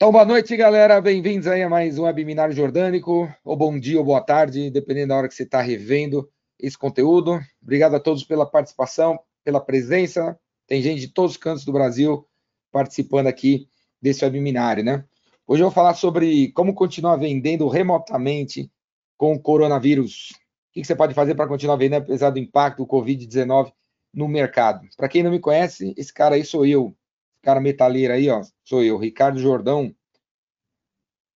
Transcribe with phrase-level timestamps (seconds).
[0.00, 1.00] Então, boa noite, galera.
[1.00, 5.16] Bem-vindos aí a mais um Webinário Jordânico, ou bom dia ou boa tarde, dependendo da
[5.16, 7.40] hora que você está revendo esse conteúdo.
[7.60, 10.38] Obrigado a todos pela participação, pela presença.
[10.68, 12.24] Tem gente de todos os cantos do Brasil
[12.70, 13.68] participando aqui
[14.00, 15.04] desse webinário, né?
[15.44, 18.70] Hoje eu vou falar sobre como continuar vendendo remotamente
[19.16, 20.28] com o coronavírus.
[20.70, 23.72] O que você pode fazer para continuar vendendo, apesar do impacto do Covid-19
[24.14, 24.86] no mercado?
[24.96, 26.94] Para quem não me conhece, esse cara aí sou eu,
[27.42, 29.94] cara metaleiro aí, ó, sou eu, Ricardo Jordão.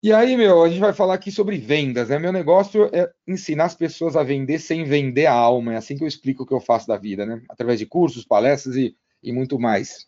[0.00, 2.20] E aí, meu, a gente vai falar aqui sobre vendas, né?
[2.20, 5.74] Meu negócio é ensinar as pessoas a vender sem vender a alma.
[5.74, 7.42] É assim que eu explico o que eu faço da vida, né?
[7.48, 10.06] Através de cursos, palestras e, e muito mais.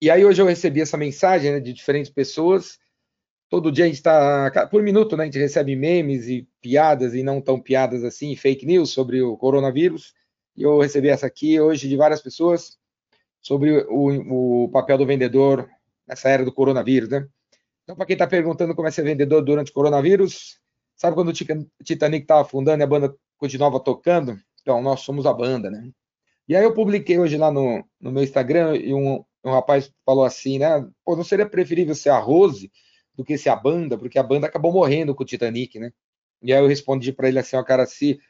[0.00, 2.78] E aí hoje eu recebi essa mensagem né, de diferentes pessoas.
[3.50, 5.24] Todo dia a gente está, por minuto, né?
[5.24, 9.36] A gente recebe memes e piadas e não tão piadas assim, fake news sobre o
[9.36, 10.14] coronavírus.
[10.56, 12.77] E eu recebi essa aqui hoje de várias pessoas
[13.48, 15.66] sobre o, o papel do vendedor
[16.06, 17.26] nessa era do coronavírus, né?
[17.82, 20.60] Então, para quem está perguntando como é ser vendedor durante o coronavírus,
[20.94, 24.38] sabe quando o Titanic estava afundando e a banda continuava tocando?
[24.60, 25.90] Então, nós somos a banda, né?
[26.46, 30.24] E aí eu publiquei hoje lá no, no meu Instagram e um, um rapaz falou
[30.24, 30.86] assim, né?
[31.02, 32.70] Pô, não seria preferível ser a Rose
[33.14, 33.96] do que ser a banda?
[33.96, 35.90] Porque a banda acabou morrendo com o Titanic, né?
[36.42, 38.20] E aí eu respondi para ele assim, ó, cara, se,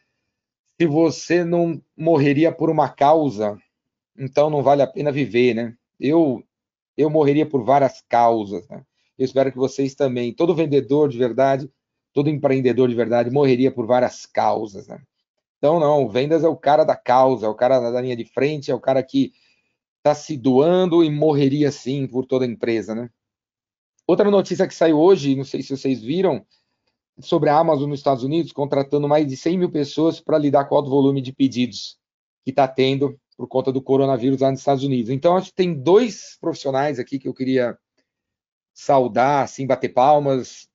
[0.80, 3.58] se você não morreria por uma causa,
[4.19, 5.74] então não vale a pena viver, né?
[5.98, 6.42] Eu
[6.97, 8.83] eu morreria por várias causas, né?
[9.16, 11.70] Eu espero que vocês também, todo vendedor de verdade,
[12.12, 15.00] todo empreendedor de verdade morreria por várias causas, né?
[15.58, 18.70] Então não, vendas é o cara da causa, é o cara da linha de frente,
[18.70, 19.33] é o cara que
[19.98, 23.10] está se doando e morreria sim por toda a empresa, né?
[24.06, 26.44] Outra notícia que saiu hoje, não sei se vocês viram,
[27.20, 30.75] sobre a Amazon nos Estados Unidos, contratando mais de 100 mil pessoas para lidar com
[30.75, 31.98] o alto volume de pedidos
[32.44, 35.12] que está tendo por conta do coronavírus lá nos Estados Unidos.
[35.12, 37.78] Então, acho que tem dois profissionais aqui que eu queria
[38.75, 40.69] saudar, assim, bater palmas.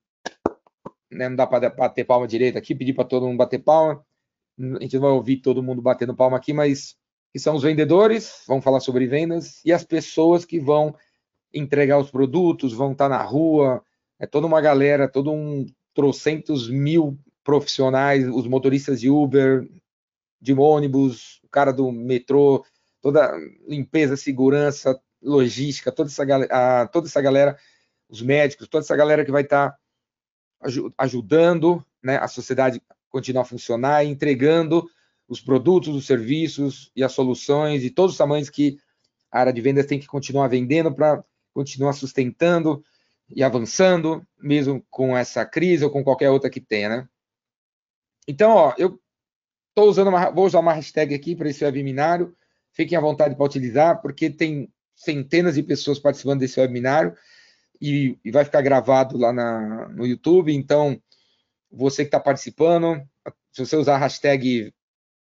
[1.12, 1.28] Né?
[1.28, 4.02] Não dá para bater palma direito aqui, pedir para todo mundo bater palma.
[4.58, 6.96] A gente não vai ouvir todo mundo batendo palma aqui, mas
[7.30, 10.94] que são os vendedores, vamos falar sobre vendas, e as pessoas que vão
[11.52, 13.84] entregar os produtos, vão estar na rua,
[14.18, 19.68] é toda uma galera, todo um trocentos mil profissionais, os motoristas de Uber,
[20.44, 22.62] de ônibus, o cara do metrô,
[23.00, 23.34] toda
[23.66, 27.56] limpeza, segurança, logística, toda essa, a, toda essa galera,
[28.10, 29.78] os médicos, toda essa galera que vai estar tá
[30.98, 34.86] ajudando né, a sociedade continuar a funcionar, entregando
[35.26, 38.76] os produtos, os serviços e as soluções de todos os tamanhos que
[39.32, 41.24] a área de vendas tem que continuar vendendo para
[41.54, 42.84] continuar sustentando
[43.34, 47.08] e avançando, mesmo com essa crise ou com qualquer outra que tenha, né?
[48.28, 49.00] Então, ó, eu
[49.76, 52.32] Estou usando uma, vou usar uma hashtag aqui para esse webinário.
[52.70, 57.12] Fiquem à vontade para utilizar, porque tem centenas de pessoas participando desse webinário
[57.80, 60.54] e, e vai ficar gravado lá na, no YouTube.
[60.54, 60.96] Então,
[61.72, 63.02] você que está participando,
[63.50, 64.72] se você usar a hashtag,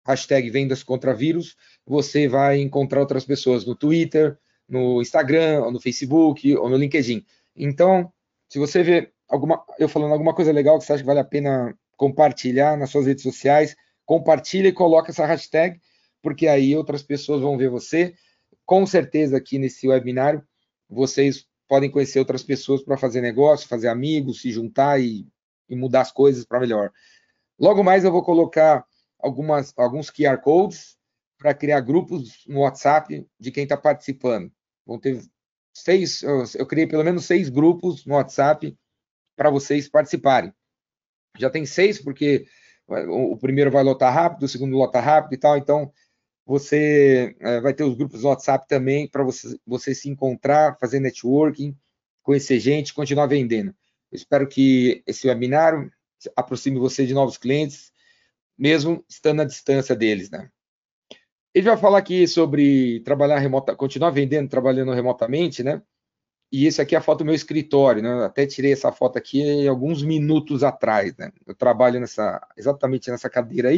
[0.03, 1.55] hashtag vendas contra vírus,
[1.85, 4.35] você vai encontrar outras pessoas no Twitter,
[4.67, 7.23] no Instagram, ou no Facebook, ou no LinkedIn.
[7.55, 8.11] Então,
[8.47, 11.23] se você vê alguma, eu falando alguma coisa legal que você acha que vale a
[11.23, 13.75] pena compartilhar nas suas redes sociais,
[14.09, 15.79] compartilha e coloca essa hashtag,
[16.19, 18.15] porque aí outras pessoas vão ver você.
[18.65, 20.43] Com certeza aqui nesse webinário
[20.89, 25.27] vocês podem conhecer outras pessoas para fazer negócio, fazer amigos, se juntar e,
[25.69, 26.91] e mudar as coisas para melhor.
[27.59, 28.83] Logo mais eu vou colocar
[29.19, 30.97] algumas, alguns QR codes
[31.37, 34.51] para criar grupos no WhatsApp de quem está participando.
[34.87, 35.21] Vão ter
[35.71, 36.23] seis,
[36.55, 38.75] eu criei pelo menos seis grupos no WhatsApp
[39.35, 40.51] para vocês participarem.
[41.37, 42.47] Já tem seis, porque
[43.07, 45.91] o primeiro vai lotar rápido, o segundo lota rápido e tal, então
[46.45, 51.77] você é, vai ter os grupos WhatsApp também para você, você se encontrar, fazer networking,
[52.23, 53.69] conhecer gente, continuar vendendo.
[54.11, 55.91] Eu espero que esse webinário
[56.35, 57.91] aproxime você de novos clientes,
[58.57, 60.49] mesmo estando à distância deles, né?
[61.53, 65.81] Ele vai falar aqui sobre trabalhar remota, continuar vendendo, trabalhando remotamente, né?
[66.51, 68.09] E esse aqui é a foto do meu escritório, né?
[68.09, 71.31] Eu até tirei essa foto aqui alguns minutos atrás, né?
[71.45, 73.77] Eu trabalho nessa, exatamente nessa cadeira aí,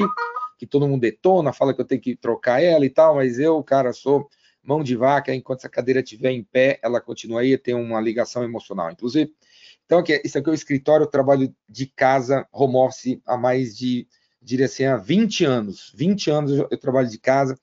[0.57, 3.62] que todo mundo detona, fala que eu tenho que trocar ela e tal, mas eu,
[3.62, 4.30] cara, sou
[4.63, 8.44] mão de vaca, enquanto essa cadeira estiver em pé, ela continua aí, tem uma ligação
[8.44, 9.34] emocional, inclusive.
[9.86, 13.75] Então, aqui, isso aqui é o escritório, eu trabalho de casa, home office, há mais
[13.75, 14.07] de,
[14.42, 15.92] diria assim, há 20 anos.
[15.96, 17.60] 20 anos eu trabalho de casa,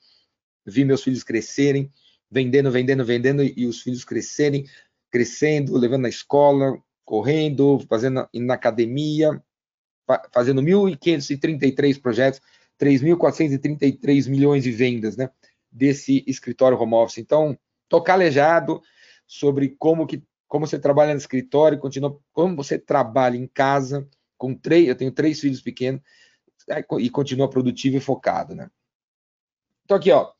[0.66, 1.90] vi meus filhos crescerem,
[2.30, 4.66] vendendo, vendendo, vendendo, e os filhos crescerem,
[5.10, 9.42] crescendo, levando na escola, correndo, fazendo na academia,
[10.32, 12.40] fazendo 1.533 projetos,
[12.80, 15.30] 3.433 milhões de vendas, né,
[15.70, 17.18] desse escritório home office.
[17.18, 18.82] Então, estou calejado
[19.26, 24.08] sobre como que como você trabalha no escritório, continua, como você trabalha em casa,
[24.38, 26.00] com três, eu tenho três filhos pequenos,
[26.70, 28.70] é, e continua produtivo e focado, né?
[29.84, 30.32] Então aqui, ó,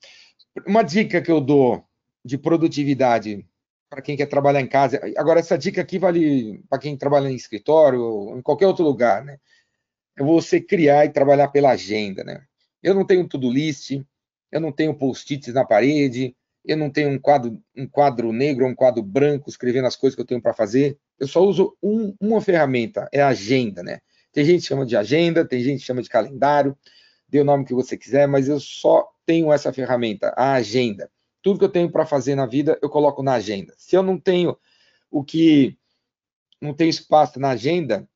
[0.67, 1.85] uma dica que eu dou
[2.25, 3.47] de produtividade
[3.89, 5.01] para quem quer trabalhar em casa.
[5.17, 9.25] Agora, essa dica aqui vale para quem trabalha em escritório ou em qualquer outro lugar,
[9.25, 9.39] né?
[10.17, 12.43] É você criar e trabalhar pela agenda, né?
[12.83, 14.01] Eu não tenho to-do list,
[14.53, 18.75] eu não tenho post-its na parede, eu não tenho um quadro, um quadro negro um
[18.75, 20.99] quadro branco escrevendo as coisas que eu tenho para fazer.
[21.19, 24.01] Eu só uso um, uma ferramenta, é a agenda, né?
[24.33, 26.77] Tem gente que chama de agenda, tem gente que chama de calendário,
[27.29, 31.11] dê o nome que você quiser, mas eu só tenho essa ferramenta, a agenda.
[31.49, 33.73] Tudo que eu tenho para fazer na vida, eu coloco na agenda.
[33.79, 34.55] Se eu não tenho
[35.11, 35.79] o que
[36.61, 38.07] não tenho espaço na agenda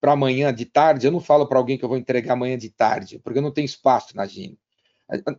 [0.00, 2.70] para amanhã de tarde, eu não falo para alguém que eu vou entregar amanhã de
[2.70, 4.56] tarde, porque eu não tenho espaço na agenda.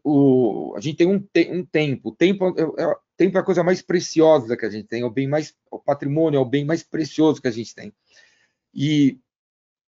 [0.03, 2.09] O, a gente tem um, te, um tempo.
[2.09, 5.05] O tempo é, é, tempo é a coisa mais preciosa que a gente tem, é
[5.05, 7.93] o bem mais, o patrimônio é o bem mais precioso que a gente tem.
[8.73, 9.17] E,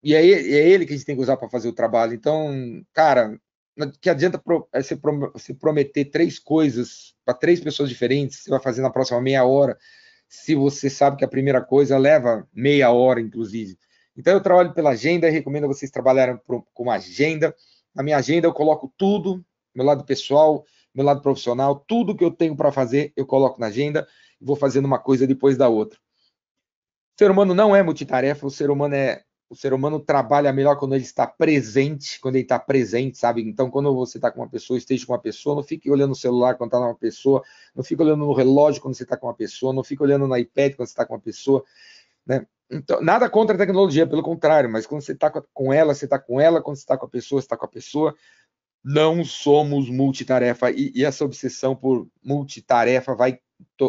[0.02, 2.14] e é, ele, é ele que a gente tem que usar para fazer o trabalho.
[2.14, 3.38] Então, cara,
[4.02, 4.42] que adianta
[4.74, 4.96] é você,
[5.34, 9.78] você prometer três coisas para três pessoas diferentes, você vai fazer na próxima meia hora,
[10.28, 13.78] se você sabe que a primeira coisa leva meia hora, inclusive.
[14.16, 17.56] Então, eu trabalho pela agenda e recomendo vocês trabalharem com uma agenda.
[17.94, 22.32] Na minha agenda, eu coloco tudo, meu lado pessoal, meu lado profissional, tudo que eu
[22.32, 24.08] tenho para fazer, eu coloco na agenda
[24.40, 25.98] e vou fazendo uma coisa depois da outra.
[27.16, 30.78] O ser humano não é multitarefa, o ser humano é o ser humano trabalha melhor
[30.78, 33.42] quando ele está presente, quando ele está presente, sabe?
[33.42, 36.16] Então, quando você está com uma pessoa, esteja com uma pessoa, não fique olhando no
[36.16, 37.44] celular quando está com uma pessoa,
[37.76, 40.38] não fique olhando no relógio quando você está com uma pessoa, não fique olhando no
[40.38, 41.66] iPad quando você está com uma pessoa,
[42.26, 42.48] né?
[42.72, 46.18] Então, nada contra a tecnologia, pelo contrário, mas quando você está com ela, você está
[46.18, 48.16] com ela, quando você está com a pessoa, você está com a pessoa.
[48.82, 53.38] Não somos multitarefa, e, e essa obsessão por multitarefa vai,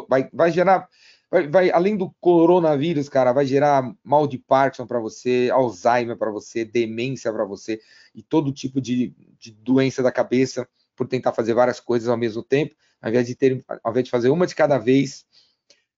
[0.08, 0.88] vai, vai gerar
[1.32, 6.30] vai, vai, além do coronavírus, cara, vai gerar mal de Parkinson para você, Alzheimer para
[6.30, 7.80] você, demência para você
[8.14, 12.42] e todo tipo de, de, doença da cabeça por tentar fazer várias coisas ao mesmo
[12.42, 15.24] tempo, ao invés de ter, ao invés de fazer uma de cada vez.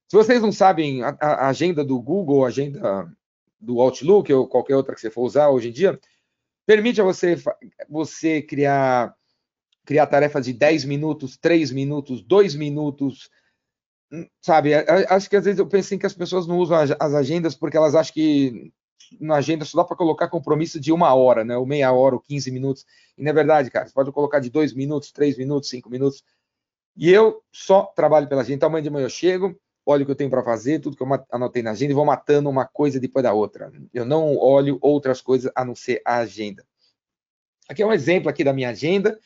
[0.06, 3.12] Se vocês não sabem a, a agenda do Google, a agenda
[3.58, 5.98] do Outlook ou qualquer outra que você for usar hoje em dia,
[6.64, 7.36] permite a você
[7.88, 9.12] você criar
[9.84, 13.28] criar tarefas de 10 minutos, 3 minutos, 2 minutos,
[14.40, 17.54] sabe, acho que às vezes eu penso em que as pessoas não usam as agendas
[17.54, 18.72] porque elas acham que
[19.20, 22.20] na agenda só dá para colocar compromisso de uma hora, né, ou meia hora, ou
[22.20, 22.84] 15 minutos,
[23.16, 26.22] e não é verdade, cara, você pode colocar de dois minutos, três minutos, cinco minutos,
[26.96, 30.16] e eu só trabalho pela agenda, amanhã de manhã eu chego, olho o que eu
[30.16, 33.22] tenho para fazer, tudo que eu anotei na agenda, e vou matando uma coisa depois
[33.22, 36.64] da outra, eu não olho outras coisas a não ser a agenda.
[37.68, 39.18] Aqui é um exemplo aqui da minha agenda,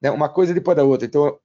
[0.00, 1.38] né, uma coisa depois da outra, então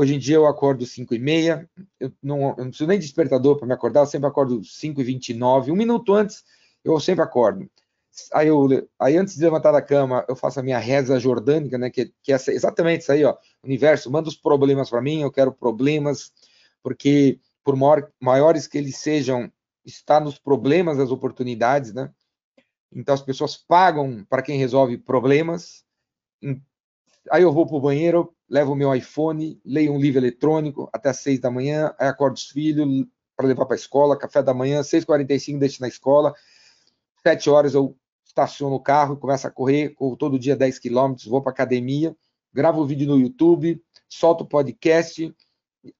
[0.00, 1.68] Hoje em dia eu acordo 5 e meia,
[2.00, 4.98] eu não, eu não preciso nem de despertador para me acordar, eu sempre acordo 5
[4.98, 6.42] e 29, um minuto antes
[6.82, 7.70] eu sempre acordo.
[8.32, 8.66] Aí, eu,
[8.98, 12.32] aí antes de levantar da cama, eu faço a minha reza jordânica, né, que, que
[12.32, 16.32] é exatamente isso aí, ó, universo, manda os problemas para mim, eu quero problemas,
[16.82, 19.52] porque por maior, maiores que eles sejam,
[19.84, 22.10] está nos problemas as oportunidades, né?
[22.90, 25.84] Então as pessoas pagam para quem resolve problemas.
[27.30, 31.10] Aí eu vou para o banheiro, levo o meu iPhone, leio um livro eletrônico até
[31.10, 33.06] às seis da manhã, aí acordo os filhos
[33.36, 36.34] para levar para a escola, café da manhã, 6h45 deixo na escola,
[37.22, 37.96] sete horas eu
[38.26, 42.16] estaciono o carro, começo a correr, corro todo dia 10 quilômetros, vou para academia,
[42.52, 45.32] gravo vídeo no YouTube, solto podcast,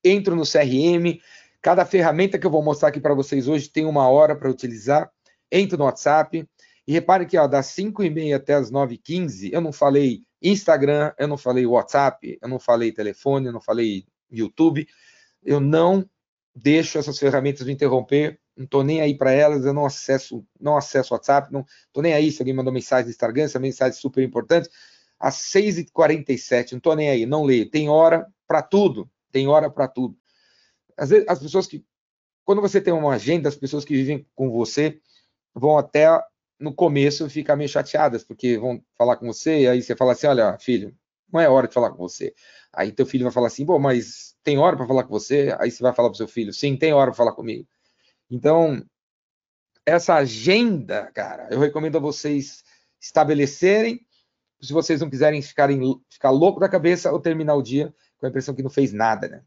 [0.03, 1.21] entro no CRM,
[1.63, 5.11] cada ferramenta que eu vou mostrar aqui para vocês hoje tem uma hora para utilizar,
[5.51, 6.45] entro no WhatsApp,
[6.87, 11.37] e repare que ó, das 5h30 até as 9h15, eu não falei Instagram, eu não
[11.37, 14.87] falei WhatsApp, eu não falei telefone, eu não falei YouTube.
[15.43, 16.09] Eu não
[16.55, 20.77] deixo essas ferramentas me interromper, não estou nem aí para elas, eu não acesso, não
[20.77, 24.01] acesso WhatsApp, não estou nem aí se alguém mandou mensagem no Instagram, essa mensagem é
[24.01, 24.69] super importante.
[25.19, 27.71] Às 6h47, não estou nem aí, não leio.
[27.71, 30.17] Tem hora para tudo, tem hora para tudo.
[30.97, 31.85] Às vezes, as pessoas que,
[32.45, 34.99] quando você tem uma agenda, as pessoas que vivem com você
[35.55, 36.07] vão até
[36.61, 40.27] no começo ficar meio chateadas, porque vão falar com você, e aí você fala assim:
[40.27, 40.95] olha, filho,
[41.33, 42.35] não é hora de falar com você.
[42.73, 45.57] Aí teu filho vai falar assim: bom, mas tem hora para falar com você?
[45.59, 47.67] Aí você vai falar para seu filho: sim, tem hora para falar comigo.
[48.31, 48.85] Então,
[49.85, 52.63] essa agenda, cara, eu recomendo a vocês
[53.01, 54.07] estabelecerem,
[54.61, 58.29] se vocês não quiserem ficarem, ficar louco da cabeça ou terminar o dia com a
[58.29, 59.43] impressão que não fez nada, né?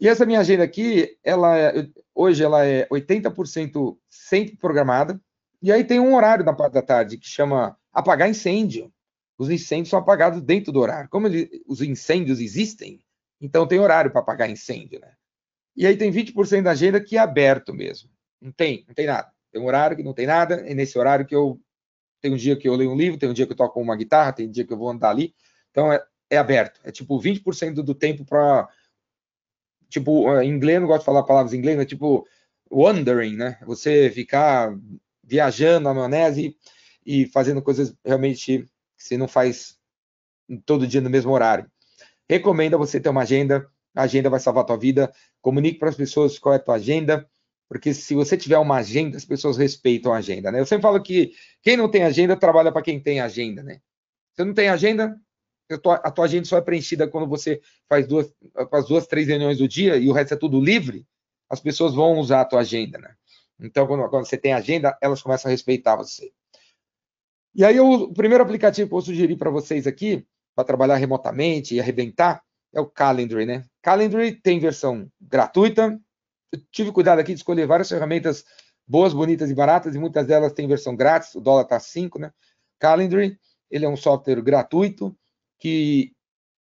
[0.00, 5.20] E essa minha agenda aqui, ela é, hoje ela é 80% sempre programada,
[5.60, 8.92] e aí tem um horário na parte da tarde que chama apagar incêndio.
[9.36, 11.08] Os incêndios são apagados dentro do horário.
[11.08, 13.00] Como ele, os incêndios existem,
[13.40, 15.12] então tem horário para apagar incêndio, né?
[15.76, 18.10] E aí tem 20% da agenda que é aberto mesmo.
[18.40, 19.30] Não tem, não tem nada.
[19.52, 21.60] Tem um horário que não tem nada, é nesse horário que eu
[22.20, 23.94] tem um dia que eu leio um livro, tem um dia que eu toco uma
[23.96, 25.34] guitarra, tem um dia que eu vou andar ali.
[25.70, 26.80] Então é, é aberto.
[26.82, 28.68] É tipo 20% do tempo para
[29.88, 32.26] tipo, em inglês, não gosto de falar palavras em inglês, mas tipo
[32.70, 33.58] wandering, né?
[33.64, 34.76] Você ficar
[35.28, 36.56] viajando na maionese
[37.04, 39.76] e, e fazendo coisas realmente que você não faz
[40.64, 41.70] todo dia no mesmo horário.
[42.28, 45.12] Recomendo você ter uma agenda, a agenda vai salvar a tua vida.
[45.40, 47.28] Comunique para as pessoas qual é a tua agenda,
[47.68, 50.60] porque se você tiver uma agenda, as pessoas respeitam a agenda, né?
[50.60, 51.32] Eu sempre falo que
[51.62, 53.80] quem não tem agenda trabalha para quem tem agenda, né?
[54.34, 55.20] Você não tem agenda,
[55.70, 58.32] a tua, agenda só é preenchida quando você faz duas,
[58.72, 61.06] as duas, três reuniões do dia e o resto é tudo livre,
[61.50, 63.14] as pessoas vão usar a tua agenda, né?
[63.60, 66.32] Então, quando, quando você tem agenda, elas começam a respeitar você.
[67.54, 71.74] E aí, eu, o primeiro aplicativo que eu sugeri para vocês aqui, para trabalhar remotamente
[71.74, 73.64] e arrebentar, é o Calendly, né?
[73.82, 75.98] Calendly tem versão gratuita.
[76.52, 78.44] Eu tive cuidado aqui de escolher várias ferramentas
[78.86, 82.32] boas, bonitas e baratas, e muitas delas têm versão grátis, o dólar está 5, né?
[82.78, 83.38] Calendly,
[83.70, 85.14] ele é um software gratuito
[85.58, 86.12] que,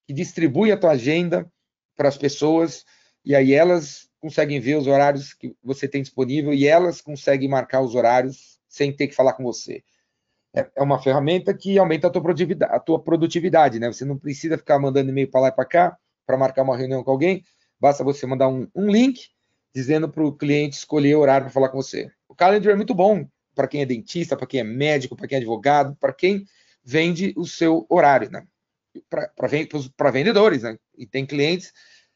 [0.05, 1.49] que distribui a tua agenda
[1.95, 2.85] para as pessoas,
[3.23, 7.79] e aí elas conseguem ver os horários que você tem disponível e elas conseguem marcar
[7.79, 9.81] os horários sem ter que falar com você.
[10.53, 13.87] É, é uma ferramenta que aumenta a tua produtividade, a tua produtividade, né?
[13.87, 17.01] Você não precisa ficar mandando e-mail para lá e para cá para marcar uma reunião
[17.05, 17.41] com alguém,
[17.79, 19.29] basta você mandar um, um link
[19.73, 22.11] dizendo para o cliente escolher o horário para falar com você.
[22.27, 25.37] O Calendar é muito bom para quem é dentista, para quem é médico, para quem
[25.37, 26.45] é advogado, para quem
[26.83, 28.45] vende o seu horário, né?
[29.09, 30.77] Para vendedores, né?
[30.97, 31.71] E tem clientes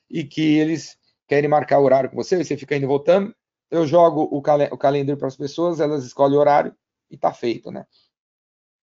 [0.09, 0.97] e que eles
[1.31, 3.33] querem marcar horário com você, você fica indo e voltando.
[3.69, 6.75] Eu jogo o, cal o calendário para as pessoas, elas escolhem o horário
[7.09, 7.85] e está feito, né?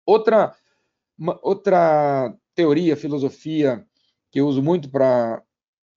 [0.06, 0.56] Outra,
[1.18, 3.86] uma, outra teoria, filosofia
[4.32, 5.44] que eu uso muito para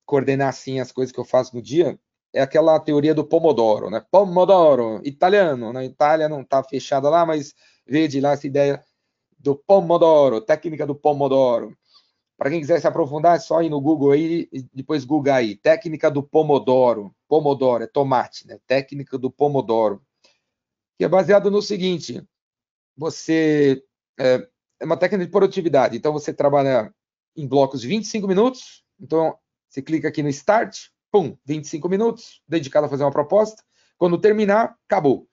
[0.05, 1.97] coordenar assim as coisas que eu faço no dia
[2.35, 4.05] é aquela teoria do Pomodoro, né?
[4.11, 7.55] Pomodoro, italiano, na Itália não está fechada lá, mas
[7.87, 8.83] de lá essa ideia
[9.39, 11.79] do Pomodoro, técnica do Pomodoro.
[12.41, 15.57] Para quem quiser se aprofundar, é só ir no Google aí e depois Google aí.
[15.57, 17.15] Técnica do Pomodoro.
[17.29, 18.59] Pomodoro é tomate, né?
[18.67, 20.03] Técnica do Pomodoro.
[20.97, 22.27] Que é baseado no seguinte:
[22.97, 23.85] você
[24.19, 24.49] é,
[24.81, 25.99] é uma técnica de produtividade.
[25.99, 26.91] Então você trabalha
[27.37, 28.87] em blocos de 25 minutos.
[28.99, 29.37] Então
[29.69, 33.63] você clica aqui no Start, pum, 25 minutos, dedicado a fazer uma proposta.
[33.99, 35.29] Quando terminar, acabou.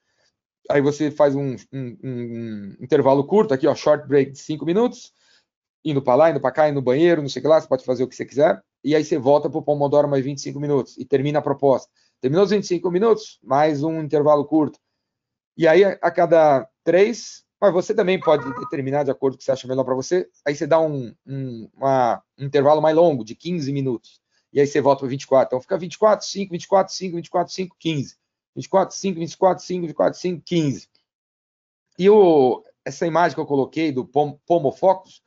[0.70, 5.14] Aí você faz um, um, um intervalo curto aqui, ó, short break de 5 minutos
[5.90, 7.68] indo para lá, indo para cá, indo no banheiro, não sei o que lá, você
[7.68, 10.60] pode fazer o que você quiser, e aí você volta para o Pomodoro mais 25
[10.60, 11.90] minutos e termina a proposta.
[12.20, 14.80] Terminou os 25 minutos, mais um intervalo curto.
[15.56, 19.46] E aí, a cada três, mas você também pode determinar de acordo com o que
[19.46, 23.24] você acha melhor para você, aí você dá um, um, uma, um intervalo mais longo,
[23.24, 25.48] de 15 minutos, e aí você volta para 24.
[25.48, 28.16] Então fica 24, 5, 24, 5, 24, 5, 15.
[28.56, 30.90] 24, 5, 24, 5, 24, 5, 15.
[32.00, 35.22] E o, essa imagem que eu coloquei do Pomo Focus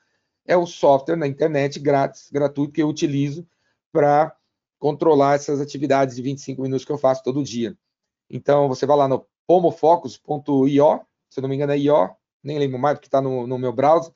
[0.47, 3.47] é o software na internet grátis, gratuito, que eu utilizo
[3.93, 4.35] para
[4.79, 7.77] controlar essas atividades de 25 minutos que eu faço todo dia.
[8.29, 12.11] Então, você vai lá no pomofocus.io, se não me engano é io,
[12.43, 14.13] nem lembro mais porque está no, no, meu browser,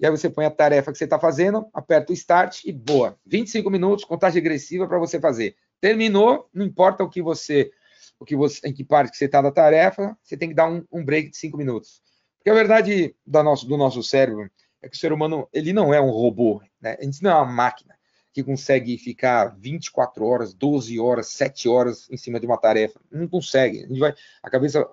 [0.00, 3.18] e aí você põe a tarefa que você está fazendo, aperta o Start e boa.
[3.26, 5.56] 25 minutos, contagem regressiva para você fazer.
[5.80, 7.70] Terminou, não importa o que você,
[8.18, 10.70] o que você, em que parte que você está da tarefa, você tem que dar
[10.70, 12.00] um, um break de 5 minutos.
[12.38, 14.50] Porque a verdade da nosso, do nosso cérebro
[14.82, 16.96] é que o ser humano ele não é um robô, né?
[16.98, 17.98] A gente não é uma máquina
[18.32, 23.00] que consegue ficar 24 horas, 12 horas, 7 horas em cima de uma tarefa.
[23.10, 23.84] Não consegue.
[23.84, 24.88] A, vai, a cabeça,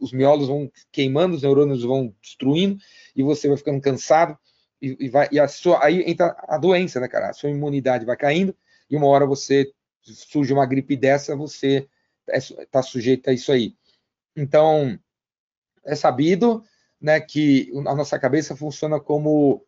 [0.00, 2.78] os miolos vão queimando, os neurônios vão destruindo
[3.14, 4.36] e você vai ficando cansado
[4.80, 7.30] e, e vai e a sua, aí entra a doença, né, cara?
[7.30, 8.56] A sua imunidade vai caindo
[8.90, 11.88] e uma hora você surge uma gripe dessa, você
[12.26, 13.74] está é, sujeito a isso aí.
[14.36, 14.98] Então,
[15.84, 16.64] é sabido
[17.00, 19.64] né, que a nossa cabeça funciona como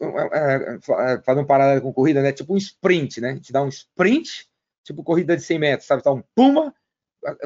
[0.00, 2.32] é, é, fazendo um paralelo com corrida, né?
[2.32, 3.30] Tipo um sprint, né?
[3.30, 4.48] A gente dá um sprint,
[4.82, 6.02] tipo corrida de 100 metros, sabe?
[6.02, 6.74] Dá um puma,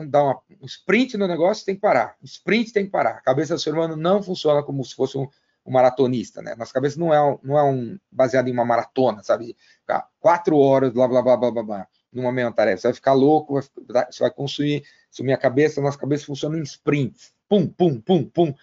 [0.09, 2.17] dá uma, um sprint no negócio, tem que parar.
[2.23, 3.17] Um sprint tem que parar.
[3.17, 5.27] A cabeça do ser humano não funciona como se fosse um,
[5.67, 6.55] um maratonista, né?
[6.57, 9.57] Nossa cabeça não é, não é um baseado em uma maratona, sabe?
[9.81, 12.83] Ficar quatro horas, blá, blá, blá, blá, blá, blá, numa mesma tarefa.
[12.83, 16.63] Você vai ficar louco, vai, você vai consumir, consumir a cabeça, nossa cabeça funciona em
[16.63, 17.33] sprints.
[17.49, 18.55] Pum, pum, pum, pum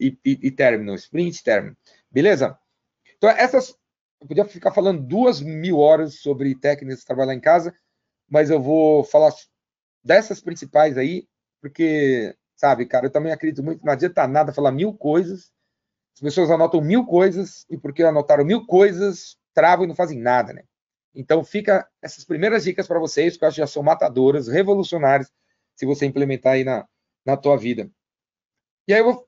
[0.00, 1.76] e, e, e término, sprint término.
[2.10, 2.58] Beleza?
[3.16, 3.76] Então, essas.
[4.20, 7.74] Eu podia ficar falando duas mil horas sobre técnicas de trabalhar em casa,
[8.28, 9.32] mas eu vou falar
[10.02, 11.28] dessas principais aí,
[11.60, 15.52] porque, sabe, cara, eu também acredito muito, não adianta nada falar mil coisas,
[16.14, 20.52] as pessoas anotam mil coisas, e porque anotaram mil coisas, travam e não fazem nada,
[20.52, 20.64] né?
[21.14, 25.30] Então fica essas primeiras dicas para vocês, que eu acho que já são matadoras, revolucionárias,
[25.74, 26.86] se você implementar aí na,
[27.24, 27.90] na tua vida.
[28.86, 29.26] E aí, vou,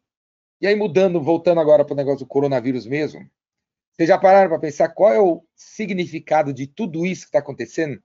[0.60, 3.28] e aí mudando, voltando agora para o negócio do coronavírus mesmo,
[3.92, 8.02] vocês já pararam para pensar qual é o significado de tudo isso que está acontecendo?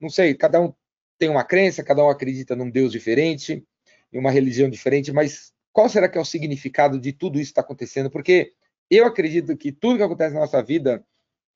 [0.00, 0.72] Não sei, cada um
[1.18, 3.64] tem uma crença, cada um acredita num Deus diferente,
[4.12, 7.52] em uma religião diferente, mas qual será que é o significado de tudo isso que
[7.52, 8.10] está acontecendo?
[8.10, 8.52] Porque
[8.90, 11.04] eu acredito que tudo que acontece na nossa vida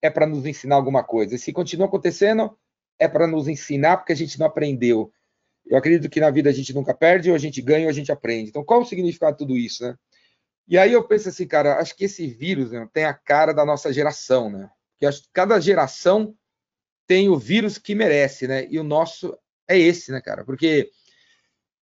[0.00, 1.34] é para nos ensinar alguma coisa.
[1.34, 2.56] E se continua acontecendo,
[2.98, 5.12] é para nos ensinar porque a gente não aprendeu.
[5.64, 7.92] Eu acredito que na vida a gente nunca perde, ou a gente ganha, ou a
[7.92, 8.50] gente aprende.
[8.50, 9.96] Então, qual o significado de tudo isso, né?
[10.68, 13.64] E aí eu penso assim, cara, acho que esse vírus né, tem a cara da
[13.64, 14.70] nossa geração, né?
[14.92, 16.36] Porque acho que cada geração
[17.06, 18.66] tem o vírus que merece, né?
[18.70, 19.36] E o nosso
[19.68, 20.44] é esse, né, cara?
[20.44, 20.90] Porque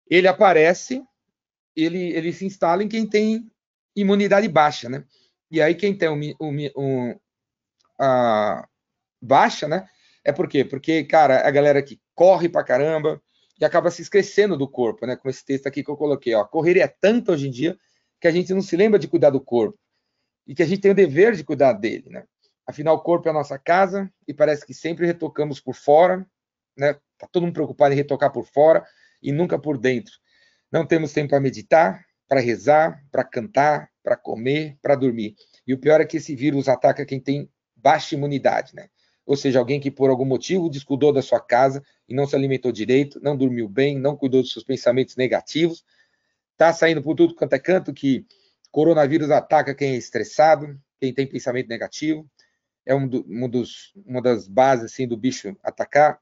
[0.08, 1.02] ele aparece,
[1.76, 3.50] ele, ele se instala em quem tem
[3.94, 5.04] imunidade baixa, né?
[5.50, 7.20] E aí quem tem um, um, um
[7.98, 8.66] a
[9.20, 9.86] baixa, né?
[10.24, 10.64] É por quê?
[10.64, 13.22] Porque, cara, a galera que corre pra caramba
[13.60, 15.14] e acaba se esquecendo do corpo, né?
[15.14, 16.44] Com esse texto aqui que eu coloquei, ó.
[16.44, 17.78] Correr é tanto hoje em dia
[18.22, 19.76] que a gente não se lembra de cuidar do corpo
[20.46, 22.22] e que a gente tem o dever de cuidar dele, né?
[22.64, 26.24] Afinal, o corpo é a nossa casa e parece que sempre retocamos por fora,
[26.78, 26.94] né?
[27.18, 28.86] Tá todo mundo preocupado em retocar por fora
[29.20, 30.12] e nunca por dentro.
[30.70, 35.34] Não temos tempo para meditar, para rezar, para cantar, para comer, para dormir.
[35.66, 38.88] E o pior é que esse vírus ataca quem tem baixa imunidade, né?
[39.26, 42.70] Ou seja, alguém que por algum motivo descuidou da sua casa e não se alimentou
[42.70, 45.84] direito, não dormiu bem, não cuidou dos seus pensamentos negativos,
[46.62, 48.24] tá saindo por tudo quanto é canto que
[48.70, 52.30] coronavírus ataca quem é estressado, quem tem pensamento negativo,
[52.86, 56.20] é um, do, um dos, uma das bases assim do bicho atacar.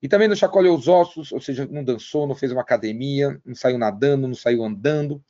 [0.00, 3.54] E também não chacoalhou os ossos, ou seja, não dançou, não fez uma academia, não
[3.54, 5.22] saiu nadando, não saiu andando.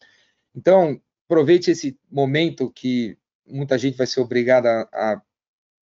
[0.55, 5.21] Então, aproveite esse momento que muita gente vai ser obrigada a,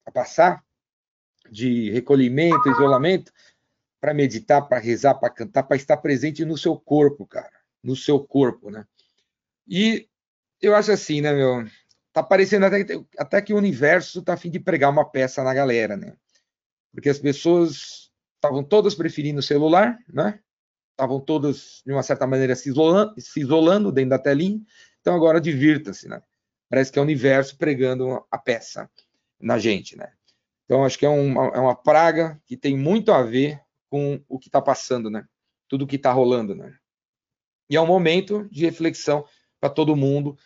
[0.07, 0.65] a passar
[1.51, 3.31] de recolhimento, isolamento,
[4.01, 8.21] para meditar, para rezar, para cantar, para estar presente no seu corpo, cara, no seu
[8.21, 8.87] corpo, né?
[9.67, 10.09] E
[10.61, 11.65] eu acho assim, né, meu?
[12.13, 12.85] Tá parecendo até,
[13.19, 16.15] até que o universo tá a fim de pregar uma peça na galera, né?
[16.93, 20.41] Porque as pessoas estavam todas preferindo o celular, né?
[20.93, 24.61] Estavam todas, de uma certa maneira, se isolando, se isolando dentro da telinha.
[25.01, 26.21] Então agora divirta-se, né?
[26.69, 28.91] Parece que é o universo pregando a peça
[29.41, 30.13] na gente, né?
[30.65, 34.39] Então acho que é uma, é uma praga que tem muito a ver com o
[34.39, 35.25] que está passando, né?
[35.69, 36.77] Tudo que está rolando, né?
[37.71, 39.25] E é um momento de reflexão
[39.61, 40.37] para todo mundo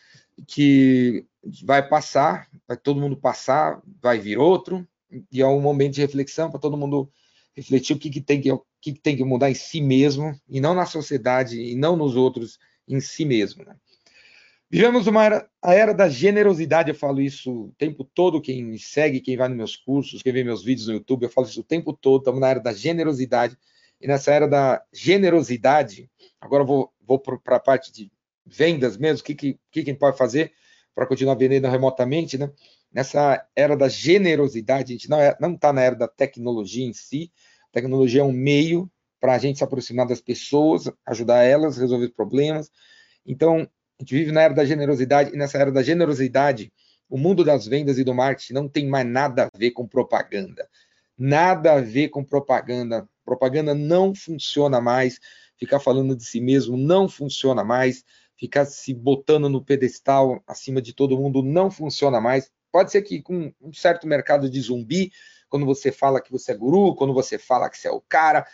[0.46, 1.24] que
[1.62, 4.86] vai passar, vai todo mundo passar, vai vir outro,
[5.32, 7.10] e é um momento de reflexão para todo mundo
[7.54, 10.60] refletir o que, que tem que, o que, tem que mudar em si mesmo e
[10.60, 13.64] não na sociedade e não nos outros em si mesmo.
[13.64, 13.74] Né?
[14.68, 18.78] Vivemos uma era, a era da generosidade, eu falo isso o tempo todo, quem me
[18.78, 21.60] segue, quem vai nos meus cursos, quem vê meus vídeos no YouTube, eu falo isso
[21.60, 23.56] o tempo todo, estamos na era da generosidade,
[24.00, 26.10] e nessa era da generosidade,
[26.44, 28.12] agora vou, vou para a parte de
[28.44, 30.52] vendas mesmo, o que, que, que a gente pode fazer
[30.94, 32.52] para continuar vendendo remotamente, né?
[32.92, 36.86] Nessa era da generosidade, a gente não está é, não tá na era da tecnologia
[36.86, 37.32] em si,
[37.70, 42.10] a tecnologia é um meio para a gente se aproximar das pessoas, ajudar elas, resolver
[42.10, 42.70] problemas,
[43.26, 46.70] então a gente vive na era da generosidade, e nessa era da generosidade,
[47.08, 50.68] o mundo das vendas e do marketing não tem mais nada a ver com propaganda.
[51.16, 53.08] Nada a ver com propaganda.
[53.24, 55.18] Propaganda não funciona mais.
[55.56, 58.04] Ficar falando de si mesmo não funciona mais.
[58.36, 62.50] Ficar se botando no pedestal acima de todo mundo não funciona mais.
[62.72, 65.12] Pode ser que com um certo mercado de zumbi,
[65.48, 68.44] quando você fala que você é guru, quando você fala que você é o cara,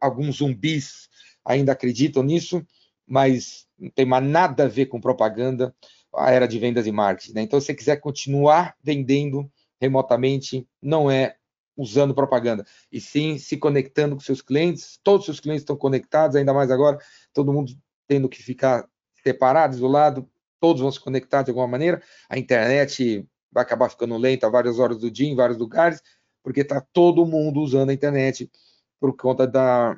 [0.00, 1.08] alguns zumbis
[1.44, 2.66] ainda acreditam nisso,
[3.06, 5.74] mas não tem mais nada a ver com propaganda,
[6.14, 7.34] a era de vendas e marketing.
[7.34, 7.42] Né?
[7.42, 11.36] Então, se você quiser continuar vendendo remotamente, não é
[11.78, 14.98] usando propaganda, e sim se conectando com seus clientes.
[15.04, 16.98] Todos os seus clientes estão conectados, ainda mais agora,
[17.32, 17.72] todo mundo
[18.08, 18.88] tendo que ficar
[19.22, 22.02] separado, isolado, todos vão se conectar de alguma maneira.
[22.28, 26.02] A internet vai acabar ficando lenta várias horas do dia em vários lugares,
[26.42, 28.50] porque está todo mundo usando a internet
[28.98, 29.96] por conta da,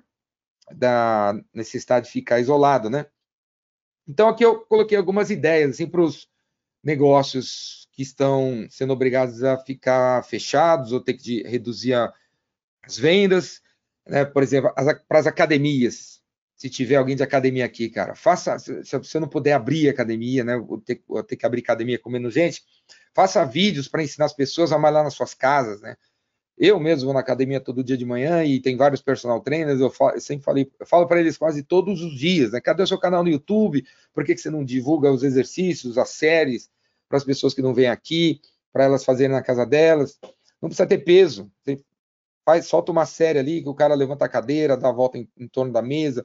[0.71, 3.07] da necessidade de ficar isolado, né?
[4.07, 6.29] Então aqui eu coloquei algumas ideias assim, para os
[6.83, 11.93] negócios que estão sendo obrigados a ficar fechados ou ter que reduzir
[12.83, 13.61] as vendas,
[14.09, 14.25] né?
[14.25, 14.73] por exemplo,
[15.07, 16.19] para as academias.
[16.57, 18.59] Se tiver alguém de academia aqui, cara, faça.
[18.59, 20.57] Se você não puder abrir academia, né?
[20.57, 22.63] Ou ter, ou ter que abrir academia com menos gente,
[23.15, 25.95] faça vídeos para ensinar as pessoas a malhar nas suas casas, né?
[26.57, 29.91] Eu mesmo vou na academia todo dia de manhã e tem vários personal trainers, eu,
[29.91, 32.61] falo, eu sempre falei, eu falo para eles quase todos os dias, né?
[32.63, 33.85] Cadê o seu canal no YouTube?
[34.15, 36.71] Por que, que você não divulga os exercícios, as séries,
[37.11, 38.41] para as pessoas que não vêm aqui,
[38.73, 40.17] para elas fazerem na casa delas?
[40.63, 41.51] Não precisa ter peso.
[42.45, 45.29] faz, solta uma série ali que o cara levanta a cadeira, dá a volta em,
[45.37, 46.25] em torno da mesa,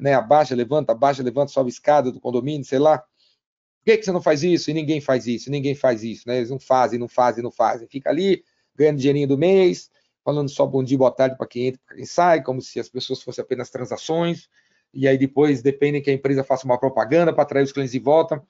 [0.00, 0.14] né?
[0.14, 2.98] Abaixa, levanta, abaixa, levanta, sobe escada do condomínio, sei lá.
[2.98, 4.70] Por que, que você não faz isso?
[4.70, 6.36] E ninguém faz isso, ninguém faz isso, né?
[6.36, 7.88] Eles não fazem, não fazem, não fazem.
[7.88, 8.44] Fica ali,
[8.76, 9.90] ganhando dinheirinho do mês,
[10.24, 12.88] falando só bom dia, boa tarde para quem entra, para quem sai, como se as
[12.88, 14.48] pessoas fossem apenas transações.
[14.94, 17.98] E aí depois dependem que a empresa faça uma propaganda para atrair os clientes de
[17.98, 18.40] volta.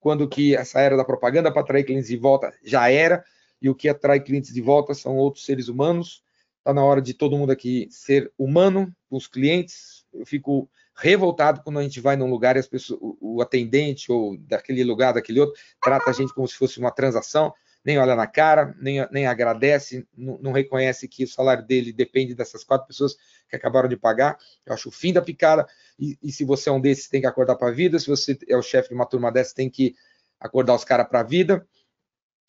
[0.00, 3.24] Quando que essa era da propaganda para atrair clientes de volta já era,
[3.60, 6.22] e o que atrai clientes de volta são outros seres humanos.
[6.58, 10.04] Está na hora de todo mundo aqui ser humano com os clientes.
[10.12, 14.36] Eu fico revoltado quando a gente vai num lugar e as pessoas, o, atendente ou
[14.38, 17.52] daquele lugar, daquele outro, trata a gente como se fosse uma transação
[17.86, 22.34] nem olha na cara, nem, nem agradece, não, não, reconhece que o salário dele depende
[22.34, 23.14] dessas quatro pessoas
[23.48, 24.36] que acabaram de pagar.
[24.66, 25.64] Eu acho o fim da picada.
[25.96, 27.96] E, e se você é um desses, tem que acordar para a vida.
[28.00, 29.94] Se você é o chefe de uma turma dessa, tem que
[30.40, 31.64] acordar os caras para a vida.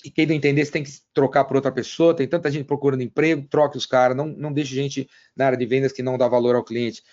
[0.04, 2.15] E quem não entender, você tem que trocar por outra pessoa.
[2.15, 4.17] Tem tanta gente procurando emprego, troque os caras.
[4.17, 7.04] Não, não deixe gente na área de vendas que não dá valor ao cliente.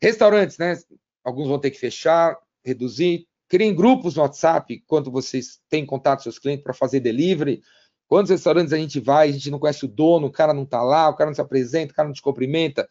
[0.00, 0.74] Restaurantes, né?
[1.22, 6.22] Alguns vão ter que fechar, reduzir, Criem grupos no WhatsApp quando vocês têm contato com
[6.24, 7.62] seus clientes para fazer delivery.
[8.08, 10.82] Quantos restaurantes a gente vai, a gente não conhece o dono, o cara não está
[10.82, 12.88] lá, o cara não se apresenta, o cara não te cumprimenta.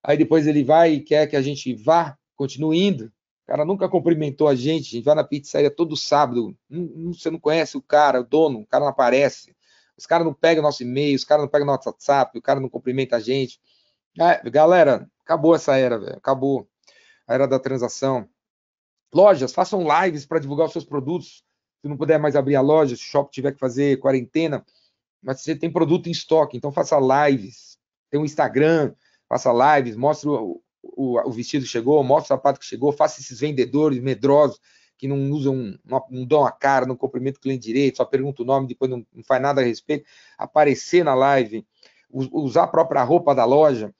[0.00, 3.06] Aí depois ele vai e quer que a gente vá, continue indo.
[3.06, 6.56] O cara nunca cumprimentou a gente, a gente vai na pizzaria todo sábado.
[7.08, 9.52] você não conhece o cara, o dono, o cara não aparece.
[9.96, 12.68] Os caras não pegam nosso e-mail, os caras não pegam nosso WhatsApp, o cara não
[12.68, 13.60] cumprimenta a gente.
[14.16, 16.18] É, galera, acabou essa era, velho.
[16.18, 16.68] Acabou.
[17.26, 18.28] A era da transação.
[19.12, 21.42] Lojas, façam lives para divulgar os seus produtos.
[21.80, 24.64] Se não puder mais abrir a loja, se o shopping tiver que fazer quarentena,
[25.22, 27.78] mas você tem produto em estoque, então faça lives.
[28.10, 28.94] Tem um Instagram,
[29.28, 33.20] faça lives, mostre o, o, o vestido que chegou, mostre o sapato que chegou, faça
[33.20, 34.60] esses vendedores medrosos
[34.96, 38.44] que não usam, não, dão a cara, não cumprimentam o cliente direito, só pergunta o
[38.44, 40.04] nome, depois não, não faz nada a respeito,
[40.36, 41.64] aparecer na live,
[42.10, 43.94] usar a própria roupa da loja,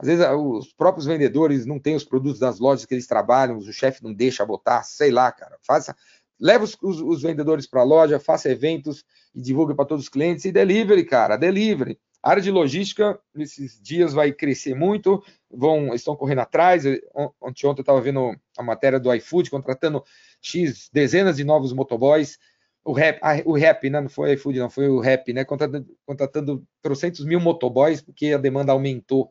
[0.00, 3.72] às vezes os próprios vendedores não têm os produtos das lojas que eles trabalham, o
[3.72, 5.58] chefe não deixa botar, sei lá, cara.
[5.60, 5.94] Faça,
[6.40, 10.08] leva os, os, os vendedores para a loja, faça eventos e divulgue para todos os
[10.08, 11.98] clientes e delivery, cara, delivery.
[12.22, 16.82] A área de logística, nesses dias, vai crescer muito, vão, estão correndo atrás.
[17.14, 20.02] Ontem, ontem eu estava vendo a matéria do iFood, contratando
[20.40, 22.38] X dezenas de novos motoboys.
[22.82, 24.00] O rap, ah, o rap, né?
[24.00, 25.44] não foi o iFood, não, foi o rap, né?
[25.44, 29.30] Contratando, contratando trocentos mil motoboys, porque a demanda aumentou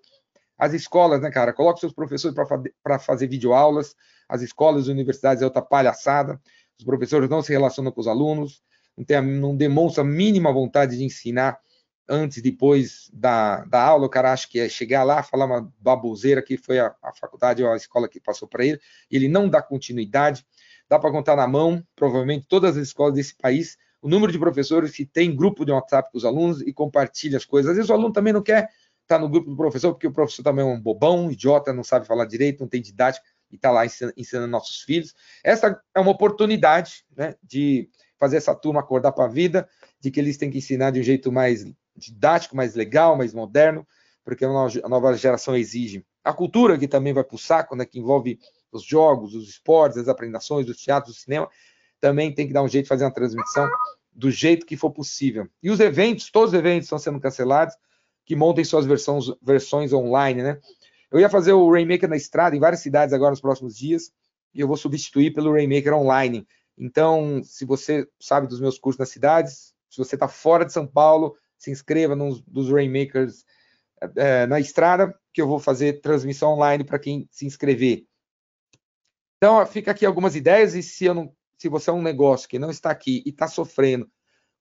[0.60, 1.54] as escolas, né, cara?
[1.54, 2.36] Coloca seus professores
[2.84, 3.96] para fazer videoaulas.
[4.28, 6.40] As escolas e universidades é outra palhaçada.
[6.78, 8.62] Os professores não se relacionam com os alunos,
[8.98, 11.58] não, tem, não demonstram a mínima vontade de ensinar
[12.10, 14.06] antes e depois da, da aula.
[14.06, 17.64] O cara acha que é chegar lá, falar uma baboseira que foi a, a faculdade
[17.64, 18.80] ou a escola que passou para ele.
[19.10, 20.46] Ele não dá continuidade.
[20.90, 24.92] Dá para contar na mão, provavelmente, todas as escolas desse país, o número de professores
[24.92, 27.70] que tem grupo de WhatsApp com os alunos e compartilha as coisas.
[27.70, 28.70] Às vezes o aluno também não quer
[29.10, 31.84] está no grupo do professor, porque o professor também é um bobão, um idiota, não
[31.84, 35.16] sabe falar direito, não tem didática e está lá ensinando, ensinando, nossos filhos.
[35.44, 39.68] Essa é uma oportunidade né, de fazer essa turma acordar para a vida,
[40.00, 43.86] de que eles têm que ensinar de um jeito mais didático, mais legal, mais moderno,
[44.24, 46.06] porque a nova geração exige.
[46.24, 48.40] A cultura, que também vai para o saco, né, que envolve
[48.72, 51.50] os jogos, os esportes, as apresentações, os teatros, o cinema,
[52.00, 53.68] também tem que dar um jeito de fazer uma transmissão
[54.14, 55.50] do jeito que for possível.
[55.64, 57.74] E os eventos, todos os eventos estão sendo cancelados,
[58.30, 60.62] que montem suas versões, versões online, né?
[61.10, 64.14] Eu ia fazer o Rainmaker na estrada em várias cidades agora nos próximos dias
[64.54, 66.48] e eu vou substituir pelo Rainmaker online.
[66.78, 70.86] Então, se você sabe dos meus cursos nas cidades, se você está fora de São
[70.86, 73.46] Paulo, se inscreva nos dos Rainmakers
[74.16, 78.06] é, na estrada, que eu vou fazer transmissão online para quem se inscrever.
[79.38, 82.70] Então, fica aqui algumas ideias e se, não, se você é um negócio que não
[82.70, 84.08] está aqui e está sofrendo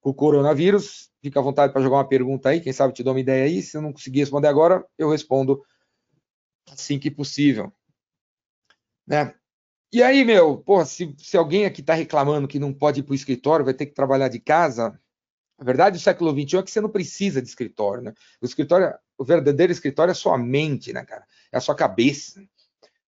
[0.00, 1.10] com o coronavírus.
[1.22, 3.62] Fica à vontade para jogar uma pergunta aí, quem sabe te dou uma ideia aí.
[3.62, 5.62] Se eu não conseguir responder agora, eu respondo
[6.70, 7.72] assim que possível.
[9.06, 9.34] Né?
[9.92, 13.12] E aí, meu, pô, se, se alguém aqui está reclamando que não pode ir para
[13.12, 15.00] o escritório, vai ter que trabalhar de casa,
[15.58, 18.12] a verdade do século XXI é que você não precisa de escritório, né?
[18.40, 21.26] O escritório, o verdadeiro escritório é a sua mente, né, cara?
[21.50, 22.40] É a sua cabeça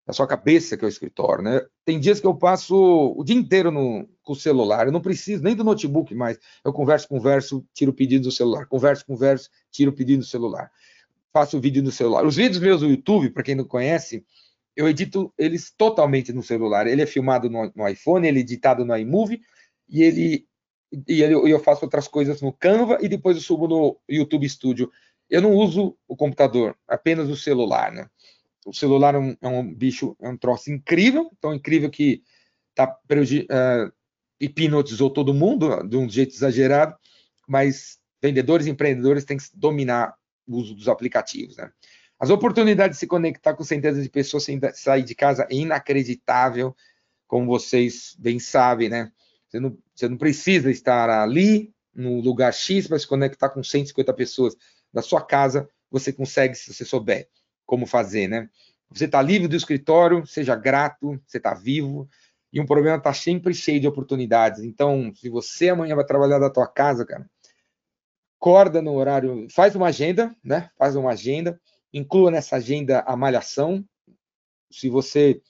[0.07, 1.65] a sua cabeça que é o escritório, né?
[1.85, 2.75] Tem dias que eu passo
[3.17, 6.39] o dia inteiro no, com o celular, eu não preciso nem do notebook mais.
[6.65, 10.71] Eu converso, converso, tiro o pedido do celular, converso, converso, tiro o pedido do celular.
[11.33, 12.25] Faço o vídeo no celular.
[12.27, 14.25] Os vídeos meus do YouTube, para quem não conhece,
[14.75, 16.87] eu edito eles totalmente no celular.
[16.87, 19.41] Ele é filmado no, no iPhone, ele é editado no iMovie
[19.89, 20.47] e ele
[21.07, 24.91] e ele, eu faço outras coisas no Canva e depois eu subo no YouTube Studio.
[25.29, 28.09] Eu não uso o computador, apenas o celular, né?
[28.71, 32.23] O celular é um, é um, bicho, é um troço incrível, tão incrível que
[32.73, 33.93] tá, uh,
[34.41, 36.95] hipnotizou todo mundo de um jeito exagerado,
[37.49, 40.15] mas vendedores e empreendedores têm que dominar
[40.47, 41.57] uso dos aplicativos.
[41.57, 41.69] Né?
[42.19, 46.75] As oportunidades de se conectar com centenas de pessoas sem sair de casa é inacreditável,
[47.27, 49.11] como vocês bem sabem, né?
[49.49, 54.13] Você não, você não precisa estar ali no lugar X para se conectar com 150
[54.15, 54.55] pessoas
[54.93, 57.29] da sua casa, você consegue se você souber
[57.71, 58.51] como fazer, né?
[58.91, 62.09] Você está livre do escritório, seja grato, você está vivo,
[62.53, 64.65] e um problema está sempre cheio de oportunidades.
[64.65, 67.31] Então, se você amanhã vai trabalhar da tua casa, cara,
[68.41, 70.69] acorda no horário, faz uma agenda, né?
[70.77, 71.61] Faz uma agenda,
[71.95, 73.85] inclua nessa agenda a malhação.
[74.69, 75.41] Se você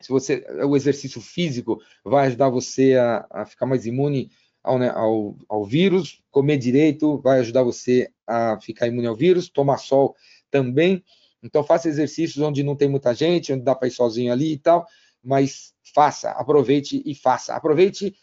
[0.00, 4.32] se você o exercício físico vai ajudar você a, a ficar mais imune
[4.64, 9.48] ao, né, ao, ao, vírus, comer direito vai ajudar você a ficar imune ao vírus,
[9.48, 10.16] tomar sol
[10.50, 11.04] também.
[11.46, 14.58] Então faça exercícios onde não tem muita gente, onde dá para ir sozinho ali e
[14.58, 14.86] tal,
[15.22, 17.54] mas faça, aproveite e faça.
[17.54, 18.14] Aproveite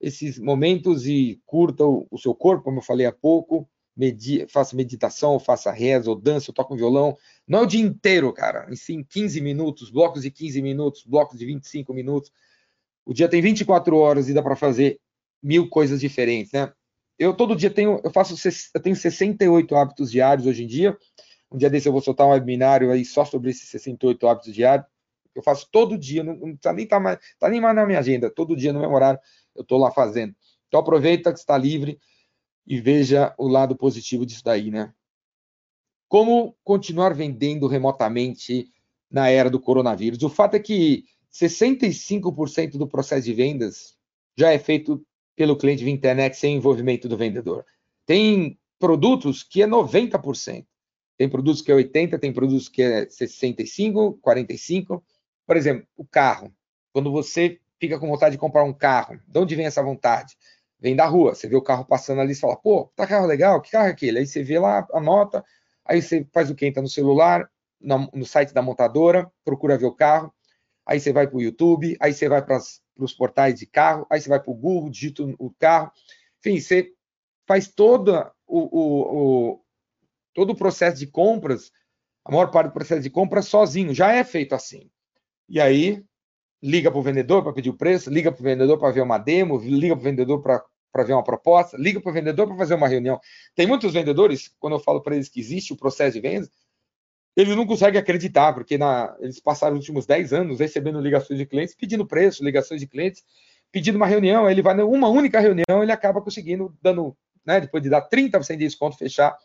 [0.00, 4.76] esses momentos e curta o, o seu corpo, como eu falei há pouco, medi faça
[4.76, 7.16] meditação, faça reza, ou dança, ou toca um violão.
[7.48, 8.66] Não é o dia inteiro, cara.
[8.70, 12.30] Em sim, 15 minutos, blocos de 15 minutos, blocos de 25 minutos.
[13.04, 15.00] O dia tem 24 horas e dá para fazer
[15.42, 16.72] mil coisas diferentes, né?
[17.18, 18.34] Eu todo dia tenho, eu faço,
[18.74, 20.96] eu tenho 68 hábitos diários hoje em dia.
[21.50, 24.86] Um dia desse eu vou soltar um webinário aí só sobre esses 68 hábitos diários.
[25.34, 27.98] Eu faço todo dia, não, não tá nem tá mais, tá nem mais na minha
[27.98, 28.30] agenda.
[28.30, 29.20] Todo dia no meu horário
[29.54, 30.34] eu estou lá fazendo.
[30.68, 32.00] Então aproveita que está livre
[32.66, 34.92] e veja o lado positivo disso daí, né?
[36.08, 38.70] Como continuar vendendo remotamente
[39.10, 40.22] na era do coronavírus?
[40.22, 43.96] O fato é que 65% do processo de vendas
[44.36, 45.04] já é feito
[45.34, 47.64] pelo cliente via internet sem envolvimento do vendedor.
[48.04, 50.66] Tem produtos que é 90%.
[51.16, 55.04] Tem produtos que é 80, tem produtos que é 65, 45.
[55.46, 56.52] Por exemplo, o carro.
[56.92, 60.36] Quando você fica com vontade de comprar um carro, de onde vem essa vontade?
[60.78, 63.60] vem da rua, você vê o carro passando ali e fala, pô, tá carro legal,
[63.60, 64.18] que carro é aquele?
[64.18, 65.44] Aí você vê lá, anota,
[65.84, 66.66] aí você faz o que?
[66.66, 67.50] Entra no celular,
[67.80, 70.32] no, site da montadora, procura ver o carro,
[70.84, 72.58] aí você vai para o YouTube, aí você vai para
[72.98, 75.90] os portais de carro, aí você vai para o Google, digita o carro,
[76.40, 76.92] enfim, você
[77.46, 79.60] faz toda o, o, o,
[80.36, 81.72] todo o processo de compras,
[82.22, 84.90] a maior parte do processo de compras sozinho, já é feito assim.
[85.48, 86.04] E aí
[86.62, 89.16] liga para o vendedor para pedir o preço, liga para o vendedor para ver uma
[89.16, 92.74] demo, liga para o vendedor para ver uma proposta, liga para o vendedor para fazer
[92.74, 93.18] uma reunião.
[93.54, 96.50] Tem muitos vendedores, quando eu falo para eles que existe o processo de vendas,
[97.34, 101.46] eles não conseguem acreditar, porque na, eles passaram os últimos 10 anos recebendo ligações de
[101.46, 103.22] clientes, pedindo preço, ligações de clientes,
[103.72, 107.90] pedindo uma reunião, ele vai numa única reunião, ele acaba conseguindo, dando, né, depois de
[107.90, 109.36] dar 30% de desconto, fechar.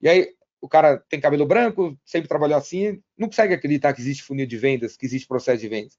[0.00, 4.22] E aí o cara tem cabelo branco, sempre trabalhou assim, não consegue acreditar que existe
[4.22, 5.98] funil de vendas, que existe processo de vendas.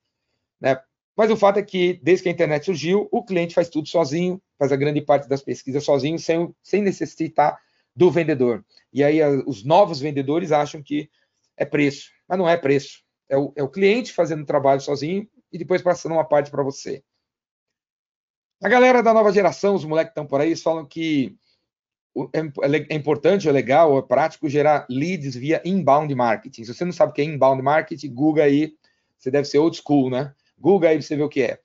[0.60, 0.80] Né?
[1.16, 4.42] Mas o fato é que, desde que a internet surgiu, o cliente faz tudo sozinho,
[4.58, 7.60] faz a grande parte das pesquisas sozinho, sem, sem necessitar
[7.96, 8.64] do vendedor.
[8.94, 11.10] E aí os novos vendedores acham que
[11.58, 13.04] é preço, mas não é preço.
[13.28, 16.64] É o, é o cliente fazendo o trabalho sozinho e depois passando uma parte para
[16.64, 17.04] você.
[18.64, 21.36] A galera da nova geração, os moleques que estão por aí, falam que
[22.34, 26.64] é, é, é importante, é legal, é prático gerar leads via inbound marketing.
[26.64, 28.74] Se você não sabe o que é inbound marketing, Google aí,
[29.18, 30.34] você deve ser old school, né?
[30.58, 31.60] Google aí você vê o que é.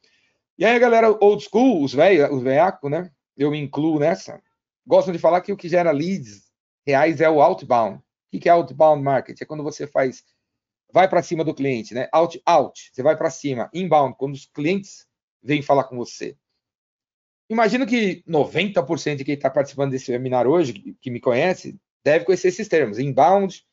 [0.58, 3.10] E aí galera old school, os velhos, os veiacos, né?
[3.36, 4.40] Eu me incluo nessa.
[4.86, 6.44] Gostam de falar que o que gera leads
[6.86, 8.00] reais é o outbound.
[8.32, 9.42] O que é outbound marketing?
[9.42, 10.22] É quando você faz,
[10.92, 12.08] vai para cima do cliente, né?
[12.12, 13.68] Out, out, você vai para cima.
[13.74, 15.06] Inbound, quando os clientes
[15.42, 16.36] vêm falar com você.
[17.48, 22.48] Imagino que 90% de quem está participando desse webinar hoje, que me conhece, deve conhecer
[22.48, 22.98] esses termos.
[22.98, 23.64] Inbound,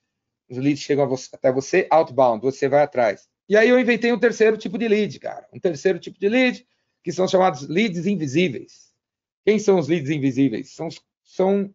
[0.49, 3.27] os leads chegam até você, outbound, você vai atrás.
[3.49, 5.47] E aí eu inventei um terceiro tipo de lead, cara.
[5.51, 6.67] Um terceiro tipo de lead,
[7.03, 8.93] que são chamados leads invisíveis.
[9.45, 10.73] Quem são os leads invisíveis?
[10.73, 10.87] São,
[11.23, 11.73] são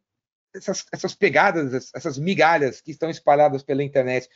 [0.55, 4.29] essas, essas pegadas, essas migalhas que estão espalhadas pela internet.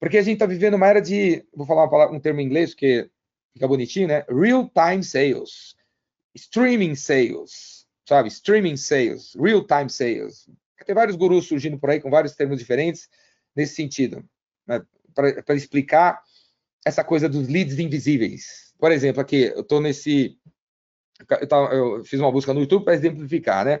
[0.00, 3.08] Porque a gente está vivendo uma era de, vou falar um termo em inglês, que
[3.52, 4.24] fica bonitinho, né?
[4.28, 5.76] Real-time sales.
[6.34, 7.86] Streaming sales.
[8.08, 8.28] Sabe?
[8.28, 9.34] Streaming sales.
[9.34, 10.48] Real-time sales.
[10.84, 13.08] Tem vários gurus surgindo por aí com vários termos diferentes
[13.56, 14.24] nesse sentido.
[14.66, 14.82] Né?
[15.14, 16.22] Para explicar
[16.84, 18.74] essa coisa dos leads invisíveis.
[18.78, 20.38] Por exemplo, aqui, eu estou nesse.
[21.40, 23.80] Eu, tava, eu, fiz uma busca no YouTube para exemplificar, né?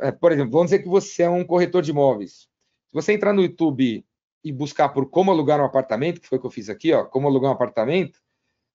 [0.00, 2.48] É, por exemplo, vamos dizer que você é um corretor de imóveis.
[2.88, 4.04] Se você entrar no YouTube
[4.42, 7.04] e buscar por como alugar um apartamento, que foi o que eu fiz aqui, ó,
[7.04, 8.20] como alugar um apartamento,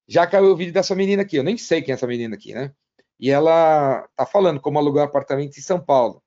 [0.10, 1.36] já caiu o vídeo dessa menina aqui.
[1.36, 2.74] Eu nem sei quem é essa menina aqui, né?
[3.20, 6.24] E ela tá falando como alugar um apartamento em São Paulo.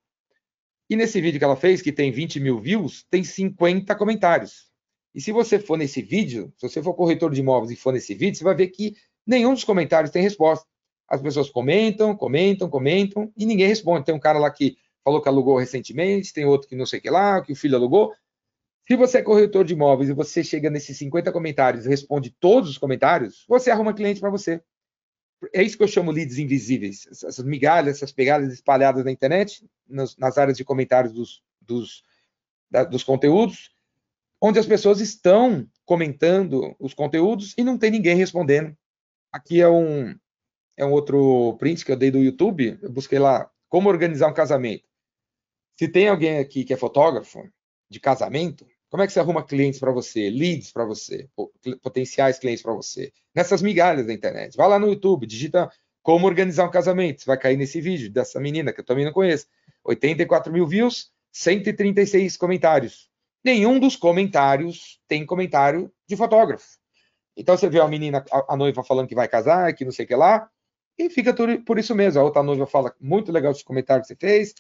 [0.88, 4.70] E nesse vídeo que ela fez, que tem 20 mil views, tem 50 comentários.
[5.12, 8.14] E se você for nesse vídeo, se você for corretor de imóveis e for nesse
[8.14, 8.94] vídeo, você vai ver que
[9.26, 10.64] nenhum dos comentários tem resposta.
[11.08, 14.06] As pessoas comentam, comentam, comentam e ninguém responde.
[14.06, 17.02] Tem um cara lá que falou que alugou recentemente, tem outro que não sei o
[17.02, 18.12] que lá, que o filho alugou.
[18.88, 22.70] Se você é corretor de imóveis e você chega nesses 50 comentários e responde todos
[22.70, 24.60] os comentários, você arruma cliente para você.
[25.52, 30.16] É isso que eu chamo leads invisíveis, essas migalhas, essas pegadas espalhadas na internet, nas,
[30.16, 32.04] nas áreas de comentários dos, dos,
[32.70, 33.74] da, dos conteúdos,
[34.40, 38.76] onde as pessoas estão comentando os conteúdos e não tem ninguém respondendo.
[39.32, 40.16] Aqui é um,
[40.76, 44.34] é um outro print que eu dei do YouTube, eu busquei lá como organizar um
[44.34, 44.84] casamento.
[45.78, 47.48] Se tem alguém aqui que é fotógrafo
[47.92, 51.28] de casamento, como é que você arruma clientes para você, leads para você,
[51.82, 53.12] potenciais clientes para você?
[53.34, 54.56] Nessas migalhas da internet.
[54.56, 55.70] Vai lá no YouTube, digita
[56.02, 57.22] como organizar um casamento.
[57.22, 59.46] Você vai cair nesse vídeo dessa menina que eu também não conheço.
[59.84, 63.08] 84 mil views, 136 comentários.
[63.44, 66.76] Nenhum dos comentários tem comentário de fotógrafo.
[67.36, 70.08] Então você vê a menina, a, noiva falando que vai casar, que não sei o
[70.08, 70.48] que lá,
[70.98, 72.20] e fica por, por isso mesmo.
[72.20, 74.54] A outra noiva fala, muito legal esse comentário que você fez,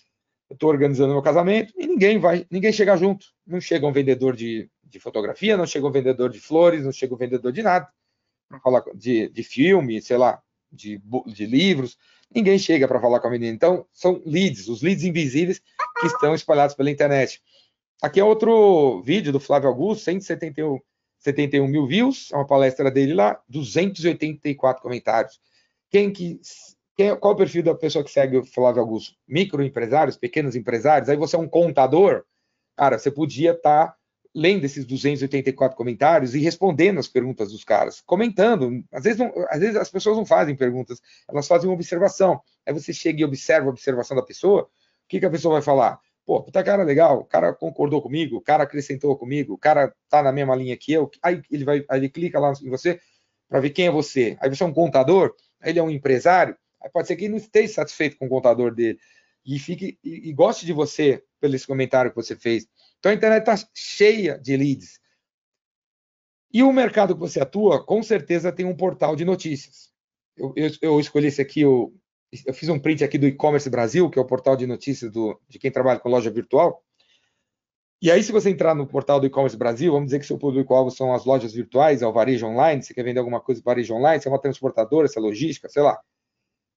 [0.52, 3.26] eu estou organizando meu casamento, e ninguém vai, ninguém chega junto.
[3.46, 7.14] Não chega um vendedor de, de fotografia, não chega um vendedor de flores, não chega
[7.14, 7.88] um vendedor de nada,
[8.48, 11.96] para falar de, de filme, sei lá, de, de livros.
[12.34, 13.54] Ninguém chega para falar com a menina.
[13.54, 15.60] Então, são leads, os leads invisíveis
[16.00, 17.40] que estão espalhados pela internet.
[18.02, 20.78] Aqui é outro vídeo do Flávio Augusto, 171
[21.18, 25.40] 71 mil views, é uma palestra dele lá, 284 comentários.
[25.88, 26.40] Quem que.
[26.96, 29.14] Quem, qual o perfil da pessoa que segue o Flávio Augusto?
[29.26, 31.08] Microempresários, pequenos empresários?
[31.08, 32.24] Aí você é um contador?
[32.76, 33.96] Cara, você podia estar tá
[34.34, 38.82] lendo esses 284 comentários e respondendo as perguntas dos caras, comentando.
[38.90, 42.40] Às vezes, não, às vezes as pessoas não fazem perguntas, elas fazem uma observação.
[42.66, 44.68] Aí você chega e observa a observação da pessoa, o
[45.08, 45.98] que, que a pessoa vai falar?
[46.24, 50.22] Pô, puta cara legal, o cara concordou comigo, o cara acrescentou comigo, o cara tá
[50.22, 51.10] na mesma linha que eu.
[51.22, 53.00] Aí ele vai, aí ele clica lá em você
[53.48, 54.36] para ver quem é você.
[54.40, 57.38] Aí você é um contador, ele é um empresário, aí pode ser que ele não
[57.38, 58.98] esteja satisfeito com o contador dele
[59.44, 62.66] e fique e, e goste de você pelo esse comentário que você fez.
[62.98, 65.00] Então a internet está cheia de leads.
[66.52, 69.90] E o mercado que você atua, com certeza tem um portal de notícias.
[70.36, 71.94] Eu, eu, eu escolhi esse aqui, eu,
[72.46, 75.40] eu fiz um print aqui do e-commerce Brasil, que é o portal de notícias do,
[75.48, 76.84] de quem trabalha com loja virtual.
[78.02, 80.90] E aí, se você entrar no portal do e-commerce Brasil, vamos dizer que seu público-alvo
[80.90, 83.94] são as lojas virtuais, é o varejo online, você quer vender alguma coisa para varejo
[83.94, 86.00] online, você é uma transportadora, você é logística, sei lá.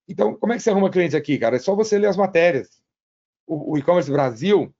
[0.08, 1.56] Então, como é que você arruma cliente aqui, cara?
[1.56, 2.82] É só você ler as matérias.
[3.48, 4.74] O, o e-commerce Brasil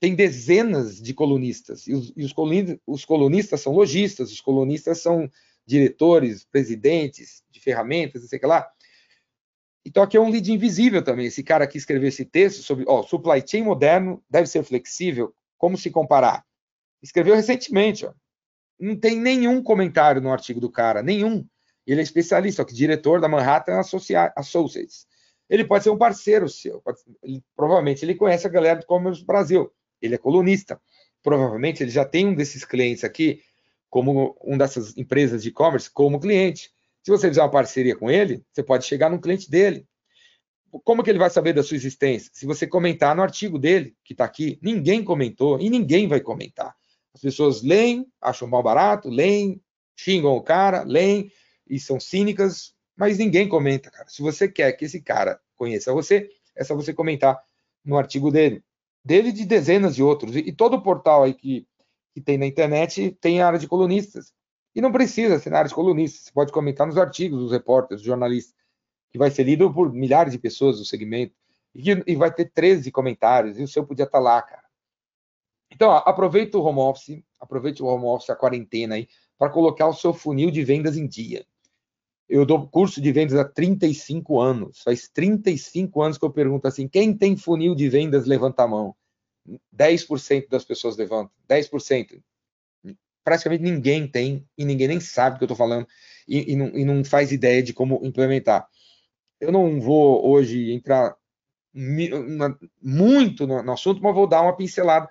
[0.00, 5.00] tem dezenas de colunistas, e, os, e os, colunistas, os colunistas são lojistas, os colunistas
[5.00, 5.30] são
[5.66, 8.66] diretores, presidentes de ferramentas, não sei o que lá.
[9.84, 11.26] Então aqui é um lead invisível também.
[11.26, 15.76] Esse cara aqui escreveu esse texto sobre, ó, supply chain moderno deve ser flexível, como
[15.76, 16.44] se comparar?
[17.02, 18.12] Escreveu recentemente, ó.
[18.78, 21.46] Não tem nenhum comentário no artigo do cara, nenhum.
[21.90, 25.06] Ele é especialista, que diretor da Manhattan Associates.
[25.48, 26.80] Ele pode ser um parceiro seu.
[26.80, 29.72] Pode, ele, provavelmente ele conhece a galera do Commerce Brasil.
[30.00, 30.80] Ele é colunista.
[31.22, 33.42] Provavelmente ele já tem um desses clientes aqui,
[33.88, 36.70] como um dessas empresas de e-commerce, como cliente.
[37.02, 39.86] Se você fizer uma parceria com ele, você pode chegar no cliente dele
[40.84, 42.30] como que ele vai saber da sua existência?
[42.32, 46.74] Se você comentar no artigo dele, que está aqui, ninguém comentou e ninguém vai comentar.
[47.12, 49.60] As pessoas leem, acham mal barato, leem,
[49.96, 51.30] xingam o cara, leem
[51.70, 54.08] e são cínicas, mas ninguém comenta, cara.
[54.08, 57.40] Se você quer que esse cara conheça você, é só você comentar
[57.84, 58.62] no artigo dele.
[59.04, 60.36] Dele de dezenas de outros.
[60.36, 61.66] E, todo portal aí que,
[62.12, 64.34] que tem na internet tem área de colunistas.
[64.74, 66.24] E não precisa ser na área de colunistas.
[66.24, 68.60] Você pode comentar nos artigos dos repórteres, dos jornalistas
[69.10, 71.34] que vai ser lido por milhares de pessoas do segmento,
[71.74, 74.64] e, e vai ter 13 comentários, e o seu podia estar tá lá, cara.
[75.70, 79.86] Então, ó, aproveita o home office, aproveite o home office, a quarentena aí, para colocar
[79.86, 81.46] o seu funil de vendas em dia.
[82.30, 84.82] Eu dou curso de vendas há 35 anos.
[84.82, 88.94] Faz 35 anos que eu pergunto assim: quem tem funil de vendas, levanta a mão.
[89.76, 91.32] 10% das pessoas levantam.
[91.48, 92.22] 10%.
[93.24, 95.86] Praticamente ninguém tem, e ninguém nem sabe o que eu estou falando,
[96.26, 98.66] e, e, não, e não faz ideia de como implementar
[99.40, 101.16] eu não vou hoje entrar
[102.82, 105.08] muito no, assunto, mas vou dar uma pincelada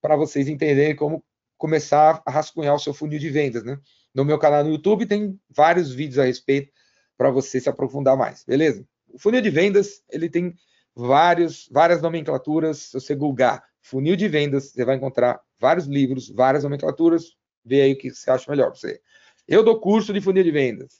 [0.00, 1.22] para vocês entenderem como
[1.58, 3.78] começar a rascunhar o seu funil de vendas, né?
[4.16, 6.72] No meu canal no YouTube tem vários vídeos a respeito
[7.18, 8.82] para você se aprofundar mais, beleza?
[9.12, 10.56] O funil de vendas, ele tem
[10.94, 12.78] vários, várias nomenclaturas.
[12.78, 17.36] Se você googar funil de vendas, você vai encontrar vários livros, várias nomenclaturas.
[17.62, 19.02] Vê aí o que você acha melhor para você.
[19.46, 20.94] Eu dou curso de funil de vendas.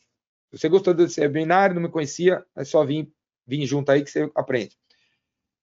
[0.50, 3.10] Se você gostou desse webinar, não me conhecia, é só vir,
[3.46, 4.76] vir junto aí que você aprende.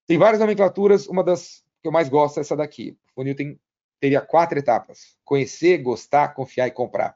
[0.08, 2.98] Tem várias nomenclaturas, uma das que eu mais gosto é essa daqui.
[3.12, 3.60] O funil tem,
[4.00, 7.16] teria quatro etapas: conhecer, gostar, confiar e comprar.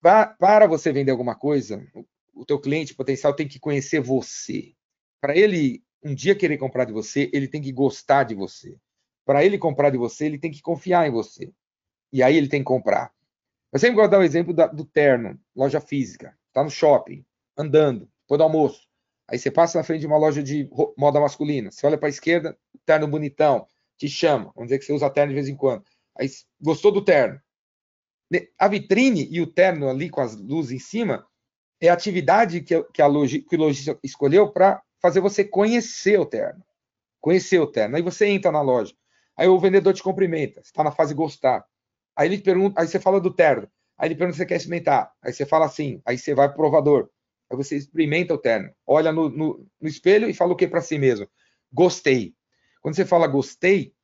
[0.00, 1.84] Para, você vender alguma coisa,
[2.32, 4.74] o, teu cliente potencial tem que conhecer você.
[5.20, 8.76] Para ele um dia querer comprar de você, ele tem que gostar de você.
[9.24, 11.52] Para ele comprar de você, ele tem que confiar em você.
[12.12, 13.12] E aí ele tem que comprar.
[13.72, 16.38] Eu sempre gosto de dar o exemplo do terno, loja física.
[16.46, 17.24] Está no shopping,
[17.56, 18.88] andando, depois do almoço.
[19.28, 21.70] Aí você passa na frente de uma loja de moda masculina.
[21.70, 23.66] Você olha para a esquerda, terno bonitão,
[23.98, 24.52] te chama.
[24.54, 25.84] Vamos dizer que você usa terno de vez em quando.
[26.16, 26.28] Aí
[26.60, 27.38] gostou do terno.
[28.58, 31.26] A vitrine e o terno ali com as luzes em cima
[31.80, 36.18] é a atividade que, que, a logi, que o lojista escolheu para fazer você conhecer
[36.18, 36.62] o terno.
[37.20, 37.96] Conhecer o terno.
[37.96, 38.94] Aí você entra na loja.
[39.36, 40.60] Aí o vendedor te cumprimenta.
[40.60, 41.64] Você está na fase gostar.
[42.16, 43.68] Aí ele pergunta, aí você fala do terno.
[43.96, 45.12] Aí ele pergunta se você quer experimentar.
[45.22, 46.02] Aí você fala assim.
[46.04, 47.08] Aí você vai pro provador.
[47.50, 48.70] Aí você experimenta o terno.
[48.86, 51.28] Olha no, no, no espelho e fala o que para si mesmo?
[51.72, 52.34] Gostei.
[52.80, 53.94] Quando você fala gostei,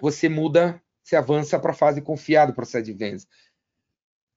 [0.00, 3.22] você muda, você avança para a fase confiado do processo de vendas.
[3.22, 3.28] O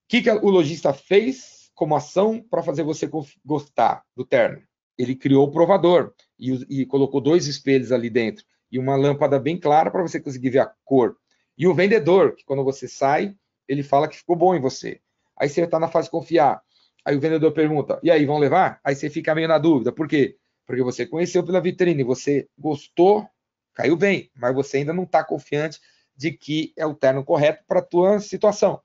[0.07, 3.09] que, que o lojista fez como ação para fazer você
[3.43, 4.61] gostar do terno?
[4.95, 9.59] Ele criou o provador e, e colocou dois espelhos ali dentro e uma lâmpada bem
[9.59, 11.17] clara para você conseguir ver a cor.
[11.57, 13.35] E o vendedor, que quando você sai,
[13.67, 15.01] ele fala que ficou bom em você.
[15.35, 16.61] Aí você está na fase confiar.
[17.03, 18.79] Aí o vendedor pergunta: e aí, vão levar?
[18.83, 19.91] Aí você fica meio na dúvida.
[19.91, 20.37] Por quê?
[20.67, 23.27] Porque você conheceu pela vitrine, você gostou,
[23.73, 25.79] caiu bem, mas você ainda não está confiante
[26.19, 28.81] de que é o terno correto para a tua situação.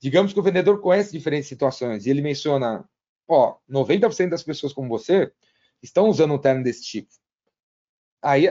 [0.00, 2.88] Digamos que o vendedor conhece diferentes situações e ele menciona:
[3.26, 5.32] ó, 90% das pessoas como você
[5.82, 7.10] estão usando um terno desse tipo.
[8.22, 8.48] Aí,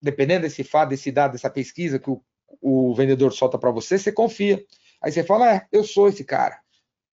[0.00, 2.24] dependendo desse fato, desse dado, dessa pesquisa que o
[2.60, 4.64] o vendedor solta para você, você confia.
[5.00, 6.60] Aí você fala, é, eu sou esse cara.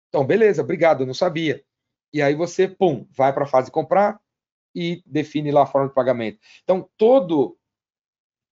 [0.10, 1.64] Então, beleza, obrigado, eu não sabia.
[2.12, 4.20] E aí você, pum, vai para a fase de comprar
[4.74, 6.40] e define lá a forma de pagamento.
[6.64, 7.58] Então, todo,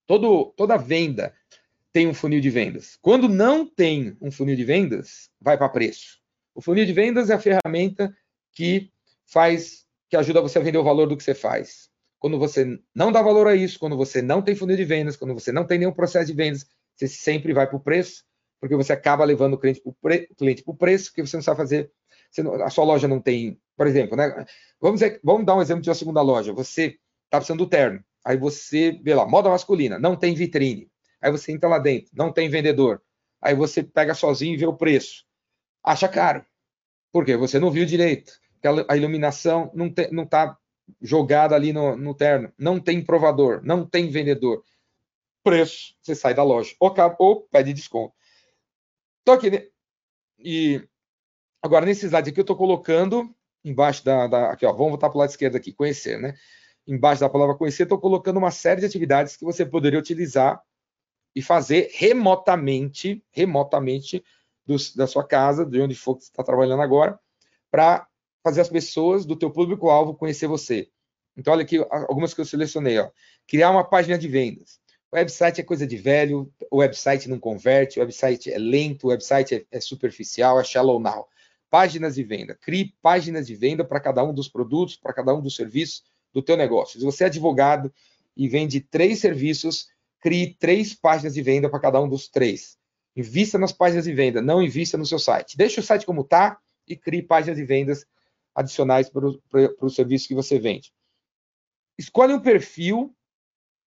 [0.05, 1.35] todo, toda venda
[1.97, 2.95] tem um funil de vendas.
[3.01, 6.19] Quando não tem um funil de vendas, vai para preço.
[6.53, 8.15] O funil de vendas é a ferramenta
[8.53, 8.91] que
[9.25, 11.89] faz, que ajuda você a vender o valor do que você faz.
[12.19, 15.33] Quando você não dá valor a isso, quando você não tem funil de vendas, quando
[15.33, 18.23] você não tem nenhum processo de vendas, você sempre vai para o preço,
[18.59, 21.91] porque você acaba levando o cliente para o preço, que você não sabe fazer.
[22.37, 24.45] Não, a sua loja não tem, por exemplo, né?
[24.79, 26.53] Vamos, vamos dar um exemplo de uma segunda loja.
[26.53, 28.03] Você está precisando do terno.
[28.23, 30.91] Aí você vê lá, moda masculina, não tem vitrine.
[31.21, 33.01] Aí você entra lá dentro, não tem vendedor.
[33.41, 35.25] Aí você pega sozinho e vê o preço.
[35.83, 36.45] Acha caro.
[37.11, 37.37] Por quê?
[37.37, 38.33] Você não viu direito.
[38.87, 40.57] A iluminação não está
[41.01, 42.51] jogada ali no, no terno.
[42.57, 44.63] Não tem provador, não tem vendedor
[45.47, 46.75] preço, você sai da loja.
[46.77, 48.13] Ou, ou pede desconto.
[49.21, 49.67] Então aqui, né?
[50.37, 50.85] e
[51.63, 55.17] agora nesse slide aqui eu estou colocando embaixo da, da, aqui ó, vamos voltar para
[55.17, 56.33] o lado esquerdo aqui, conhecer, né?
[56.85, 60.61] Embaixo da palavra conhecer, estou colocando uma série de atividades que você poderia utilizar
[61.37, 64.23] e fazer remotamente, remotamente
[64.65, 67.19] do, da sua casa, de onde for que você está trabalhando agora,
[67.69, 68.07] para
[68.43, 70.89] fazer as pessoas do teu público-alvo conhecer você.
[71.37, 72.97] Então, olha aqui algumas que eu selecionei.
[72.97, 73.11] Ó.
[73.45, 74.79] Criar uma página de vendas.
[75.11, 79.09] O website é coisa de velho, o website não converte, o website é lento, o
[79.11, 81.27] website é, é superficial, é shallow now.
[81.69, 82.55] Páginas de venda.
[82.55, 86.41] Crie páginas de venda para cada um dos produtos, para cada um dos serviços do
[86.41, 86.99] teu negócio.
[86.99, 87.93] Se você é advogado
[88.35, 89.87] e vende três serviços,
[90.27, 92.77] crie três páginas de venda para cada um dos três.
[93.15, 95.55] Invista nas páginas de venda, não invista no seu site.
[95.55, 98.05] Deixe o site como está e crie páginas de vendas
[98.53, 100.91] adicionais para o serviço que você vende.
[101.97, 103.15] Escolhe um perfil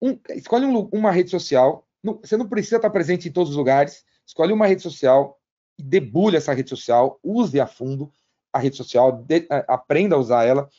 [0.01, 1.85] um, escolhe um, uma rede social.
[2.01, 4.05] Não, você não precisa estar presente em todos os lugares.
[4.25, 5.37] Escolhe uma rede social
[5.77, 7.19] e debulhe essa rede social.
[7.21, 8.13] Use a fundo
[8.53, 9.11] a rede social.
[9.11, 10.69] De, aprenda a usar ela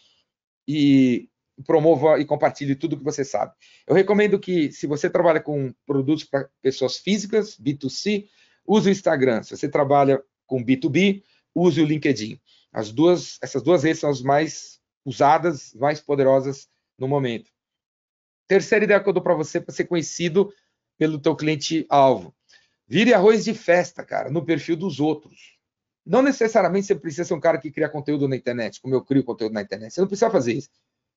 [0.67, 1.29] e
[1.65, 3.53] promova e compartilhe tudo que você sabe.
[3.87, 8.29] Eu recomendo que, se você trabalha com produtos para pessoas físicas, B2C,
[8.67, 9.43] use o Instagram.
[9.43, 11.23] Se você trabalha com B2B,
[11.55, 12.41] use o LinkedIn.
[12.73, 17.51] As duas, essas duas redes são as mais usadas, mais poderosas no momento.
[18.47, 20.53] Terceira ideia que eu dou para você para ser conhecido
[20.99, 22.35] pelo teu cliente alvo.
[22.87, 25.57] Vire arroz de festa, cara, no perfil dos outros.
[26.05, 29.23] Não necessariamente você precisa ser um cara que cria conteúdo na internet, como eu crio
[29.23, 29.95] conteúdo na internet.
[29.95, 30.69] Você não precisa fazer isso.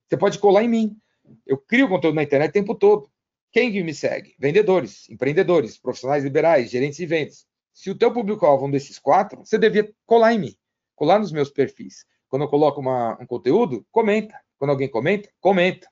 [0.07, 0.97] Você pode colar em mim.
[1.45, 3.09] Eu crio conteúdo na internet o tempo todo.
[3.51, 4.35] Quem me segue?
[4.39, 7.45] Vendedores, empreendedores, profissionais liberais, gerentes de vendas.
[7.73, 10.55] Se o teu público-alvo é um desses quatro, você devia colar em mim,
[10.95, 12.05] colar nos meus perfis.
[12.27, 14.39] Quando eu coloco uma, um conteúdo, comenta.
[14.57, 15.87] Quando alguém comenta, comenta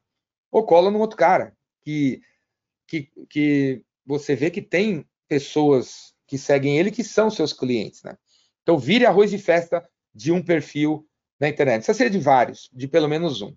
[0.51, 2.21] ou cola no outro cara, que,
[2.87, 8.17] que, que você vê que tem pessoas que seguem ele que são seus clientes, né?
[8.63, 11.07] Então, vire arroz de festa de um perfil
[11.39, 11.77] na internet.
[11.77, 13.55] Precisa ser de vários, de pelo menos um.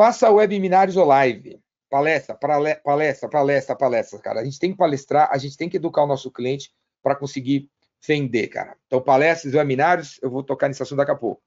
[0.00, 1.60] Faça webinários ou live.
[1.90, 4.40] Palestra, palestra, palestra, palestra, cara.
[4.40, 6.72] A gente tem que palestrar, a gente tem que educar o nosso cliente
[7.02, 7.68] para conseguir
[8.08, 8.74] vender, cara.
[8.86, 11.42] Então, palestras, webinários, eu vou tocar nesse assunto daqui a pouco.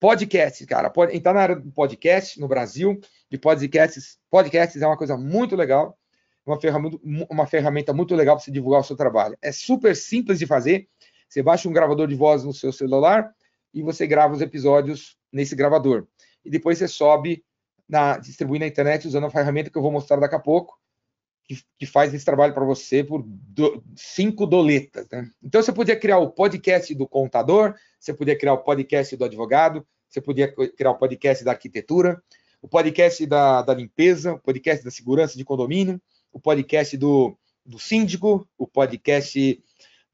[0.00, 0.90] Podcast, cara.
[0.90, 2.98] Pode entrar na área do podcast no Brasil,
[3.30, 4.18] de podcasts.
[4.28, 5.96] Podcasts é uma coisa muito legal,
[6.44, 6.98] uma ferramenta,
[7.30, 9.38] uma ferramenta muito legal para você divulgar o seu trabalho.
[9.40, 10.88] É super simples de fazer.
[11.28, 13.32] Você baixa um gravador de voz no seu celular
[13.72, 16.08] e você grava os episódios nesse gravador.
[16.44, 17.44] E depois você sobe,
[17.88, 20.78] na, distribui na internet usando a ferramenta que eu vou mostrar daqui a pouco,
[21.44, 25.06] que, que faz esse trabalho para você por do, cinco doletas.
[25.10, 25.30] Né?
[25.42, 29.86] Então você podia criar o podcast do contador, você podia criar o podcast do advogado,
[30.08, 32.22] você podia criar o podcast da arquitetura,
[32.62, 36.00] o podcast da, da limpeza, o podcast da segurança de condomínio,
[36.32, 39.62] o podcast do, do síndico, o podcast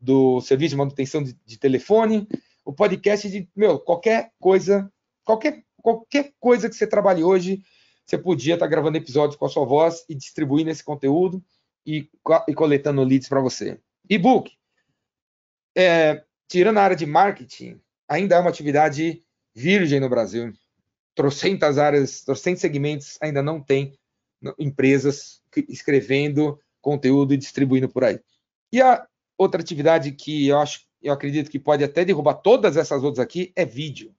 [0.00, 2.26] do serviço de manutenção de, de, telefone,
[2.64, 4.90] o podcast de, meu, qualquer coisa,
[5.22, 7.62] qualquer, qualquer coisa que você trabalhe hoje,
[8.06, 11.42] você podia estar gravando episódios com a sua voz e distribuindo esse conteúdo
[11.86, 12.08] e,
[12.48, 13.78] e coletando leads para você.
[14.08, 14.52] E-book.
[15.76, 19.22] É, tirando a área de marketing, ainda é uma atividade
[19.54, 20.52] virgem no Brasil.
[21.14, 23.96] Trocentas áreas, trocentos segmentos ainda não tem
[24.58, 28.20] empresas escrevendo conteúdo e distribuindo por aí.
[28.72, 29.06] E a
[29.36, 33.52] outra atividade que eu acho, eu acredito que pode até derrubar todas essas outras aqui
[33.54, 34.14] é vídeo.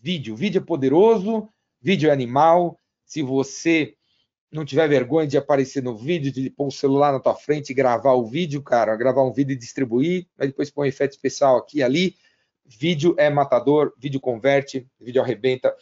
[0.00, 1.48] Vídeo, vídeo é poderoso,
[1.80, 2.78] vídeo é animal.
[3.04, 3.94] Se você
[4.50, 7.74] não tiver vergonha de aparecer no vídeo, de pôr o celular na tua frente e
[7.74, 11.56] gravar o vídeo, cara, gravar um vídeo e distribuir, aí depois põe um efeito especial
[11.56, 12.16] aqui e ali,
[12.72, 15.74] Vídeo é matador, vídeo converte, vídeo arrebenta.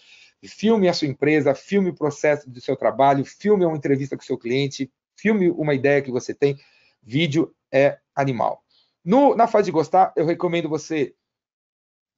[0.42, 4.26] Filme a sua empresa, filme o processo do seu trabalho, filme uma entrevista com o
[4.26, 6.58] seu cliente, filme uma ideia que você tem.
[7.02, 8.64] Vídeo é animal.
[9.04, 11.14] No, na fase de gostar, eu recomendo você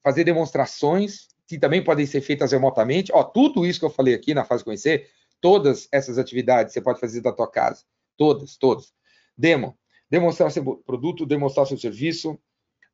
[0.05, 3.11] fazer demonstrações que também podem ser feitas remotamente.
[3.13, 5.09] Ó, tudo isso que eu falei aqui na fase conhecer,
[5.41, 7.83] todas essas atividades você pode fazer da tua casa.
[8.17, 8.93] Todas, todas.
[9.37, 9.77] Demo.
[10.09, 12.39] Demonstrar seu produto, demonstrar seu serviço,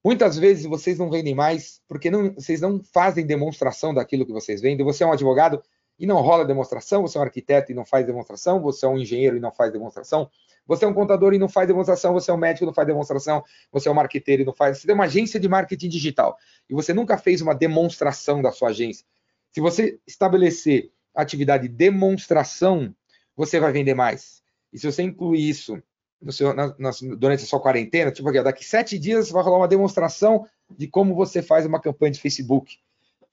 [0.05, 4.61] Muitas vezes vocês não vendem mais porque não, vocês não fazem demonstração daquilo que vocês
[4.61, 4.87] vendem.
[4.87, 5.61] Você é um advogado
[5.99, 8.99] e não rola demonstração, você é um arquiteto e não faz demonstração, você é um
[8.99, 10.31] engenheiro e não faz demonstração,
[10.67, 12.87] você é um contador e não faz demonstração, você é um médico e não faz
[12.87, 14.79] demonstração, você é um marqueteiro e não faz.
[14.79, 16.37] Você tem uma agência de marketing digital
[16.69, 19.07] e você nunca fez uma demonstração da sua agência.
[19.53, 22.95] Se você estabelecer atividade de demonstração,
[23.37, 24.43] você vai vender mais.
[24.73, 25.83] E se você incluir isso
[26.31, 29.69] seu, na, na, durante a sua quarentena, tipo aqui, daqui sete dias vai rolar uma
[29.69, 32.79] demonstração de como você faz uma campanha de Facebook.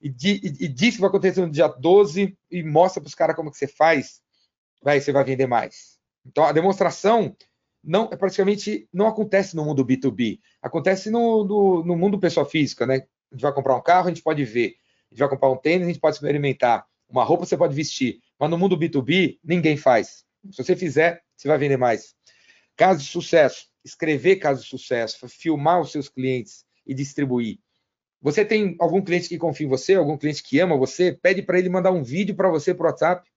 [0.00, 3.14] E, di, e, e diz que vai acontecer no dia 12 e mostra para os
[3.14, 4.20] caras como que você faz,
[4.82, 5.93] vai, você vai vender mais.
[6.26, 7.36] Então a demonstração
[7.82, 12.86] não é praticamente não acontece no mundo B2B, acontece no, no, no mundo pessoa física,
[12.86, 13.06] né?
[13.30, 14.76] A gente vai comprar um carro, a gente pode ver.
[15.10, 16.86] A gente vai comprar um tênis, a gente pode experimentar.
[17.08, 18.20] Uma roupa você pode vestir.
[18.38, 20.24] Mas no mundo B2B, ninguém faz.
[20.50, 22.14] Se você fizer, você vai vender mais.
[22.76, 27.58] Caso de sucesso, escrever caso de sucesso, filmar os seus clientes e distribuir.
[28.20, 31.58] Você tem algum cliente que confia em você, algum cliente que ama você, pede para
[31.58, 33.30] ele mandar um vídeo para você para o WhatsApp.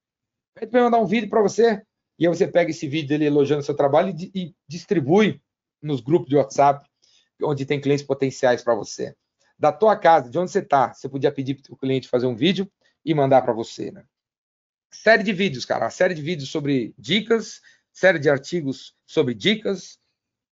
[0.56, 1.82] Pede para ele mandar um vídeo para você
[2.18, 5.42] e aí você pega esse vídeo dele elogiando seu trabalho e, e distribui
[5.82, 6.88] nos grupos de WhatsApp
[7.44, 9.16] onde tem clientes potenciais para você.
[9.60, 12.36] Da tua casa, de onde você está, você podia pedir para o cliente fazer um
[12.36, 12.70] vídeo
[13.06, 13.92] e mandar para você.
[13.92, 14.04] Né?
[14.92, 15.90] Série de vídeos, cara.
[15.90, 17.62] Série de vídeos sobre dicas
[17.98, 19.98] série de artigos sobre dicas.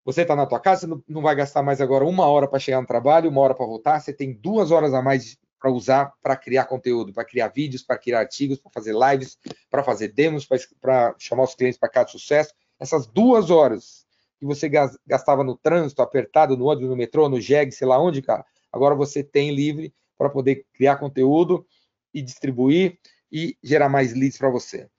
[0.03, 2.88] Você está na tua casa, não vai gastar mais agora uma hora para chegar no
[2.88, 3.99] trabalho, uma hora para voltar.
[4.01, 7.97] Você tem duas horas a mais para usar para criar conteúdo, para criar vídeos, para
[7.97, 9.38] criar artigos, para fazer lives,
[9.70, 12.53] para fazer demos, para chamar os clientes para cá de sucesso.
[12.80, 14.05] Essas duas horas
[14.39, 14.70] que você
[15.05, 18.95] gastava no trânsito, apertado no ônibus, no metrô, no jegue, sei lá onde, cara, agora
[18.95, 21.66] você tem livre para poder criar conteúdo
[22.14, 22.97] e distribuir
[23.32, 24.89] e gerar mais leads para você.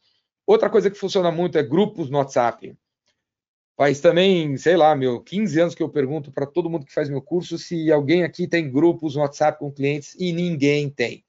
[0.46, 2.76] Outra coisa que funciona muito é grupos no WhatsApp.
[3.80, 7.08] Faz também, sei lá, meu, 15 anos que eu pergunto para todo mundo que faz
[7.08, 11.24] meu curso se alguém aqui tem grupos no WhatsApp com clientes e ninguém tem.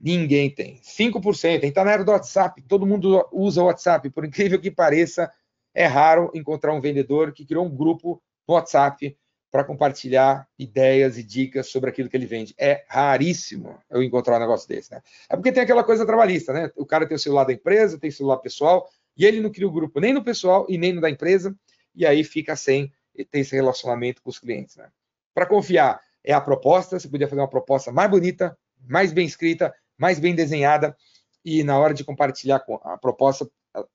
[0.00, 0.80] Ninguém tem.
[0.82, 1.62] 5%.
[1.62, 4.10] Está na era do WhatsApp, todo mundo usa o WhatsApp.
[4.10, 5.30] Por incrível que pareça,
[5.72, 9.16] é raro encontrar um vendedor que criou um grupo no WhatsApp
[9.52, 12.56] para compartilhar ideias e dicas sobre aquilo que ele vende.
[12.58, 15.00] É raríssimo eu encontrar um negócio desse, né?
[15.30, 16.72] É porque tem aquela coisa trabalhista, né?
[16.74, 18.84] O cara tem o celular da empresa, tem o celular pessoal,
[19.16, 21.56] e ele não cria o grupo nem no pessoal e nem no da empresa,
[21.94, 22.92] e aí fica sem
[23.30, 24.88] ter esse relacionamento com os clientes, né?
[25.32, 28.56] Para confiar, é a proposta, você podia fazer uma proposta mais bonita,
[28.88, 30.96] mais bem escrita, mais bem desenhada,
[31.44, 33.48] e na hora de compartilhar a proposta,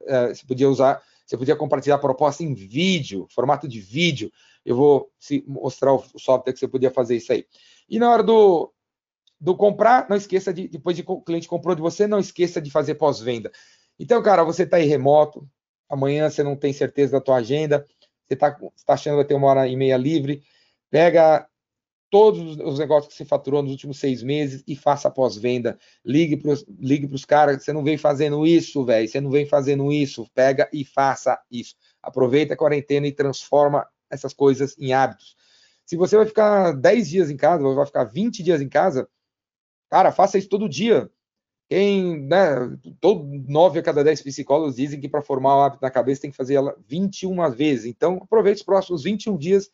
[0.05, 4.31] eh, você podia usar, você podia compartilhar a proposta em vídeo, formato de vídeo,
[4.65, 5.11] eu vou
[5.47, 7.45] mostrar o software que você podia fazer isso aí.
[7.89, 8.71] E na hora do,
[9.39, 12.69] do comprar, não esqueça de, depois de o cliente comprou de você, não esqueça de
[12.69, 13.51] fazer pós-venda.
[13.97, 15.47] Então, cara, você está aí remoto,
[15.89, 17.85] amanhã você não tem certeza da tua agenda,
[18.27, 20.43] você está tá achando que vai ter uma hora e meia livre,
[20.89, 21.47] pega
[22.09, 25.77] todos os negócios que você faturou nos últimos seis meses e faça pós-venda.
[26.03, 29.91] Ligue para os ligue caras, você não vem fazendo isso, velho, você não vem fazendo
[29.91, 31.75] isso, pega e faça isso.
[32.01, 35.35] Aproveita a quarentena e transforma essas coisas em hábitos.
[35.85, 39.07] Se você vai ficar 10 dias em casa, vai ficar 20 dias em casa,
[39.89, 41.09] cara, faça isso todo dia.
[41.69, 45.91] Quem, né, todo 9 a cada 10 psicólogos dizem que para formar o hábito na
[45.91, 47.85] cabeça tem que fazer ela 21 vezes.
[47.85, 49.69] Então, aproveite os próximos 21 dias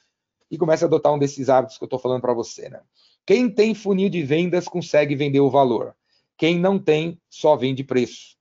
[0.52, 2.68] e comece a adotar um desses hábitos que eu estou falando para você.
[2.70, 2.82] Né?
[3.26, 5.96] Quem tem funil de vendas consegue vender o valor.
[6.38, 8.36] Quem não tem, só vende preço.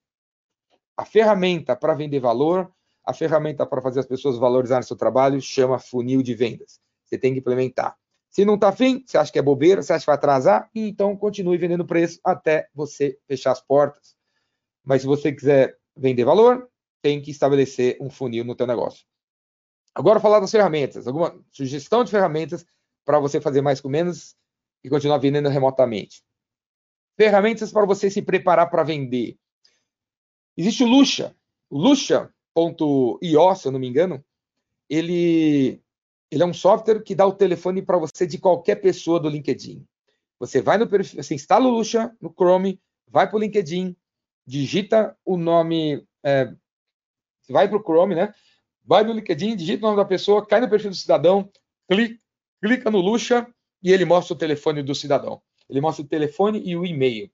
[0.96, 2.72] A ferramenta para vender valor,
[3.04, 6.80] a ferramenta para fazer as pessoas valorizarem seu trabalho, chama funil de vendas.
[7.04, 7.96] Você tem que implementar.
[8.34, 11.16] Se não está afim, você acha que é bobeira, você acha que vai atrasar, então
[11.16, 14.16] continue vendendo preço até você fechar as portas.
[14.82, 16.68] Mas se você quiser vender valor,
[17.00, 19.06] tem que estabelecer um funil no teu negócio.
[19.94, 22.66] Agora falar das ferramentas, alguma sugestão de ferramentas
[23.04, 24.34] para você fazer mais com menos
[24.82, 26.24] e continuar vendendo remotamente.
[27.16, 29.38] Ferramentas para você se preparar para vender.
[30.56, 31.36] Existe o Lucha,
[31.70, 31.78] o
[33.54, 34.24] se eu não me engano,
[34.90, 35.83] ele,
[36.30, 39.86] ele é um software que dá o telefone para você de qualquer pessoa do LinkedIn.
[40.38, 43.96] Você vai no perfil, você instala o Lucha no Chrome, vai para o LinkedIn,
[44.46, 46.52] digita o nome, é,
[47.48, 48.34] vai para o Chrome, né?
[48.84, 51.50] vai no LinkedIn, digita o nome da pessoa, cai no perfil do cidadão,
[51.90, 52.22] clica,
[52.62, 53.46] clica no Lucha
[53.82, 55.42] e ele mostra o telefone do cidadão.
[55.68, 57.30] Ele mostra o telefone e o e-mail.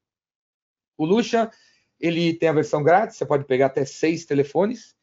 [0.96, 1.50] O Lucha,
[1.98, 4.94] ele tem a versão grátis, você pode pegar até seis telefones,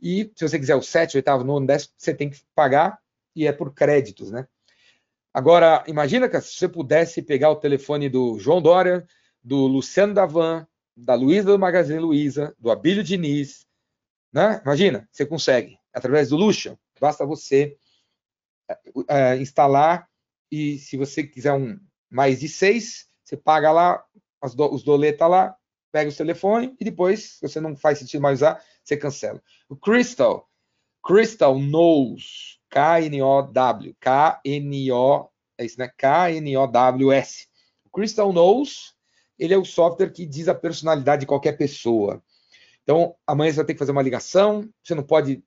[0.00, 3.00] e se você quiser o 7, oitavo, nono, décimo, você tem que pagar,
[3.36, 4.48] e é por créditos, né?
[5.32, 9.06] Agora, imagina que se você pudesse pegar o telefone do João Dória,
[9.44, 10.66] do Luciano Davan,
[10.96, 13.66] da Luísa do Magazine Luiza, do Abílio Diniz,
[14.32, 14.62] né?
[14.64, 16.78] Imagina, você consegue através do Luxa.
[16.98, 17.76] Basta você
[19.08, 20.08] é, instalar
[20.50, 21.78] e se você quiser um
[22.10, 24.02] mais de seis, você paga lá
[24.54, 25.56] do, os doletas lá,
[25.92, 29.42] pega o telefone e depois, se você não faz sentido mais usar, você cancela.
[29.68, 30.48] O Crystal,
[31.04, 35.90] Crystal Knows, K-N-O-W, K-N-O, é isso, né?
[35.96, 37.46] K-N-O-W-S.
[37.92, 38.94] Crystal Knows,
[39.38, 42.22] ele é o software que diz a personalidade de qualquer pessoa.
[42.82, 45.42] Então, amanhã você vai ter que fazer uma ligação, você não pode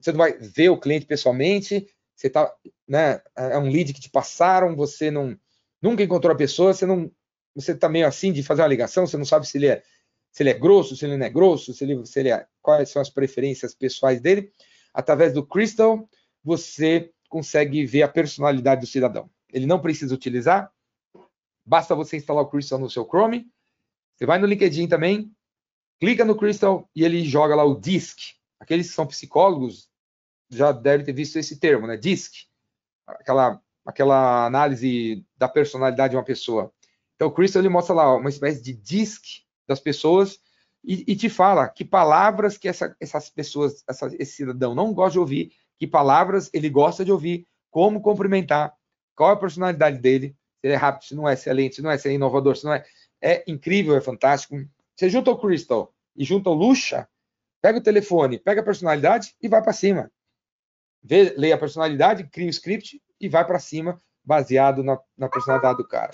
[0.00, 2.52] você não vai ver o cliente pessoalmente, você tá,
[2.88, 5.38] né, é um lead que te passaram, você não
[5.80, 7.10] nunca encontrou a pessoa, você não
[7.54, 9.82] você tá meio assim de fazer uma ligação, você não sabe se ele é
[10.32, 12.88] se ele é grosso, se ele não é grosso, se ele, se ele é, quais
[12.88, 14.50] são as preferências pessoais dele.
[14.94, 16.08] Através do Crystal,
[16.42, 19.30] você consegue ver a personalidade do cidadão.
[19.52, 20.72] Ele não precisa utilizar,
[21.64, 23.50] basta você instalar o Crystal no seu Chrome.
[24.16, 25.32] Você vai no LinkedIn também,
[26.00, 28.34] clica no Crystal e ele joga lá o DISC.
[28.60, 29.88] Aqueles que são psicólogos
[30.50, 31.96] já deve ter visto esse termo, né?
[31.96, 32.46] DISC,
[33.06, 36.72] aquela, aquela análise da personalidade de uma pessoa.
[37.14, 40.38] Então, o Crystal ele mostra lá uma espécie de DISC das pessoas
[40.84, 45.12] e, e te fala que palavras que essa, essas pessoas, essa, esse cidadão não gosta
[45.12, 45.52] de ouvir,
[45.82, 48.72] que palavras ele gosta de ouvir, como cumprimentar,
[49.16, 51.90] qual é a personalidade dele, se ele é rápido, se não é excelente, se não
[51.90, 52.84] é, se é inovador, se não é.
[53.20, 54.56] É incrível, é fantástico.
[54.94, 57.08] Você junta o Crystal e junta o Lucha,
[57.60, 60.10] pega o telefone, pega a personalidade e vai para cima
[61.02, 65.78] vê, lê a personalidade, cria o script e vai para cima, baseado na, na, personalidade
[65.78, 66.12] do cara.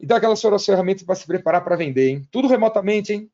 [0.00, 2.28] Então, aquelas foram as ferramentas para se preparar para vender, hein?
[2.30, 3.30] Tudo remotamente, hein?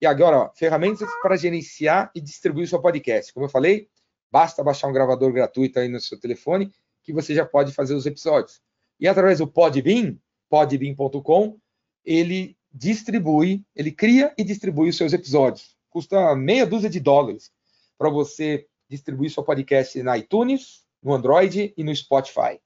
[0.00, 3.32] E agora, ó, ferramentas para gerenciar e distribuir o seu podcast.
[3.32, 3.88] Como eu falei,
[4.32, 6.72] basta baixar um gravador gratuito aí no seu telefone
[7.02, 8.62] que você já pode fazer os episódios.
[8.98, 10.16] E através do Podbean,
[10.48, 11.58] podbean.com,
[12.04, 15.76] ele distribui, ele cria e distribui os seus episódios.
[15.90, 17.52] Custa meia dúzia de dólares
[17.98, 22.58] para você distribuir seu podcast na iTunes, no Android e no Spotify.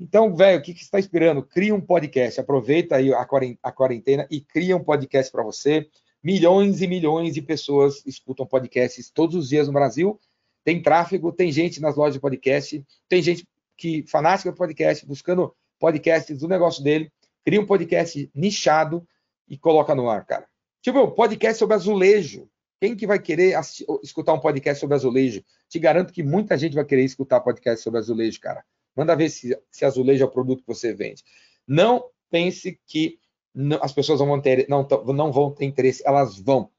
[0.00, 1.42] Então, velho, o que, que está esperando?
[1.42, 2.40] Cria um podcast.
[2.40, 5.88] Aproveita aí a quarentena e cria um podcast para você.
[6.22, 10.18] Milhões e milhões de pessoas escutam podcasts todos os dias no Brasil.
[10.68, 15.56] Tem tráfego, tem gente nas lojas de podcast, tem gente que fanática do podcast, buscando
[15.78, 17.10] podcasts do negócio dele.
[17.42, 19.02] Cria um podcast nichado
[19.48, 20.46] e coloca no ar, cara.
[20.82, 22.50] Tipo, podcast sobre azulejo.
[22.78, 25.42] Quem que vai querer assistir, escutar um podcast sobre azulejo?
[25.70, 28.62] Te garanto que muita gente vai querer escutar podcast sobre azulejo, cara.
[28.94, 31.24] Manda ver se, se azulejo é o produto que você vende.
[31.66, 33.18] Não pense que
[33.54, 36.70] não, as pessoas vão ter, não, não vão ter interesse, elas vão.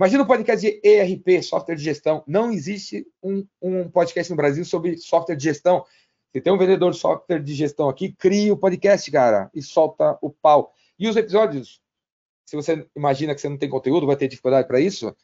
[0.00, 2.24] Imagina um podcast de ERP, software de gestão.
[2.26, 5.84] Não existe um, um podcast no Brasil sobre software de gestão.
[6.32, 10.16] Se tem um vendedor de software de gestão aqui, cria o podcast, cara, e solta
[10.22, 10.72] o pau.
[10.98, 11.82] E os episódios,
[12.46, 15.14] se você imagina que você não tem conteúdo, vai ter dificuldade para isso,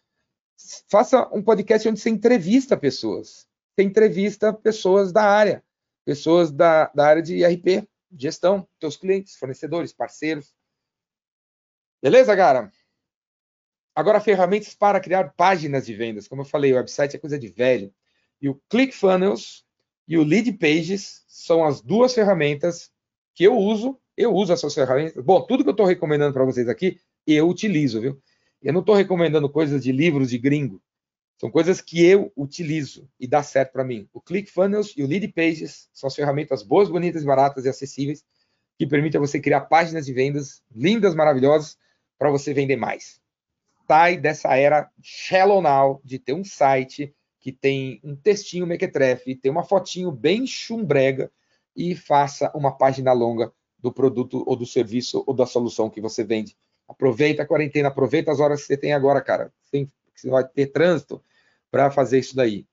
[0.90, 3.48] faça um podcast onde você entrevista pessoas.
[3.74, 5.64] Você entrevista pessoas da área,
[6.04, 7.88] pessoas da, da área de IRP.
[8.14, 10.54] gestão, teus clientes, fornecedores, parceiros.
[12.02, 12.70] Beleza, cara?
[13.97, 16.28] Agora, ferramentas para criar páginas de vendas.
[16.28, 17.90] Como eu falei, o website é coisa de velho.
[18.42, 19.64] E o ClickFunnels
[20.07, 22.92] e o Lead Pages são as duas ferramentas
[23.34, 23.99] que eu uso.
[24.14, 25.24] Eu uso essas ferramentas.
[25.24, 28.20] Bom, tudo que eu estou recomendando para vocês aqui, eu utilizo, viu?
[28.62, 30.82] Eu não estou recomendando coisas de livros de gringo.
[31.40, 34.07] São coisas que eu utilizo e dá certo para mim.
[34.12, 38.22] O ClickFunnels e o Lead Pages são as ferramentas boas, bonitas, baratas e acessíveis
[38.78, 41.78] que permitem você criar páginas de vendas lindas, maravilhosas,
[42.18, 43.24] para você vender mais
[43.87, 49.51] sai dessa era shallow now, de ter um site que tem um textinho mequetrefe, tem
[49.51, 51.30] uma fotinho bem chumbrega
[51.76, 56.24] e faça uma página longa do produto ou do serviço ou da solução que você
[56.24, 56.57] vende.
[56.89, 59.53] Aproveita a quarentena, aproveita as horas que você tem agora, cara.
[59.62, 61.22] Você vai ter trânsito
[61.70, 62.66] para fazer isso daí.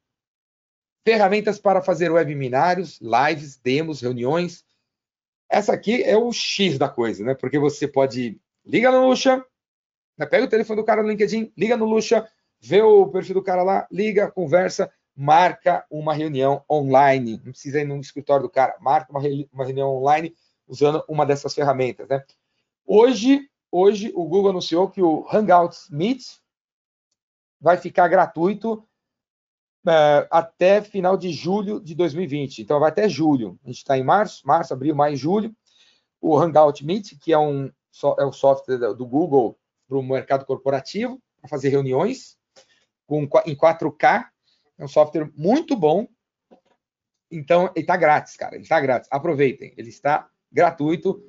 [1.06, 4.64] Ferramentas para fazer webinários, lives, demos, reuniões.
[5.50, 7.36] Essa aqui é o X da coisa, né?
[7.36, 9.46] Porque você pode liga no Lucha,
[10.18, 10.26] né?
[10.26, 12.28] Pega o telefone do cara no LinkedIn, liga no Lucha,
[12.60, 17.42] vê o perfil do cara lá, liga, conversa, marca uma reunião online.
[17.44, 20.36] Não precisa ir no escritório do cara, marca uma, uma reunião online
[20.68, 22.08] usando uma dessas ferramentas.
[22.08, 22.24] Né?
[22.86, 26.24] Hoje, hoje, o Google anunciou que o Hangouts Meet
[27.60, 28.86] vai ficar gratuito
[29.88, 32.62] é, até final de julho de 2020.
[32.62, 33.60] Então, vai até julho.
[33.64, 35.56] A gente está em março, março, abril, maio, julho.
[36.22, 37.70] O Hangout Meet, que é um
[38.18, 39.56] é o software do Google
[39.94, 42.36] para o mercado corporativo, para fazer reuniões
[43.06, 44.26] com, em 4K.
[44.80, 46.08] É um software muito bom.
[47.30, 48.56] Então, ele está grátis, cara.
[48.56, 49.08] Ele está grátis.
[49.12, 49.74] Aproveitem.
[49.78, 51.24] Ele está gratuito.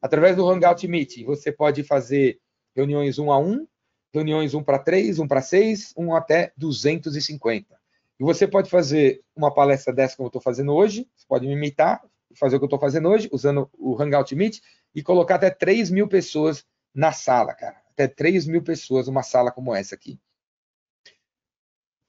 [0.00, 2.38] Através do Hangout Meet, você pode fazer
[2.74, 3.66] reuniões um a um,
[4.12, 7.76] reuniões um para três, um para seis, um até 250.
[8.18, 11.52] E você pode fazer uma palestra dessa como eu estou fazendo hoje, você pode me
[11.52, 12.02] imitar,
[12.38, 14.60] fazer o que eu estou fazendo hoje, usando o Hangout Meet,
[14.94, 16.64] e colocar até 3 mil pessoas
[16.94, 20.20] na sala, cara até 3 mil pessoas numa sala como essa aqui.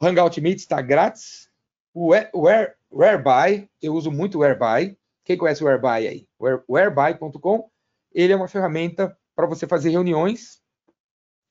[0.02, 1.50] Hangout Meet está grátis.
[1.94, 2.12] O
[2.92, 4.98] Whereby, eu uso muito o Whereby.
[5.24, 6.28] Quem conhece o Whereby aí?
[6.70, 7.70] Whereby.com,
[8.14, 10.62] ele é uma ferramenta para você fazer reuniões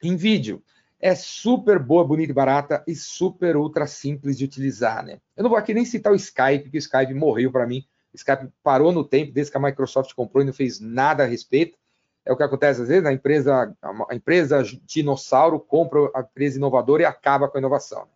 [0.02, 0.62] em vídeo.
[1.00, 5.20] É super boa, bonita e barata e super ultra simples de utilizar, né?
[5.36, 7.86] Eu não vou aqui nem citar o Skype, porque o Skype morreu para mim.
[8.12, 11.26] O Skype parou no tempo desde que a Microsoft comprou e não fez nada a
[11.26, 11.78] respeito.
[12.26, 17.02] É o que acontece às vezes, a empresa, a empresa dinossauro compra a empresa inovadora
[17.02, 18.08] e acaba com a inovação.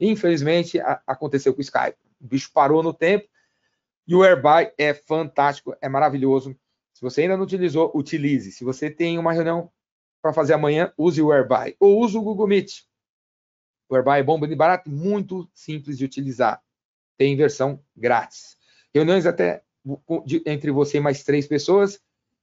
[0.00, 1.98] Infelizmente, a, aconteceu com o Skype.
[2.18, 3.28] O bicho parou no tempo
[4.06, 6.56] e o Airbuy é fantástico, é maravilhoso.
[6.94, 8.52] Se você ainda não utilizou, utilize.
[8.52, 9.70] Se você tem uma reunião
[10.22, 12.84] para fazer amanhã, use o Airbuy ou use o Google Meet.
[13.86, 16.62] O Airbuy é bom, bem barato, muito simples de utilizar.
[17.18, 18.56] Tem versão grátis.
[18.94, 19.62] Reuniões até
[20.46, 22.00] entre você e mais três pessoas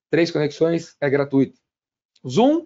[0.10, 1.60] Três conexões é gratuito.
[2.28, 2.66] Zoom,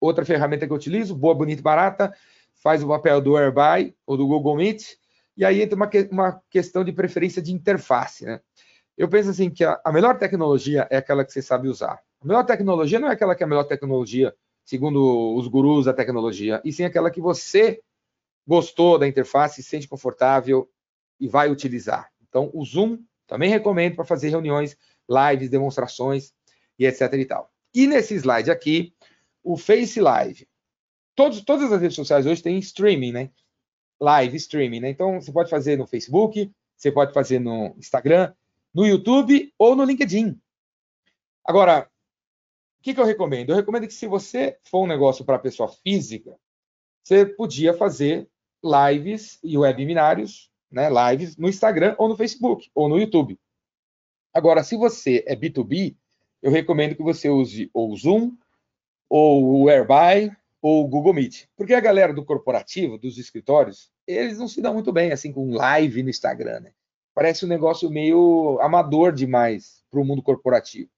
[0.00, 2.14] outra ferramenta que eu utilizo, boa, bonita e barata,
[2.54, 4.96] faz o papel do Airby ou do Google Meet,
[5.36, 8.24] e aí entra uma, uma questão de preferência de interface.
[8.24, 8.40] Né?
[8.96, 12.00] Eu penso assim que a, a melhor tecnologia é aquela que você sabe usar.
[12.20, 14.34] A melhor tecnologia não é aquela que é a melhor tecnologia,
[14.64, 17.80] segundo os gurus da tecnologia, e sim aquela que você
[18.46, 20.68] gostou da interface, se sente confortável
[21.18, 22.10] e vai utilizar.
[22.28, 24.76] Então, o Zoom também recomendo para fazer reuniões
[25.12, 26.32] lives, demonstrações
[26.78, 27.50] e etc e tal.
[27.74, 28.94] E nesse slide aqui,
[29.42, 30.48] o Face Live.
[31.14, 33.30] Todos, todas as redes sociais hoje têm streaming, né?
[34.00, 34.90] Live streaming, né?
[34.90, 38.32] Então você pode fazer no Facebook, você pode fazer no Instagram,
[38.74, 40.40] no YouTube ou no LinkedIn.
[41.44, 41.88] Agora,
[42.80, 43.50] o que, que eu recomendo?
[43.50, 46.36] Eu recomendo que se você for um negócio para pessoa física,
[47.02, 48.28] você podia fazer
[48.62, 53.38] lives e webinários, né, lives no Instagram ou no Facebook ou no YouTube.
[54.32, 55.94] Agora, se você é B2B,
[56.42, 58.32] eu recomendo que você use ou o Zoom,
[59.08, 61.46] ou o Airby, ou o Google Meet.
[61.56, 65.52] Porque a galera do corporativo, dos escritórios, eles não se dão muito bem assim com
[65.52, 66.72] live no Instagram, né?
[67.14, 70.88] Parece um negócio meio amador demais para o mundo corporativo.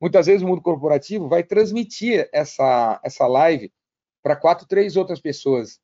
[0.00, 3.72] Muitas vezes o mundo corporativo vai transmitir essa, essa live
[4.22, 5.80] para quatro, três outras pessoas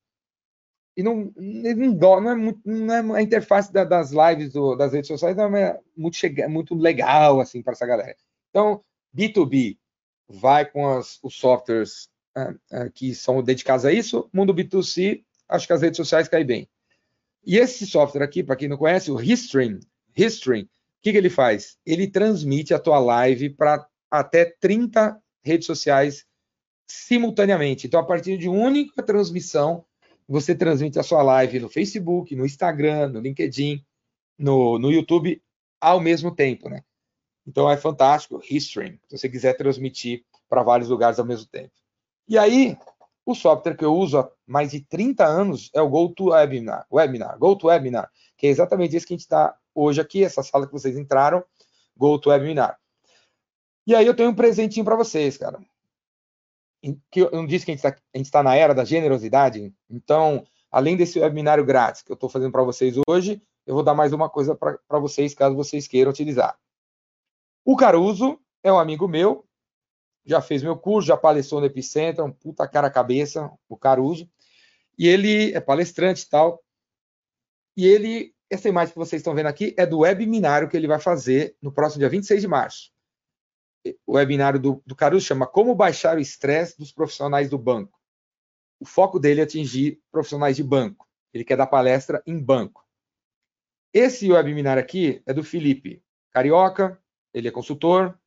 [0.97, 4.93] e não, não, não, é muito, não é a interface da, das lives do, das
[4.93, 8.16] redes sociais não é muito, chega, muito legal assim para essa galera.
[8.51, 8.84] Então,
[9.16, 9.78] B2B
[10.28, 15.66] vai com as, os softwares uh, uh, que são dedicados a isso, mundo B2C, acho
[15.66, 16.68] que as redes sociais caem bem.
[17.45, 19.80] E esse software aqui, para quem não conhece, o Histream,
[20.16, 20.68] Histream, o
[21.03, 21.78] que, que ele faz?
[21.84, 26.24] Ele transmite a tua live para até 30 redes sociais
[26.86, 27.86] simultaneamente.
[27.86, 29.84] Então, a partir de única transmissão,
[30.29, 33.85] você transmite a sua live no Facebook, no Instagram, no LinkedIn,
[34.39, 35.43] no, no YouTube
[35.81, 36.83] ao mesmo tempo, né?
[37.47, 41.73] Então é fantástico, Restream, se você quiser transmitir para vários lugares ao mesmo tempo.
[42.29, 42.77] E aí,
[43.27, 48.11] o software que eu uso há mais de 30 anos é o GoToWebinar, Webinar, GoToWebinar,
[48.37, 51.43] que é exatamente isso que a gente está hoje aqui, essa sala que vocês entraram,
[51.97, 52.79] GoToWebinar.
[53.87, 55.61] E aí eu tenho um presentinho para vocês, cara.
[57.11, 60.97] Que eu não disse que a gente está tá na era da generosidade, então, além
[60.97, 64.28] desse webinário grátis que eu estou fazendo para vocês hoje, eu vou dar mais uma
[64.28, 66.59] coisa para vocês, caso vocês queiram utilizar.
[67.64, 69.47] O Caruso é um amigo meu,
[70.24, 74.28] já fez meu curso, já palestrou no Epicentro, um puta cara cabeça, o Caruso.
[74.99, 76.62] E ele é palestrante e tal.
[77.76, 81.01] E ele, essa imagem que vocês estão vendo aqui é do webinário que ele vai
[81.01, 82.91] fazer no próximo dia 26 de março.
[84.07, 87.99] O webinário do, do Caruso chama Como Baixar o Estresse dos Profissionais do Banco.
[88.78, 91.09] O foco dele é atingir profissionais de banco.
[91.33, 92.85] Ele quer dar palestra em banco.
[93.93, 97.01] Esse webinar aqui é do Felipe Carioca,
[97.33, 98.18] ele é consultor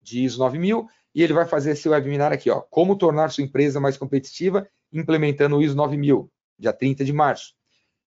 [0.00, 3.80] de ISO 9000 e ele vai fazer esse webinar aqui, ó, como tornar sua empresa
[3.80, 7.54] mais competitiva implementando o ISO 9000, dia 30 de março.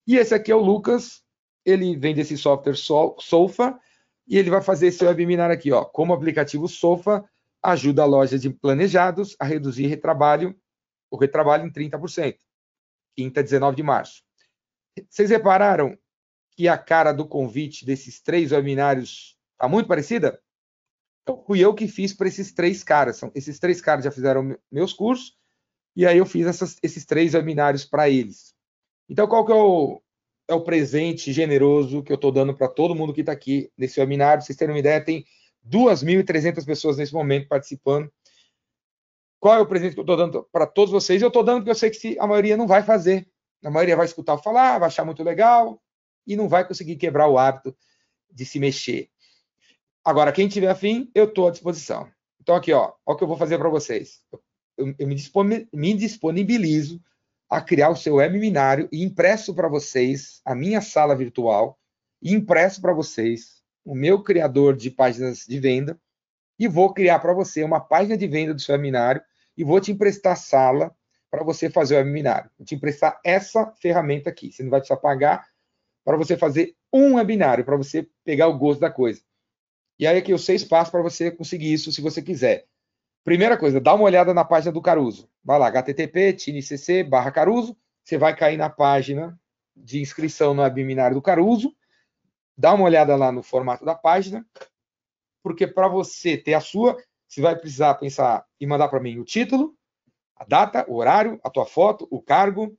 [0.07, 1.23] E esse aqui é o Lucas,
[1.65, 3.79] ele vem desse software Sofa
[4.28, 7.28] e ele vai fazer esse webinar aqui, ó, como o aplicativo Sofa
[7.61, 10.55] ajuda a loja de planejados a reduzir retrabalho,
[11.09, 12.38] o retrabalho em 30%.
[13.15, 14.23] Quinta, 19 de março.
[15.09, 15.97] Vocês repararam
[16.55, 20.41] que a cara do convite desses três webinários está muito parecida?
[21.23, 23.17] Então, fui eu que fiz para esses três caras.
[23.17, 25.36] São, esses três caras já fizeram meus cursos,
[25.95, 28.53] e aí eu fiz essas, esses três webinários para eles.
[29.09, 30.01] Então, qual que é o,
[30.47, 33.99] é o presente generoso que eu estou dando para todo mundo que está aqui nesse
[33.99, 34.39] webinário?
[34.39, 35.25] Pra vocês terem uma ideia, tem
[35.67, 38.11] 2.300 pessoas nesse momento participando.
[39.39, 41.21] Qual é o presente que eu estou dando para todos vocês?
[41.21, 43.27] Eu estou dando porque eu sei que a maioria não vai fazer.
[43.63, 45.81] A maioria vai escutar falar, vai achar muito legal
[46.25, 47.75] e não vai conseguir quebrar o hábito
[48.31, 49.09] de se mexer.
[50.03, 52.09] Agora, quem tiver afim, eu estou à disposição.
[52.39, 54.21] Então, aqui, ó, ó o que eu vou fazer para vocês.
[54.77, 57.01] Eu, eu me, disponibilizo
[57.55, 61.79] a criar o seu webinário e impresso para vocês a minha sala virtual
[62.21, 65.97] e impresso para vocês o meu criador de páginas de venda
[66.59, 69.21] e vou criar para você uma página de venda do seu webinário
[69.55, 70.93] e vou te emprestar sala
[71.31, 72.51] para você fazer o webinário.
[72.57, 74.51] Vou te emprestar essa ferramenta aqui.
[74.51, 75.47] Você não vai precisar pagar
[76.03, 79.21] para você fazer um webinário, para você pegar o gosto da coisa.
[79.97, 82.65] E aí aqui os seis passos para você conseguir isso, se você quiser.
[83.26, 85.28] Primeira coisa, dá uma olhada na página do Caruso.
[85.43, 87.76] Vai lá, http tinecc barra Caruso.
[88.03, 89.36] Você vai cair na página
[89.76, 91.76] de inscrição no webinário do Caruso.
[92.55, 94.45] Dá uma olhada lá no formato da página,
[95.41, 96.95] porque para você ter a sua,
[97.28, 99.76] você vai precisar pensar e mandar para mim o título,
[100.36, 102.78] a data, o horário, a tua foto, o cargo,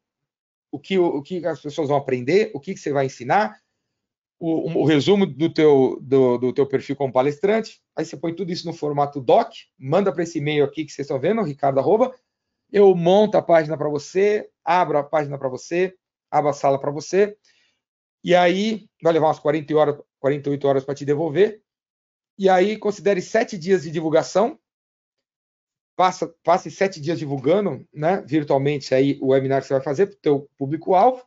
[0.70, 3.60] o que, o, que as pessoas vão aprender, o que, que você vai ensinar,
[4.38, 8.52] o, o, resumo do teu, do, do, teu perfil como palestrante, aí você põe tudo
[8.52, 12.14] isso no formato doc, manda para esse e-mail aqui que vocês estão vendo, Ricardo arroba,
[12.70, 15.94] eu monto a página para você, abro a página para você,
[16.30, 17.36] abro a sala para você,
[18.22, 21.62] e aí vai levar umas 40 horas, 48 horas para te devolver,
[22.38, 24.58] e aí considere sete dias de divulgação,
[25.96, 30.16] passa, passe sete dias divulgando, né, virtualmente aí o webinar que você vai fazer para
[30.16, 31.24] o teu público-alvo,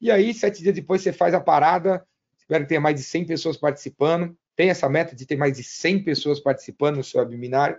[0.00, 2.04] e aí sete dias depois você faz a parada
[2.48, 4.34] Espero que tenha mais de 100 pessoas participando.
[4.56, 7.78] Tem essa meta de ter mais de 100 pessoas participando no seu webinário.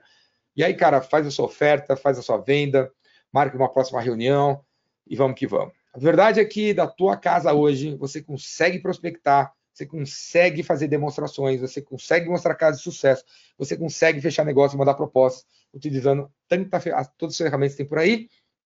[0.56, 2.92] E aí, cara, faz a sua oferta, faz a sua venda,
[3.34, 4.64] marque uma próxima reunião
[5.08, 5.74] e vamos que vamos.
[5.92, 11.62] A verdade é que da tua casa hoje você consegue prospectar, você consegue fazer demonstrações,
[11.62, 13.24] você consegue mostrar casos de sucesso,
[13.58, 16.80] você consegue fechar negócio e mandar propostas utilizando tanta,
[17.18, 18.30] todas as ferramentas que tem por aí.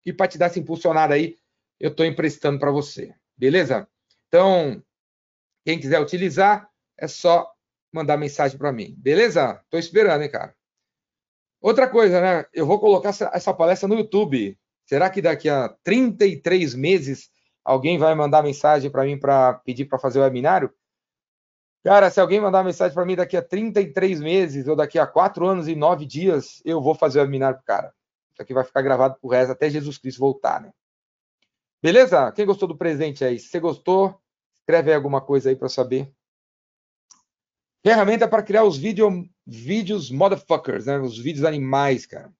[0.05, 1.35] E para te dar essa impulsionada aí,
[1.77, 3.13] eu estou emprestando para você.
[3.37, 3.85] Beleza?
[4.29, 4.81] Então,
[5.63, 7.51] quem quiser utilizar, é só
[7.91, 8.95] mandar mensagem para mim.
[8.97, 9.59] Beleza?
[9.63, 10.55] Estou esperando, hein, cara.
[11.59, 12.45] Outra coisa, né?
[12.53, 14.57] Eu vou colocar essa palestra no YouTube.
[14.85, 17.29] Será que daqui a 33 meses
[17.63, 20.73] alguém vai mandar mensagem para mim para pedir para fazer o webinário?
[21.83, 25.47] Cara, se alguém mandar mensagem para mim daqui a 33 meses ou daqui a 4
[25.47, 27.93] anos e 9 dias, eu vou fazer o webinário pro cara.
[28.31, 30.71] Isso aqui vai ficar gravado pro resto até Jesus Cristo voltar, né?
[31.81, 32.31] Beleza?
[32.33, 33.39] Quem gostou do presente aí?
[33.39, 34.20] Se você gostou,
[34.71, 36.09] Escreve alguma coisa aí para saber.
[37.83, 40.97] Ferramenta para criar os video, vídeos motherfuckers, né?
[40.97, 42.33] Os vídeos animais, cara.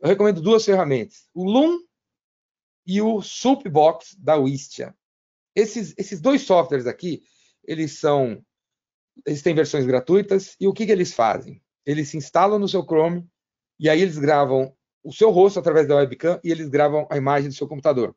[0.00, 1.28] Eu recomendo duas ferramentas.
[1.34, 1.78] O Loom
[2.86, 4.96] e o Soapbox da Wistia.
[5.54, 7.22] Esses, esses dois softwares aqui,
[7.62, 8.42] eles são...
[9.26, 10.56] Eles têm versões gratuitas.
[10.58, 11.62] E o que, que eles fazem?
[11.84, 13.28] Eles se instalam no seu Chrome
[13.78, 14.74] e aí eles gravam
[15.04, 18.16] o seu rosto através da webcam e eles gravam a imagem do seu computador.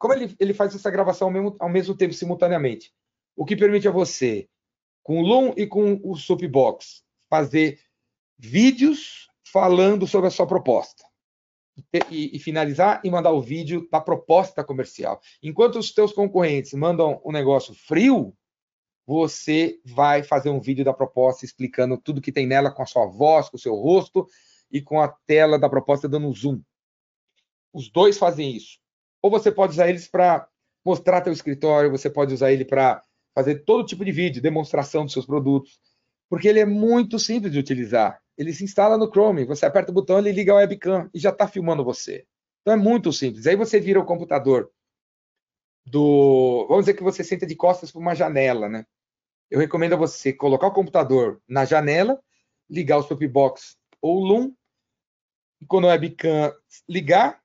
[0.00, 2.90] Como ele, ele faz essa gravação ao mesmo, ao mesmo tempo, simultaneamente?
[3.36, 4.48] O que permite a você,
[5.02, 7.78] com o Loom e com o Supbox, fazer
[8.38, 11.04] vídeos falando sobre a sua proposta.
[12.10, 15.20] E, e, finalizar e mandar o vídeo da proposta comercial.
[15.42, 18.34] Enquanto os teus concorrentes mandam um negócio frio,
[19.06, 23.06] você vai fazer um vídeo da proposta explicando tudo que tem nela com a sua
[23.06, 24.26] voz, com o seu rosto
[24.70, 26.62] e com a tela da proposta dando zoom.
[27.72, 28.80] Os dois fazem isso.
[29.22, 30.48] Ou você pode usar eles para
[30.84, 33.02] mostrar teu escritório, você pode usar ele para
[33.34, 35.78] fazer todo tipo de vídeo, demonstração dos seus produtos,
[36.28, 38.20] porque ele é muito simples de utilizar.
[38.36, 41.30] Ele se instala no Chrome, você aperta o botão, ele liga a webcam e já
[41.30, 42.24] está filmando você.
[42.62, 43.46] Então é muito simples.
[43.46, 44.70] Aí você vira o computador
[45.84, 46.66] do.
[46.68, 48.86] Vamos dizer que você senta de costas para uma janela, né?
[49.50, 52.20] Eu recomendo a você colocar o computador na janela,
[52.68, 54.54] ligar o Soapbox ou o Loom,
[55.60, 56.52] e quando a webcam
[56.88, 57.39] ligar,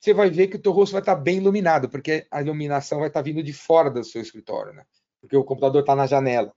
[0.00, 3.08] você vai ver que o teu rosto vai estar bem iluminado, porque a iluminação vai
[3.08, 4.84] estar vindo de fora do seu escritório, né?
[5.20, 6.54] Porque o computador está na janela.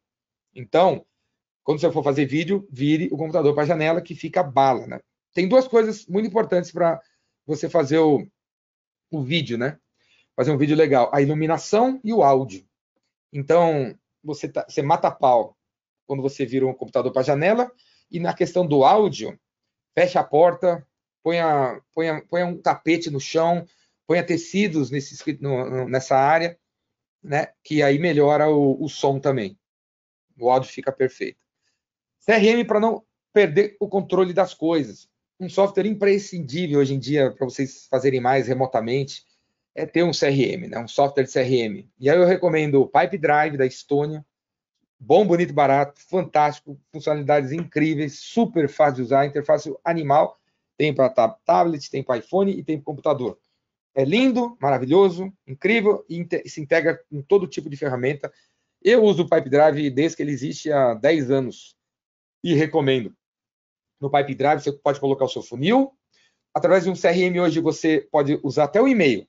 [0.56, 1.06] Então,
[1.62, 5.02] quando você for fazer vídeo, vire o computador para a janela que fica bala, né?
[5.34, 7.02] Tem duas coisas muito importantes para
[7.46, 8.26] você fazer o,
[9.12, 9.78] o vídeo, né?
[10.38, 12.66] Fazer um vídeo legal, a iluminação e o áudio.
[13.32, 15.58] Então, você, tá, você mata a pau
[16.08, 17.72] quando você vira um computador para a janela,
[18.10, 19.38] e na questão do áudio,
[19.94, 20.86] fecha a porta,
[21.24, 23.66] ponha, ponha, ponha um tapete no chão,
[24.06, 26.60] ponha tecidos nesse, no, nessa área,
[27.24, 27.48] né?
[27.64, 29.58] Que aí melhora o, o som também.
[30.38, 31.40] O áudio fica perfeito.
[32.26, 35.10] CRM para não perder o controle das coisas.
[35.40, 39.26] Um software imprescindível hoje em dia para vocês fazerem mais remotamente
[39.76, 40.80] é ter um CRM, né?
[40.80, 41.90] um software de CRM.
[42.00, 44.24] E aí eu recomendo o Pipe Drive da Estônia.
[45.00, 50.40] Bom, bonito, barato, fantástico, funcionalidades incríveis, super fácil de usar, interface animal
[50.78, 53.40] tem para tablet, tem para iPhone e tem para computador.
[53.96, 58.32] É lindo, maravilhoso, incrível e se integra com todo tipo de ferramenta.
[58.82, 61.76] Eu uso o Pipe Drive desde que ele existe há 10 anos
[62.44, 63.16] e recomendo.
[64.02, 65.94] No Pipe Drive você pode colocar o seu funil.
[66.54, 69.28] Através de um CRM hoje você pode usar até o e-mail.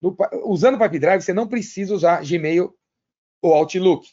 [0.00, 0.14] No,
[0.44, 2.76] usando o Pipe Drive você não precisa usar Gmail
[3.42, 4.06] ou Outlook.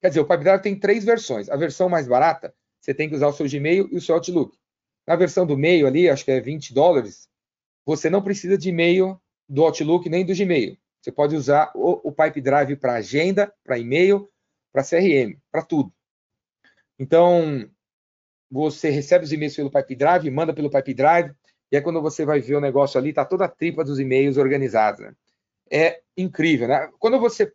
[0.00, 1.48] Quer dizer, o Pipe Drive tem três versões.
[1.48, 4.58] A versão mais barata, você tem que usar o seu Gmail e o seu Outlook.
[5.06, 7.28] Na versão do meio ali, acho que é 20 dólares,
[7.84, 10.76] você não precisa de e-mail do Outlook nem do Gmail.
[11.00, 14.30] Você pode usar o, o Pipe Drive para agenda, para e-mail,
[14.72, 15.92] para CRM, para tudo.
[16.98, 17.68] Então,
[18.48, 21.34] você recebe os e-mails pelo Pipe Drive, manda pelo Pipe Drive,
[21.70, 24.36] e aí quando você vai ver o negócio ali, está toda a tripa dos e-mails
[24.36, 25.16] organizada.
[25.70, 26.90] É incrível, né?
[26.98, 27.52] Quando você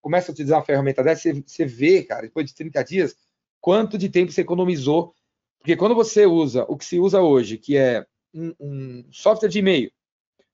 [0.00, 3.16] começa a utilizar uma ferramenta dessa, você, você vê, cara, depois de 30 dias,
[3.60, 5.14] quanto de tempo você economizou
[5.62, 8.04] porque quando você usa o que se usa hoje, que é
[8.34, 9.92] um, um software de e-mail,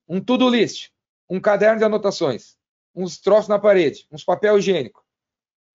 [0.06, 0.90] um to-do list,
[1.30, 2.58] um caderno de anotações,
[2.94, 5.02] uns troços na parede, uns papel higiênico,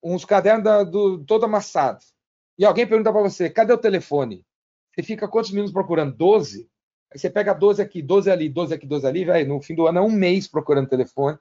[0.04, 2.14] uns cadernos da, do, todo amassados,
[2.60, 4.46] e alguém pergunta para você, cadê o telefone?
[4.94, 6.16] Você fica quantos minutos procurando?
[6.16, 6.70] 12?
[7.12, 9.88] Aí você pega 12 aqui, 12 ali, 12 aqui, 12 ali, velho, no fim do
[9.88, 11.40] ano é um mês procurando telefone.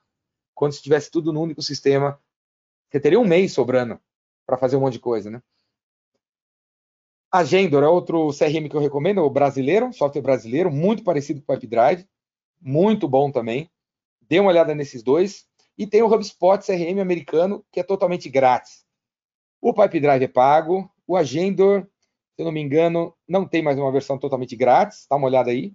[0.55, 2.18] Quando se tivesse tudo no único sistema,
[2.90, 4.01] você teria um mês sobrando
[4.47, 5.43] para fazer um monte de coisa, né?
[7.33, 11.59] Agendor é outro CRM que eu recomendo, o brasileiro, software brasileiro, muito parecido com o
[11.59, 12.07] PipeDrive,
[12.61, 13.70] muito bom também.
[14.20, 15.47] Dê uma olhada nesses dois.
[15.78, 18.85] E tem o HubSpot CRM americano, que é totalmente grátis.
[19.62, 21.87] O PipeDrive é pago, o Agendor,
[22.35, 25.51] se eu não me engano, não tem mais uma versão totalmente grátis, dá uma olhada
[25.51, 25.72] aí.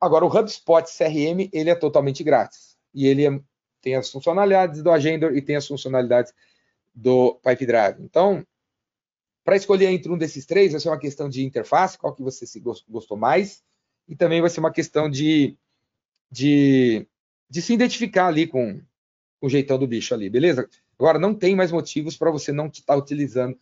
[0.00, 2.78] Agora, o HubSpot CRM, ele é totalmente grátis.
[2.94, 3.40] E ele é,
[3.82, 6.32] tem as funcionalidades do Agendor e tem as funcionalidades
[6.94, 8.02] do PipeDrive.
[8.02, 8.42] Então,
[9.48, 12.44] para escolher entre um desses três, vai ser uma questão de interface, qual que você
[12.44, 13.64] se gostou mais,
[14.06, 15.56] e também vai ser uma questão de,
[16.30, 17.08] de,
[17.48, 18.78] de se identificar ali com,
[19.40, 20.68] com, o jeitão do bicho ali, beleza?
[20.98, 23.58] Agora, não tem mais motivos para você não estar tá utilizando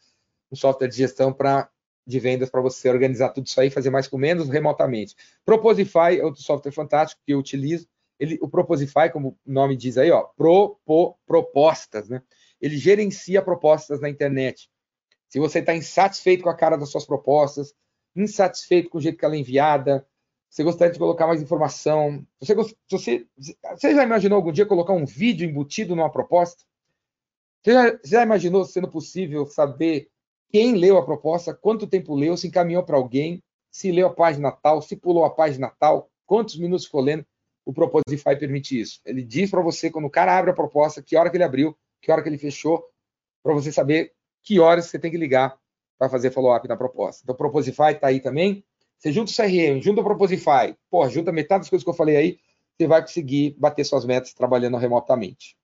[0.50, 1.70] um software de gestão para
[2.04, 5.14] de vendas para você organizar tudo isso aí, fazer mais com menos remotamente.
[5.44, 7.86] Proposify é outro software fantástico que eu utilizo.
[8.18, 12.22] Ele, o Proposify, como o nome diz aí, ó, propo, propostas, né?
[12.60, 14.68] Ele gerencia propostas na internet
[15.28, 17.74] se você está insatisfeito com a cara das suas propostas,
[18.14, 20.06] insatisfeito com o jeito que ela é enviada,
[20.48, 22.54] você gostaria de colocar mais informação, você,
[22.90, 26.64] você, você já imaginou algum dia colocar um vídeo embutido numa proposta?
[27.62, 30.08] Você já, já imaginou sendo possível saber
[30.50, 34.50] quem leu a proposta, quanto tempo leu, se encaminhou para alguém, se leu a página
[34.50, 37.26] tal, se pulou a página tal, quantos minutos ficou lendo?
[37.64, 39.00] O Proposify permite isso.
[39.04, 41.76] Ele diz para você, quando o cara abre a proposta, que hora que ele abriu,
[42.00, 42.88] que hora que ele fechou,
[43.42, 44.14] para você saber
[44.46, 45.58] que horas você tem que ligar
[45.98, 47.22] para fazer follow-up na proposta.
[47.22, 48.64] Então, Proposify está aí também.
[48.98, 52.16] Você junta o CRM, junta o Proposify, pô, junta metade das coisas que eu falei
[52.16, 52.40] aí,
[52.78, 55.54] você vai conseguir bater suas metas trabalhando remotamente.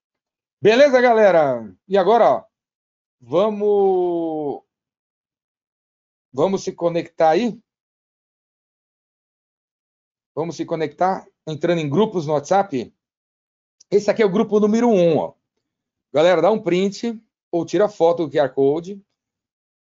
[0.61, 1.73] Beleza, galera?
[1.89, 2.45] E agora, ó,
[3.25, 4.65] Vamos
[6.33, 7.57] Vamos se conectar aí?
[10.35, 12.93] Vamos se conectar entrando em grupos no WhatsApp?
[13.89, 15.35] Esse aqui é o grupo número 1, um, ó.
[16.13, 17.23] Galera, dá um print
[17.53, 19.01] ou tira foto do QR Code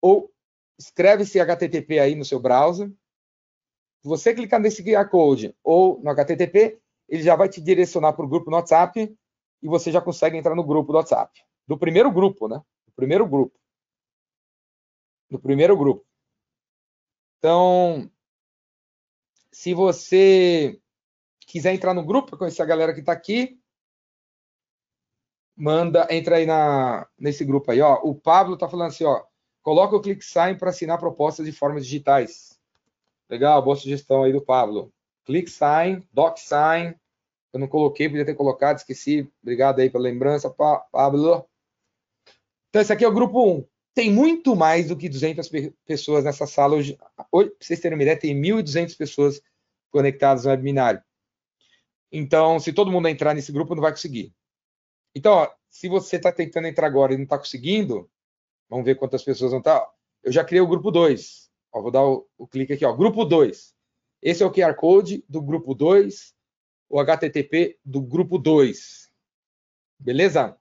[0.01, 0.33] ou
[0.79, 2.89] escreve esse HTTP aí no seu browser.
[4.03, 8.25] Se você clicar nesse QR Code ou no HTTP, ele já vai te direcionar para
[8.25, 9.15] o grupo no WhatsApp
[9.63, 11.43] e você já consegue entrar no grupo do WhatsApp.
[11.67, 12.63] Do primeiro grupo, né?
[12.87, 13.59] Do primeiro grupo.
[15.29, 16.07] Do primeiro grupo.
[17.39, 18.09] Então,
[19.51, 20.81] se você
[21.41, 23.59] quiser entrar no grupo conhecer a galera que está aqui,
[25.57, 28.01] manda, entra aí na, nesse grupo aí, ó.
[28.03, 29.23] O Pablo está falando assim, ó,
[29.63, 32.59] coloca o ClickSign para assinar propostas de formas digitais.
[33.29, 34.93] Legal, boa sugestão aí do Pablo.
[35.25, 36.95] ClickSign, DocSign,
[37.53, 39.29] eu não coloquei, podia ter colocado, esqueci.
[39.43, 41.47] Obrigado aí pela lembrança, Pablo.
[42.69, 43.65] Então, esse aqui é o grupo 1
[43.97, 45.51] tem muito mais do que 200
[45.87, 46.99] pessoas nessa sala hoje.
[47.33, 49.41] Hoje, vocês terem uma ideia, tem 1.200 pessoas
[49.91, 51.03] conectadas no webinário.
[52.13, 54.35] Então, se todo mundo entrar nesse grupo, não vai conseguir.
[55.17, 58.07] Então, ó, se você está tentando entrar agora e não está conseguindo,
[58.69, 59.81] vamos ver quantas pessoas vão estar.
[59.81, 59.91] Tá.
[60.23, 61.51] Eu já criei o grupo 2.
[61.73, 63.75] Ó, vou dar o, o, clique aqui, ó, grupo 2.
[64.21, 66.35] Esse é o QR Code do grupo 2,
[66.91, 69.11] o HTTP do grupo 2.
[69.99, 70.55] Beleza?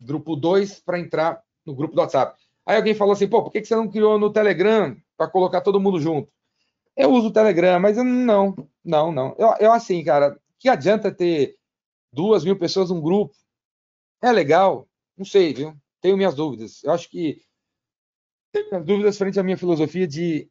[0.00, 2.36] Grupo 2 para entrar no grupo do WhatsApp.
[2.66, 5.80] Aí alguém falou assim, pô, por que você não criou no Telegram para colocar todo
[5.80, 6.32] mundo junto?
[6.96, 9.36] Eu uso o Telegram, mas eu não, não, não.
[9.38, 11.57] Eu, eu assim, cara, que adianta ter
[12.12, 13.34] duas mil pessoas num grupo?
[14.22, 14.88] É legal?
[15.16, 15.76] Não sei, viu?
[16.00, 16.82] Tenho minhas dúvidas.
[16.84, 17.42] Eu acho que
[18.52, 20.50] tenho minhas dúvidas frente à minha filosofia de,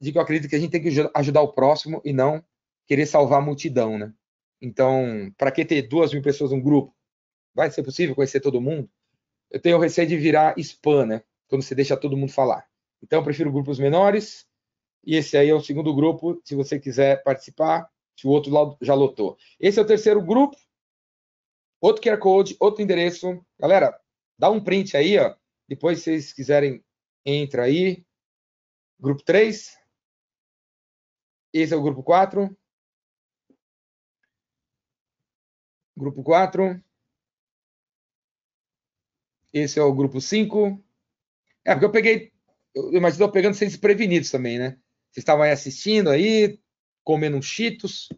[0.00, 2.44] de que eu acredito que a gente tem que ajudar o próximo e não
[2.86, 4.12] querer salvar a multidão, né?
[4.60, 6.94] Então, para que ter duas mil pessoas num grupo?
[7.54, 8.90] Vai ser possível conhecer todo mundo?
[9.50, 11.22] eu tenho receio de virar spam, né?
[11.48, 12.66] Quando você deixa todo mundo falar.
[13.02, 14.46] Então, eu prefiro grupos menores.
[15.04, 18.76] E esse aí é o segundo grupo, se você quiser participar, se o outro lado
[18.82, 19.38] já lotou.
[19.58, 20.56] Esse é o terceiro grupo.
[21.80, 23.44] Outro QR Code, outro endereço.
[23.58, 23.98] Galera,
[24.38, 25.34] dá um print aí, ó.
[25.68, 26.84] Depois, se vocês quiserem,
[27.24, 28.04] entra aí.
[28.98, 29.76] Grupo 3.
[31.52, 32.56] Esse é o grupo 4.
[35.96, 36.82] Grupo 4.
[39.52, 40.82] Esse é o grupo 5.
[41.64, 42.32] É, porque eu peguei.
[42.74, 44.78] Eu imagino eu pegando vocês desprevenidos também, né?
[45.10, 46.60] Vocês estavam aí assistindo aí,
[47.02, 48.08] comendo um Cheetos,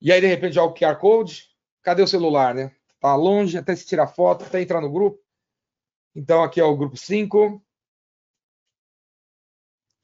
[0.00, 1.50] e aí de repente já o QR Code.
[1.82, 2.74] Cadê o celular, né?
[3.06, 5.22] Tá longe, até se tirar foto, até entrar no grupo.
[6.12, 7.64] Então aqui é o grupo 5.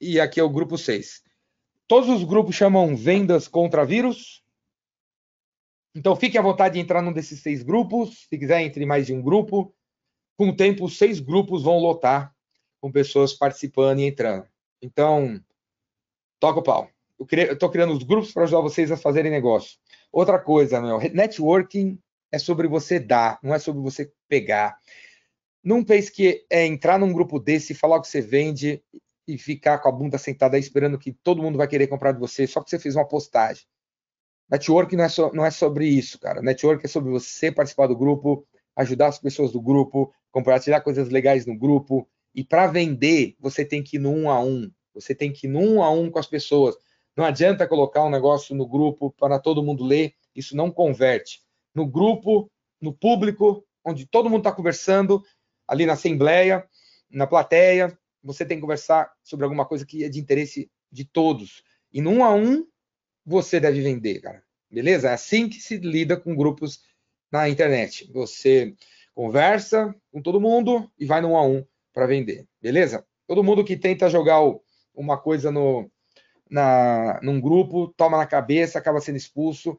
[0.00, 1.20] E aqui é o grupo 6.
[1.88, 4.44] Todos os grupos chamam vendas contra vírus.
[5.92, 8.28] Então fique à vontade de entrar num desses seis grupos.
[8.28, 9.74] Se quiser, entre mais de um grupo.
[10.36, 12.32] Com o tempo, seis grupos vão lotar
[12.80, 14.46] com pessoas participando e entrando.
[14.80, 15.44] Então,
[16.38, 16.88] toca o pau.
[17.18, 19.76] Eu estou criando os grupos para ajudar vocês a fazerem negócio.
[20.12, 22.00] Outra coisa, meu, networking
[22.33, 24.76] é sobre você dar, não é sobre você pegar.
[25.62, 28.83] Não pense que é entrar num grupo desse, falar o que você vende
[29.28, 32.18] e ficar com a bunda sentada aí esperando que todo mundo vai querer comprar de
[32.18, 33.64] você só porque você fez uma postagem.
[34.51, 36.43] Networking não é, so, não é sobre isso, cara.
[36.43, 41.47] Networking é sobre você participar do grupo, ajudar as pessoas do grupo, compartilhar coisas legais
[41.47, 42.09] no grupo.
[42.35, 44.70] E para vender, você tem que ir no um a um.
[44.95, 46.74] Você tem que ir no um a um com as pessoas.
[47.16, 51.41] Não adianta colocar um negócio no grupo para todo mundo ler, isso não converte.
[51.74, 52.50] No grupo,
[52.80, 55.22] no público, onde todo mundo está conversando,
[55.66, 56.66] ali na assembleia,
[57.11, 61.62] na plateia, você tem que conversar sobre alguma coisa que é de interesse de todos.
[61.92, 62.66] E no um a um,
[63.24, 64.42] você deve vender, cara.
[64.70, 65.11] Beleza?
[65.11, 66.82] É assim que se lida com grupos
[67.30, 68.11] na internet.
[68.12, 68.74] Você
[69.14, 73.04] conversa com todo mundo e vai no um a um para vender, beleza?
[73.26, 74.40] Todo mundo que tenta jogar
[74.94, 75.90] uma coisa no,
[76.49, 79.78] na, num grupo, toma na cabeça, acaba sendo expulso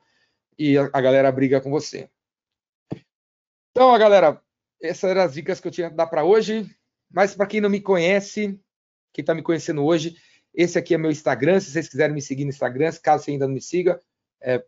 [0.58, 2.10] e a, galera briga com você.
[3.72, 4.42] Então, galera,
[4.82, 6.70] essas eram as dicas que eu tinha que dar para hoje.
[7.12, 8.60] Mas para quem não me conhece,
[9.14, 10.16] quem está me conhecendo hoje,
[10.54, 11.60] esse aqui é meu Instagram.
[11.60, 14.00] Se vocês quiserem me seguir no Instagram, caso você ainda não me siga,
[14.42, 14.64] é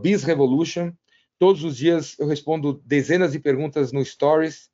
[0.00, 0.92] @bizrevolution.
[1.38, 4.70] Todos os dias eu respondo dezenas de perguntas no Stories.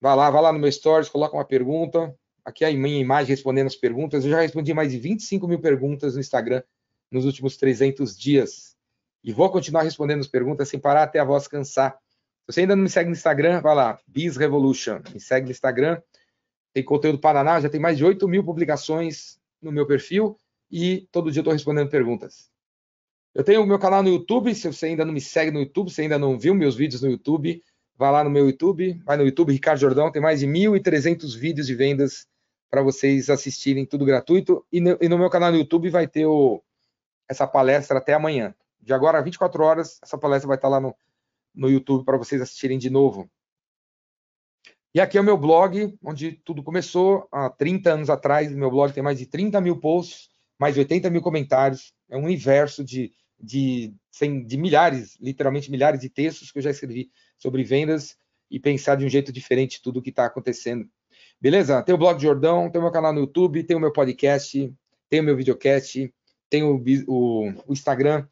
[0.00, 2.14] Vá lá, vá lá no meu Stories, coloca uma pergunta.
[2.44, 4.24] Aqui é a minha imagem respondendo as perguntas.
[4.24, 6.62] Eu já respondi mais de 25 mil perguntas no Instagram
[7.10, 8.76] nos últimos 300 dias.
[9.22, 11.92] E vou continuar respondendo as perguntas sem parar até a voz cansar.
[11.92, 15.00] Se você ainda não me segue no Instagram, vá lá, Biz Revolution.
[15.12, 16.00] Me segue no Instagram.
[16.72, 20.38] Tem conteúdo Paraná, já tem mais de 8 mil publicações no meu perfil
[20.70, 22.50] e todo dia eu estou respondendo perguntas.
[23.34, 25.90] Eu tenho o meu canal no YouTube, se você ainda não me segue no YouTube,
[25.90, 27.62] se ainda não viu meus vídeos no YouTube,
[27.96, 31.66] vai lá no meu YouTube, vai no YouTube Ricardo Jordão, tem mais de 1.300 vídeos
[31.66, 32.26] de vendas
[32.70, 34.64] para vocês assistirem, tudo gratuito.
[34.72, 36.62] E no, e no, meu canal no YouTube vai ter o,
[37.28, 38.54] essa palestra até amanhã.
[38.88, 40.96] De agora a 24 horas, essa palestra vai estar lá no,
[41.54, 43.30] no YouTube para vocês assistirem de novo.
[44.94, 48.50] E aqui é o meu blog, onde tudo começou há 30 anos atrás.
[48.50, 51.92] Meu blog tem mais de 30 mil posts, mais de 80 mil comentários.
[52.08, 53.92] É um universo de, de,
[54.46, 58.16] de milhares, literalmente milhares de textos que eu já escrevi sobre vendas
[58.50, 60.88] e pensar de um jeito diferente tudo o que está acontecendo.
[61.38, 61.82] Beleza?
[61.82, 64.74] Tem o blog de Jordão, tem o meu canal no YouTube, tem o meu podcast,
[65.10, 66.10] tem o meu videocast,
[66.48, 68.26] tem o, o, o Instagram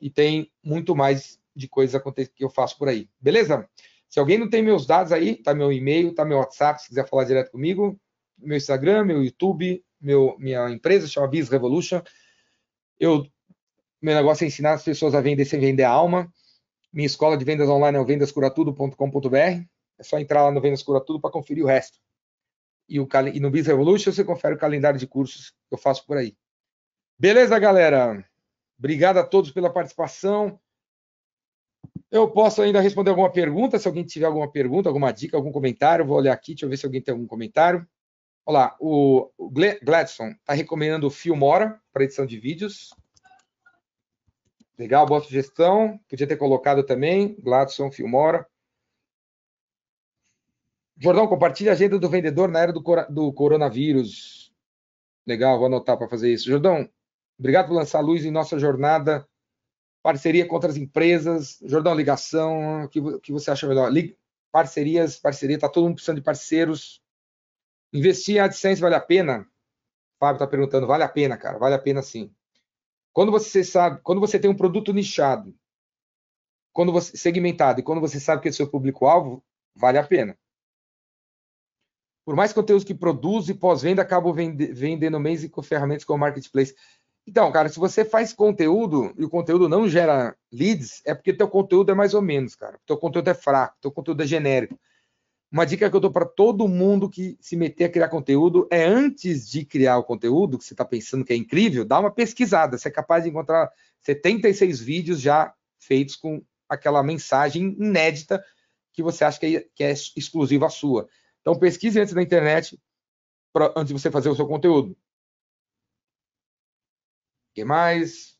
[0.00, 2.00] e tem muito mais de coisas
[2.34, 3.08] que eu faço por aí.
[3.20, 3.68] Beleza?
[4.08, 7.08] Se alguém não tem meus dados aí, tá meu e-mail, tá meu WhatsApp, se quiser
[7.08, 7.98] falar direto comigo,
[8.38, 12.02] meu Instagram, meu YouTube, meu, minha empresa chama Biz Revolution.
[12.98, 13.26] Eu,
[14.00, 16.32] meu negócio é ensinar as pessoas a vender sem vender a alma.
[16.92, 19.36] Minha escola de vendas online é o vendascuratudo.com.br.
[19.36, 21.98] É só entrar lá no Vendas Cura Tudo para conferir o resto.
[22.88, 26.04] E, o, e no Biz Revolution você confere o calendário de cursos que eu faço
[26.04, 26.36] por aí.
[27.16, 28.28] Beleza, galera?
[28.80, 30.58] Obrigado a todos pela participação.
[32.10, 36.06] Eu posso ainda responder alguma pergunta, se alguém tiver alguma pergunta, alguma dica, algum comentário.
[36.06, 37.86] Vou olhar aqui, deixa eu ver se alguém tem algum comentário.
[38.42, 39.30] Olá, o
[39.82, 42.88] Gladson está recomendando o Filmora para edição de vídeos.
[44.78, 46.00] Legal, boa sugestão.
[46.08, 48.46] Podia ter colocado também, Gladson, Filmora.
[50.96, 54.54] Jordão, compartilha a agenda do vendedor na era do, do coronavírus.
[55.26, 56.48] Legal, vou anotar para fazer isso.
[56.48, 56.88] Jordão,
[57.40, 59.26] obrigado por lançar luz em nossa jornada
[60.02, 63.90] parceria com outras empresas, Jordão, ligação, o que, que você acha melhor?
[64.50, 67.00] parcerias, parceria, está todo mundo precisando de parceiros.
[67.92, 69.46] Investir em AdSense vale a pena?
[70.18, 72.34] Fábio está perguntando, vale a pena, cara, vale a pena sim.
[73.12, 75.54] Quando você sabe, quando você tem um produto nichado,
[76.72, 79.44] quando você segmentado e quando você sabe que é seu público-alvo,
[79.74, 80.36] vale a pena.
[82.24, 86.76] Por mais conteúdos que produz e pós-venda, acabo vendendo mês com ferramentas como Marketplace.
[87.30, 91.46] Então, cara, se você faz conteúdo e o conteúdo não gera leads, é porque teu
[91.46, 92.76] conteúdo é mais ou menos, cara.
[92.84, 94.76] Teu conteúdo é fraco, teu conteúdo é genérico.
[95.48, 98.84] Uma dica que eu dou para todo mundo que se meter a criar conteúdo é
[98.84, 102.76] antes de criar o conteúdo, que você está pensando que é incrível, dá uma pesquisada.
[102.76, 103.70] Você é capaz de encontrar
[104.00, 108.44] 76 vídeos já feitos com aquela mensagem inédita
[108.92, 111.08] que você acha que é, que é exclusiva sua.
[111.42, 112.76] Então pesquise antes na internet
[113.52, 114.96] pra, antes de você fazer o seu conteúdo
[117.54, 118.38] que mais?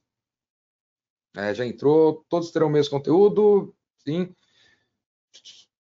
[1.36, 2.24] É, já entrou.
[2.28, 3.74] Todos terão o mesmo conteúdo.
[3.98, 4.34] Sim.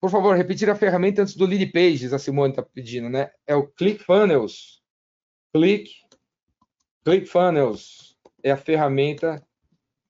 [0.01, 3.33] Por favor, repetir a ferramenta antes do lead pages, a Simone está pedindo, né?
[3.47, 4.81] É o ClickFunnels.
[5.53, 5.91] Click,
[7.05, 9.45] ClickFunnels é a ferramenta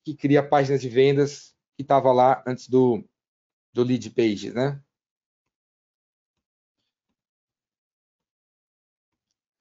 [0.04, 3.02] que cria páginas de vendas que estava lá antes do,
[3.72, 4.82] do lead pages, né?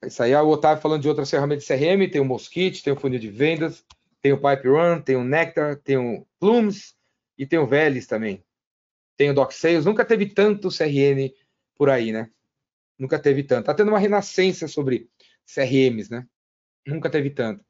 [0.04, 2.92] Isso aí é o Otávio falando de outras ferramentas de CRM, tem o Mosquite, tem
[2.92, 3.84] o funil de vendas,
[4.22, 6.96] tem o Pipe Run, tem o Nectar, tem o Plumes
[7.36, 8.44] e tem o Velis também.
[9.16, 11.34] Tem o Doc Sales, nunca teve tanto CRM
[11.74, 12.30] por aí, né?
[12.98, 13.66] Nunca teve tanto.
[13.66, 15.10] Tá tendo uma renascença sobre
[15.46, 16.26] CRMs, né?
[16.86, 17.64] Nunca teve tanto.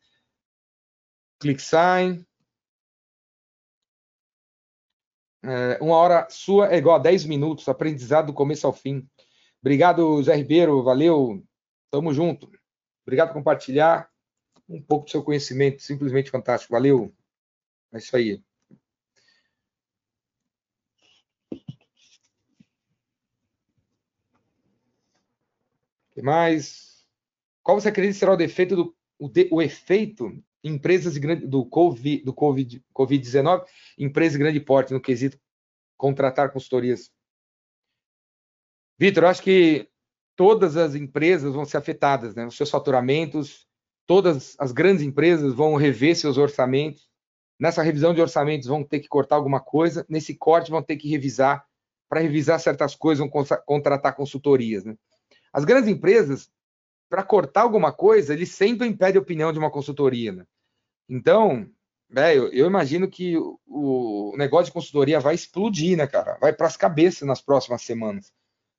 [1.41, 2.27] ClickSign.
[5.43, 9.09] É, uma hora sua é igual a 10 minutos, aprendizado do começo ao fim.
[9.61, 11.43] Obrigado, Zé Ribeiro, valeu.
[11.91, 12.51] Tamo junto.
[13.03, 14.11] Obrigado por compartilhar
[14.69, 16.73] um pouco do seu conhecimento, simplesmente fantástico.
[16.73, 17.15] Valeu.
[17.93, 18.43] É isso aí.
[26.11, 27.07] O que mais?
[27.63, 30.27] Qual você acredita será o defeito do o, de, o efeito
[30.63, 33.65] em empresas de grande, do COVID do COVID COVID-19,
[33.99, 35.41] empresas de grande porte no quesito
[35.97, 37.11] contratar consultorias?
[38.99, 39.89] Vitor, acho que
[40.39, 42.47] todas as empresas vão ser afetadas, né?
[42.47, 43.67] Os seus faturamentos,
[44.07, 47.11] todas as grandes empresas vão rever seus orçamentos.
[47.59, 51.09] Nessa revisão de orçamentos vão ter que cortar alguma coisa, nesse corte vão ter que
[51.09, 51.67] revisar,
[52.09, 54.97] para revisar certas coisas vão contratar consultorias, né?
[55.53, 56.49] As grandes empresas,
[57.11, 60.45] para cortar alguma coisa, eles sempre impedem a opinião de uma consultoria, né?
[61.09, 61.69] Então,
[62.09, 63.37] velho, eu imagino que
[63.67, 66.39] o negócio de consultoria vai explodir, né, cara?
[66.41, 68.33] Vai para as cabeças nas próximas semanas.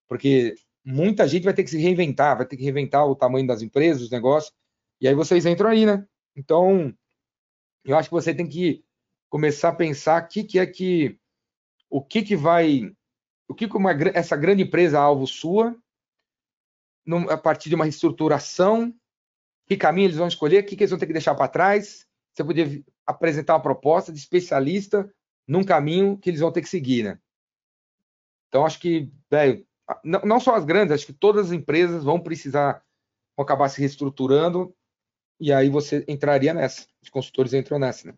[0.07, 0.56] Porque
[0.90, 4.02] muita gente vai ter que se reinventar, vai ter que reinventar o tamanho das empresas,
[4.02, 4.52] os negócios,
[4.99, 6.06] e aí vocês entram aí, né?
[6.36, 6.94] Então,
[7.86, 8.84] eu acho que você tem que
[9.30, 11.20] começar a pensar o que, que é que,
[11.90, 12.91] o que que vai,
[13.48, 15.76] o que, que uma, essa grande empresa alvo sua,
[17.30, 18.94] a partir de uma reestruturação,
[19.68, 22.07] que caminho eles vão escolher, o que, que eles vão ter que deixar para trás,
[22.34, 25.07] você podia apresentar uma proposta de especialista
[25.48, 27.20] num caminho que eles vão ter que seguir, né?
[28.48, 29.64] Então, acho que, velho,
[30.03, 32.84] não, não só as grandes, acho que todas as empresas vão precisar,
[33.36, 34.76] vão acabar se reestruturando,
[35.40, 36.88] e aí você entraria nessa.
[37.02, 38.18] Os consultores entram nessa, né?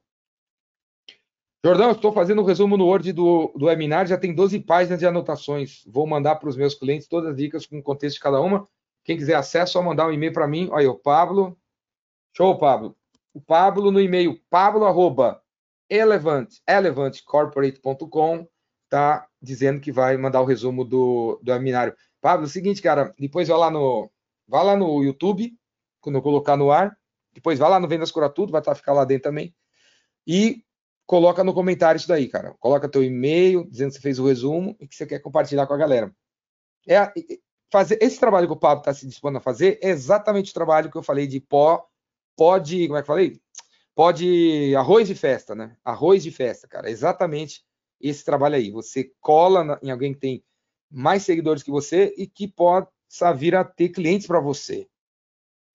[1.63, 5.05] Jordão, estou fazendo um resumo no Word do, do webinar, já tem 12 páginas de
[5.05, 5.83] anotações.
[5.85, 8.67] Vou mandar para os meus clientes todas as dicas com o contexto de cada uma.
[9.03, 10.69] Quem quiser acesso, só mandar um e-mail para mim.
[10.71, 11.55] Olha aí, o Pablo.
[12.35, 12.97] Show, Pablo.
[13.31, 15.41] O Pablo no e-mail pablo arroba
[15.89, 18.47] elevant, elevantcorporate.com
[18.91, 21.95] tá dizendo que vai mandar o resumo do, do webinário.
[22.19, 24.11] Pablo, é o seguinte, cara, depois vai lá no,
[24.45, 25.57] vai lá no YouTube,
[26.01, 26.95] quando eu colocar no ar,
[27.33, 29.55] depois vai lá no Vendas Cura Tudo, vai estar tá, ficar lá dentro também,
[30.27, 30.61] e
[31.05, 32.53] coloca no comentário isso daí, cara.
[32.59, 35.73] Coloca teu e-mail, dizendo que você fez o resumo e que você quer compartilhar com
[35.73, 36.13] a galera.
[36.85, 36.99] É,
[37.71, 40.91] fazer esse trabalho que o Pablo está se dispondo a fazer é exatamente o trabalho
[40.91, 41.85] que eu falei de pó,
[42.35, 43.41] pó de, como é que eu falei?
[43.95, 45.77] Pó de arroz de festa, né?
[45.83, 46.89] Arroz de festa, cara.
[46.89, 47.63] Exatamente
[48.03, 48.71] esse trabalho aí.
[48.71, 50.43] Você cola em alguém que tem
[50.89, 54.87] mais seguidores que você e que possa vir a ter clientes para você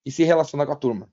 [0.05, 1.11] e se relacionar com a turma.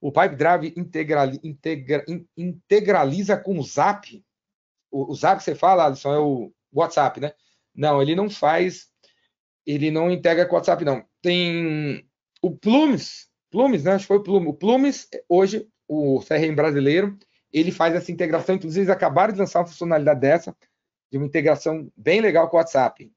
[0.00, 2.04] O Pipe Drive integrali, integra,
[2.36, 4.24] integraliza com o Zap.
[4.90, 7.32] O, o Zap que você fala, Alisson, é o WhatsApp, né?
[7.74, 8.90] Não, ele não faz,
[9.64, 11.04] ele não integra com o WhatsApp, não.
[11.20, 12.04] Tem
[12.42, 13.92] o Plumes, Plumes, né?
[13.92, 14.48] Acho que foi o Plumes.
[14.48, 17.16] O Plumes, hoje, o CRM brasileiro,
[17.52, 18.54] ele faz essa integração.
[18.54, 20.56] Inclusive, eles acabaram de lançar uma funcionalidade dessa,
[21.10, 23.12] de uma integração bem legal com o WhatsApp.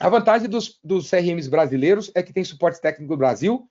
[0.00, 3.68] A vantagem dos, dos CRMs brasileiros é que tem suporte técnico do Brasil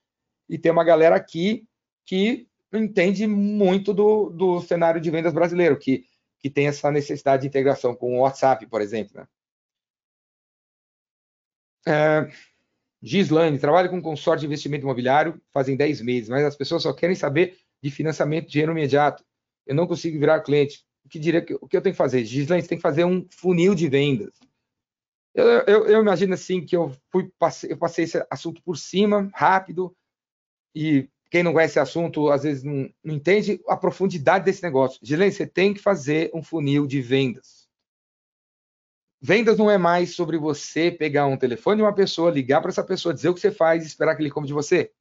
[0.48, 1.66] e tem uma galera aqui
[2.04, 6.04] que entende muito do, do cenário de vendas brasileiro, que,
[6.40, 9.16] que tem essa necessidade de integração com o WhatsApp, por exemplo.
[9.16, 9.28] Né?
[11.86, 12.30] É,
[13.02, 17.16] Gislaine, trabalho com consórcio de investimento imobiliário fazem 10 meses, mas as pessoas só querem
[17.16, 19.24] saber de financiamento de dinheiro imediato
[19.68, 20.82] eu não consigo virar cliente.
[21.04, 22.24] O que, diria, o que eu tenho que fazer?
[22.24, 24.32] Gislaine, você tem que fazer um funil de vendas.
[25.34, 29.30] Eu, eu, eu imagino assim que eu fui passei, eu passei esse assunto por cima,
[29.34, 29.94] rápido,
[30.74, 34.98] e quem não conhece esse assunto, às vezes não, não entende a profundidade desse negócio.
[35.02, 37.68] Gislaine, você tem que fazer um funil de vendas.
[39.20, 42.84] Vendas não é mais sobre você pegar um telefone de uma pessoa, ligar para essa
[42.84, 44.92] pessoa, dizer o que você faz e esperar que ele compre de você.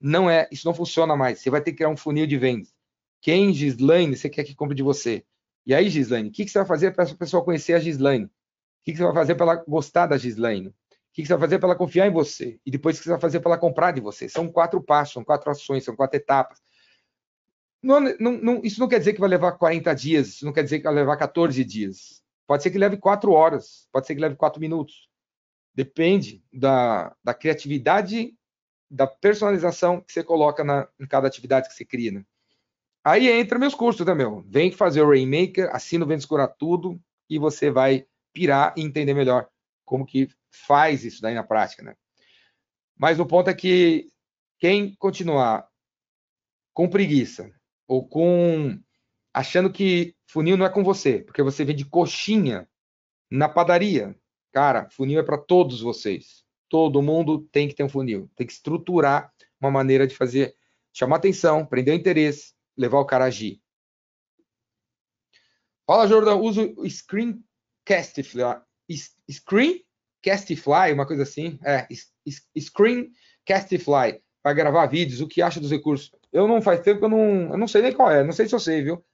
[0.00, 1.40] Não é, isso não funciona mais.
[1.40, 2.74] Você vai ter que criar um funil de vendas.
[3.20, 5.24] Quem, Gislaine, você quer que compre de você?
[5.64, 8.24] E aí, Gislaine, o que, que você vai fazer para essa pessoa conhecer a Gislaine?
[8.24, 8.30] O
[8.84, 10.74] que, que você vai fazer para ela gostar da Gislaine?
[11.12, 12.58] Que, você vai fazer para ela confiar em você?
[12.64, 14.28] E depois o que você vai fazer para ela comprar de você?
[14.28, 16.58] São quatro passos, são quatro ações, são quatro etapas.
[17.82, 20.62] Não, não, não, isso não quer dizer que vai levar 40 dias, isso não quer
[20.62, 22.22] dizer que vai levar 14 dias.
[22.46, 25.08] Pode ser que leve quatro horas, pode ser que leve quatro minutos.
[25.74, 28.34] Depende da, da criatividade,
[28.90, 32.12] da personalização que você coloca na, em cada atividade que você cria.
[32.12, 32.24] Né?
[33.04, 34.42] Aí entra meus cursos, meu?
[34.46, 39.14] Vem fazer o Rainmaker, assina o Vendas Cura Tudo e você vai pirar e entender
[39.14, 39.48] melhor
[39.84, 41.94] como que faz isso daí na prática, né?
[42.96, 44.08] Mas o ponto é que
[44.58, 45.68] quem continuar
[46.72, 47.52] com preguiça
[47.86, 48.78] ou com
[49.34, 52.68] achando que funil não é com você, porque você vende coxinha
[53.30, 54.14] na padaria,
[54.52, 56.44] cara, funil é para todos vocês.
[56.68, 60.54] Todo mundo tem que ter um funil, tem que estruturar uma maneira de fazer
[60.92, 63.60] chamar atenção, prender o interesse, levar o cara a agir.
[65.86, 66.86] Fala, Jordão, uso o
[69.32, 69.92] Screencastify.
[70.22, 71.58] Screencastify, uma coisa assim.
[71.64, 71.86] É,
[72.58, 75.20] Screencastify, para gravar vídeos.
[75.20, 76.10] O que acha dos recursos?
[76.32, 78.22] Eu não faz tempo que eu não, eu não sei nem qual é.
[78.22, 79.04] Não sei se eu sei, viu?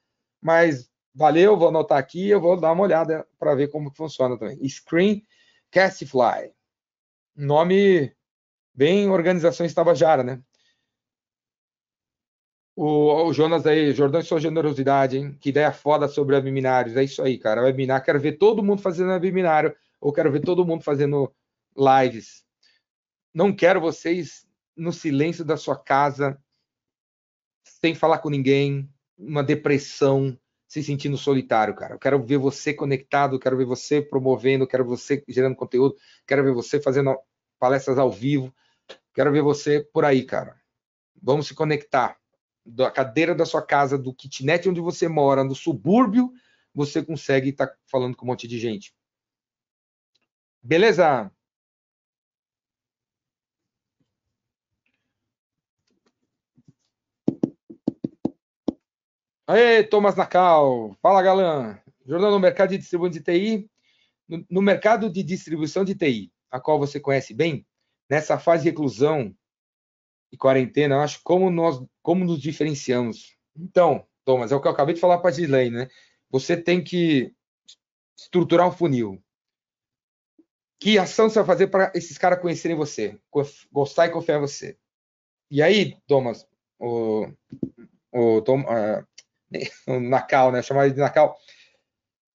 [0.40, 2.28] Mas valeu, vou anotar aqui.
[2.28, 4.58] Eu vou dar uma olhada para ver como funciona também.
[4.68, 6.52] Screencastify.
[7.34, 8.14] Nome
[8.74, 10.40] bem organização Tabajara, né?
[12.76, 15.36] O, o, Jonas aí, Jordão, sua generosidade, hein?
[15.40, 16.96] Que ideia foda sobre webinários.
[16.96, 17.62] É isso aí, cara.
[17.62, 21.32] Webinar, quero ver todo mundo fazendo webinário, ou quero ver todo mundo fazendo
[21.76, 22.44] lives.
[23.34, 24.46] Não quero vocês
[24.76, 26.40] no silêncio da sua casa,
[27.64, 31.94] sem falar com ninguém, uma depressão, se sentindo solitário, cara.
[31.94, 35.96] Eu quero ver você conectado, quero ver você promovendo, quero ver você gerando conteúdo,
[36.26, 37.18] quero ver você fazendo
[37.58, 38.54] palestras ao vivo,
[39.14, 40.56] quero ver você por aí, cara.
[41.20, 42.16] Vamos se conectar
[42.64, 46.30] da cadeira da sua casa, do kitnet onde você mora, no subúrbio,
[46.74, 48.94] você consegue estar tá falando com um monte de gente.
[50.62, 51.30] Beleza?
[59.46, 60.94] Aê, Thomas Nacal.
[61.00, 61.80] Fala, Galã.
[62.04, 63.70] Jornal no mercado de distribuição de TI.
[64.50, 67.66] No, mercado de distribuição de TI, a qual você conhece bem,
[68.10, 69.34] nessa fase de reclusão
[70.30, 73.38] e quarentena, eu acho como nós como nos diferenciamos.
[73.56, 75.88] Então, Thomas, é o que eu acabei de falar para a Gislaine, né?
[76.30, 77.34] Você tem que
[78.18, 79.22] estruturar um funil.
[80.80, 83.18] Que ação você vai fazer para esses caras conhecerem você,
[83.72, 84.78] gostar e confiar em você?
[85.50, 86.46] E aí, Thomas,
[86.78, 87.26] o,
[88.12, 89.04] o, Tom, uh,
[89.88, 90.62] o Nacal, né?
[90.62, 91.36] Chamar de Nacal.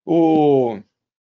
[0.06, 0.80] O,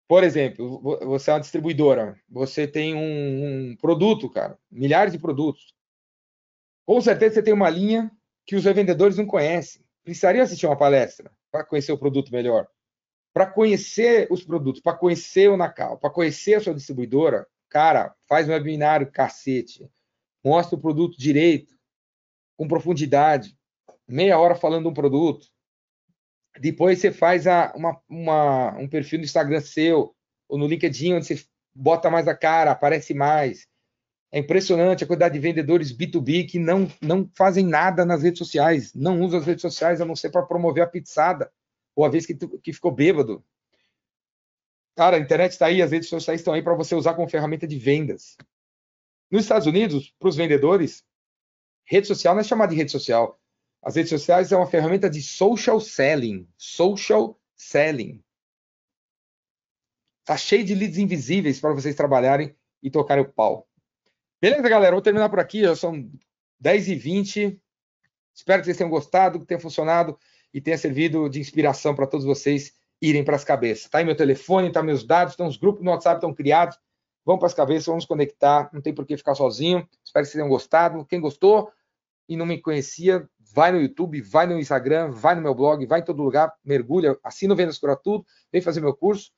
[0.06, 5.74] por exemplo, você é uma distribuidora, você tem um, um produto, cara, milhares de produtos.
[6.86, 8.10] Com certeza você tem uma linha
[8.46, 9.84] que os revendedores não conhecem.
[10.02, 12.66] Precisaria assistir uma palestra para conhecer o produto melhor.
[13.38, 18.48] Para conhecer os produtos, para conhecer o Nacal, para conhecer a sua distribuidora, cara, faz
[18.48, 19.88] um webinário cacete.
[20.44, 21.72] Mostra o produto direito,
[22.56, 23.56] com profundidade,
[24.08, 25.46] meia hora falando um produto.
[26.58, 30.16] Depois você faz a, uma, uma, um perfil no Instagram seu,
[30.48, 33.68] ou no LinkedIn, onde você bota mais a cara, aparece mais.
[34.32, 38.92] É impressionante a quantidade de vendedores B2B que não, não fazem nada nas redes sociais,
[38.94, 41.48] não usam as redes sociais a não ser para promover a pizzada,
[41.98, 43.44] ou a vez que, que ficou bêbado.
[44.94, 47.66] Cara, a internet está aí, as redes sociais estão aí para você usar como ferramenta
[47.66, 48.36] de vendas.
[49.28, 51.04] Nos Estados Unidos, para os vendedores,
[51.84, 53.40] rede social não é chamada de rede social.
[53.82, 56.48] As redes sociais é uma ferramenta de social selling.
[56.56, 58.22] Social selling.
[60.24, 63.68] Tá cheio de leads invisíveis para vocês trabalharem e tocarem o pau.
[64.40, 64.94] Beleza, galera?
[64.94, 65.62] Vou terminar por aqui.
[65.62, 66.08] Já são
[66.62, 67.58] 10h20.
[68.32, 70.16] Espero que vocês tenham gostado, que tenha funcionado
[70.52, 73.88] e tenha servido de inspiração para todos vocês irem para as cabeças.
[73.88, 76.78] Tá aí meu telefone, tá meus dados, estão os grupos no WhatsApp estão criados.
[77.24, 78.70] Vamos para as cabeças, vamos conectar.
[78.72, 79.86] Não tem por que ficar sozinho.
[80.04, 81.04] Espero que vocês tenham gostado.
[81.04, 81.70] Quem gostou
[82.28, 86.00] e não me conhecia, vai no YouTube, vai no Instagram, vai no meu blog, vai
[86.00, 89.32] em todo lugar, mergulha, assina o Vendas Cura Tudo, vem fazer meu curso.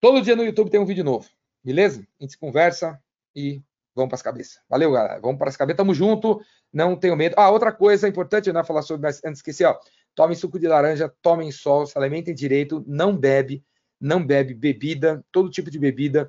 [0.00, 1.28] Todo dia no YouTube tem um vídeo novo,
[1.64, 2.06] beleza?
[2.20, 3.00] A gente conversa
[3.34, 3.62] e
[3.94, 4.60] vamos para as cabeças.
[4.68, 5.18] Valeu, galera.
[5.20, 5.76] Vamos para as cabeças.
[5.76, 6.40] Tamo junto.
[6.72, 7.34] Não tenho medo.
[7.36, 9.78] Ah, outra coisa importante, não falar sobre, mas antes de esquecer, ó.
[10.18, 13.64] Tomem suco de laranja, tomem sol, se alimentem direito, não bebe,
[14.00, 16.28] não bebe bebida, todo tipo de bebida.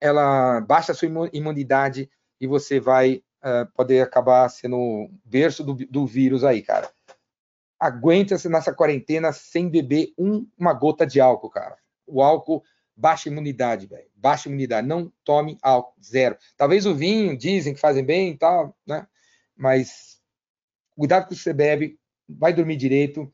[0.00, 2.08] Ela baixa a sua imunidade
[2.40, 6.88] e você vai uh, poder acabar sendo berço do, do vírus aí, cara.
[7.80, 11.76] Aguenta-se nessa quarentena sem beber um, uma gota de álcool, cara.
[12.06, 12.62] O álcool
[12.96, 14.08] baixa imunidade, velho.
[14.14, 14.86] Baixa imunidade.
[14.86, 16.36] Não tome álcool, zero.
[16.56, 19.04] Talvez o vinho, dizem que fazem bem e tal, né?
[19.56, 20.20] Mas
[20.96, 21.98] cuidado com o que você bebe,
[22.28, 23.32] vai dormir direito,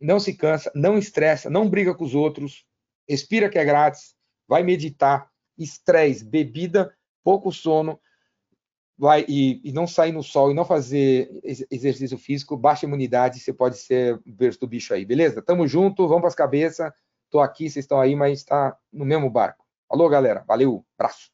[0.00, 2.64] não se cansa, não estressa, não briga com os outros,
[3.08, 4.14] respira que é grátis,
[4.46, 7.98] vai meditar, estresse, bebida, pouco sono,
[8.96, 11.28] vai e, e, não sair no sol e não fazer
[11.70, 15.42] exercício físico, baixa imunidade, você pode ser berço do bicho aí, beleza?
[15.42, 16.92] Tamo junto, vamos para as cabeças.
[17.30, 19.64] Tô aqui, vocês estão aí, mas está no mesmo barco.
[19.88, 20.44] Alô, galera.
[20.46, 21.32] Valeu, abraço.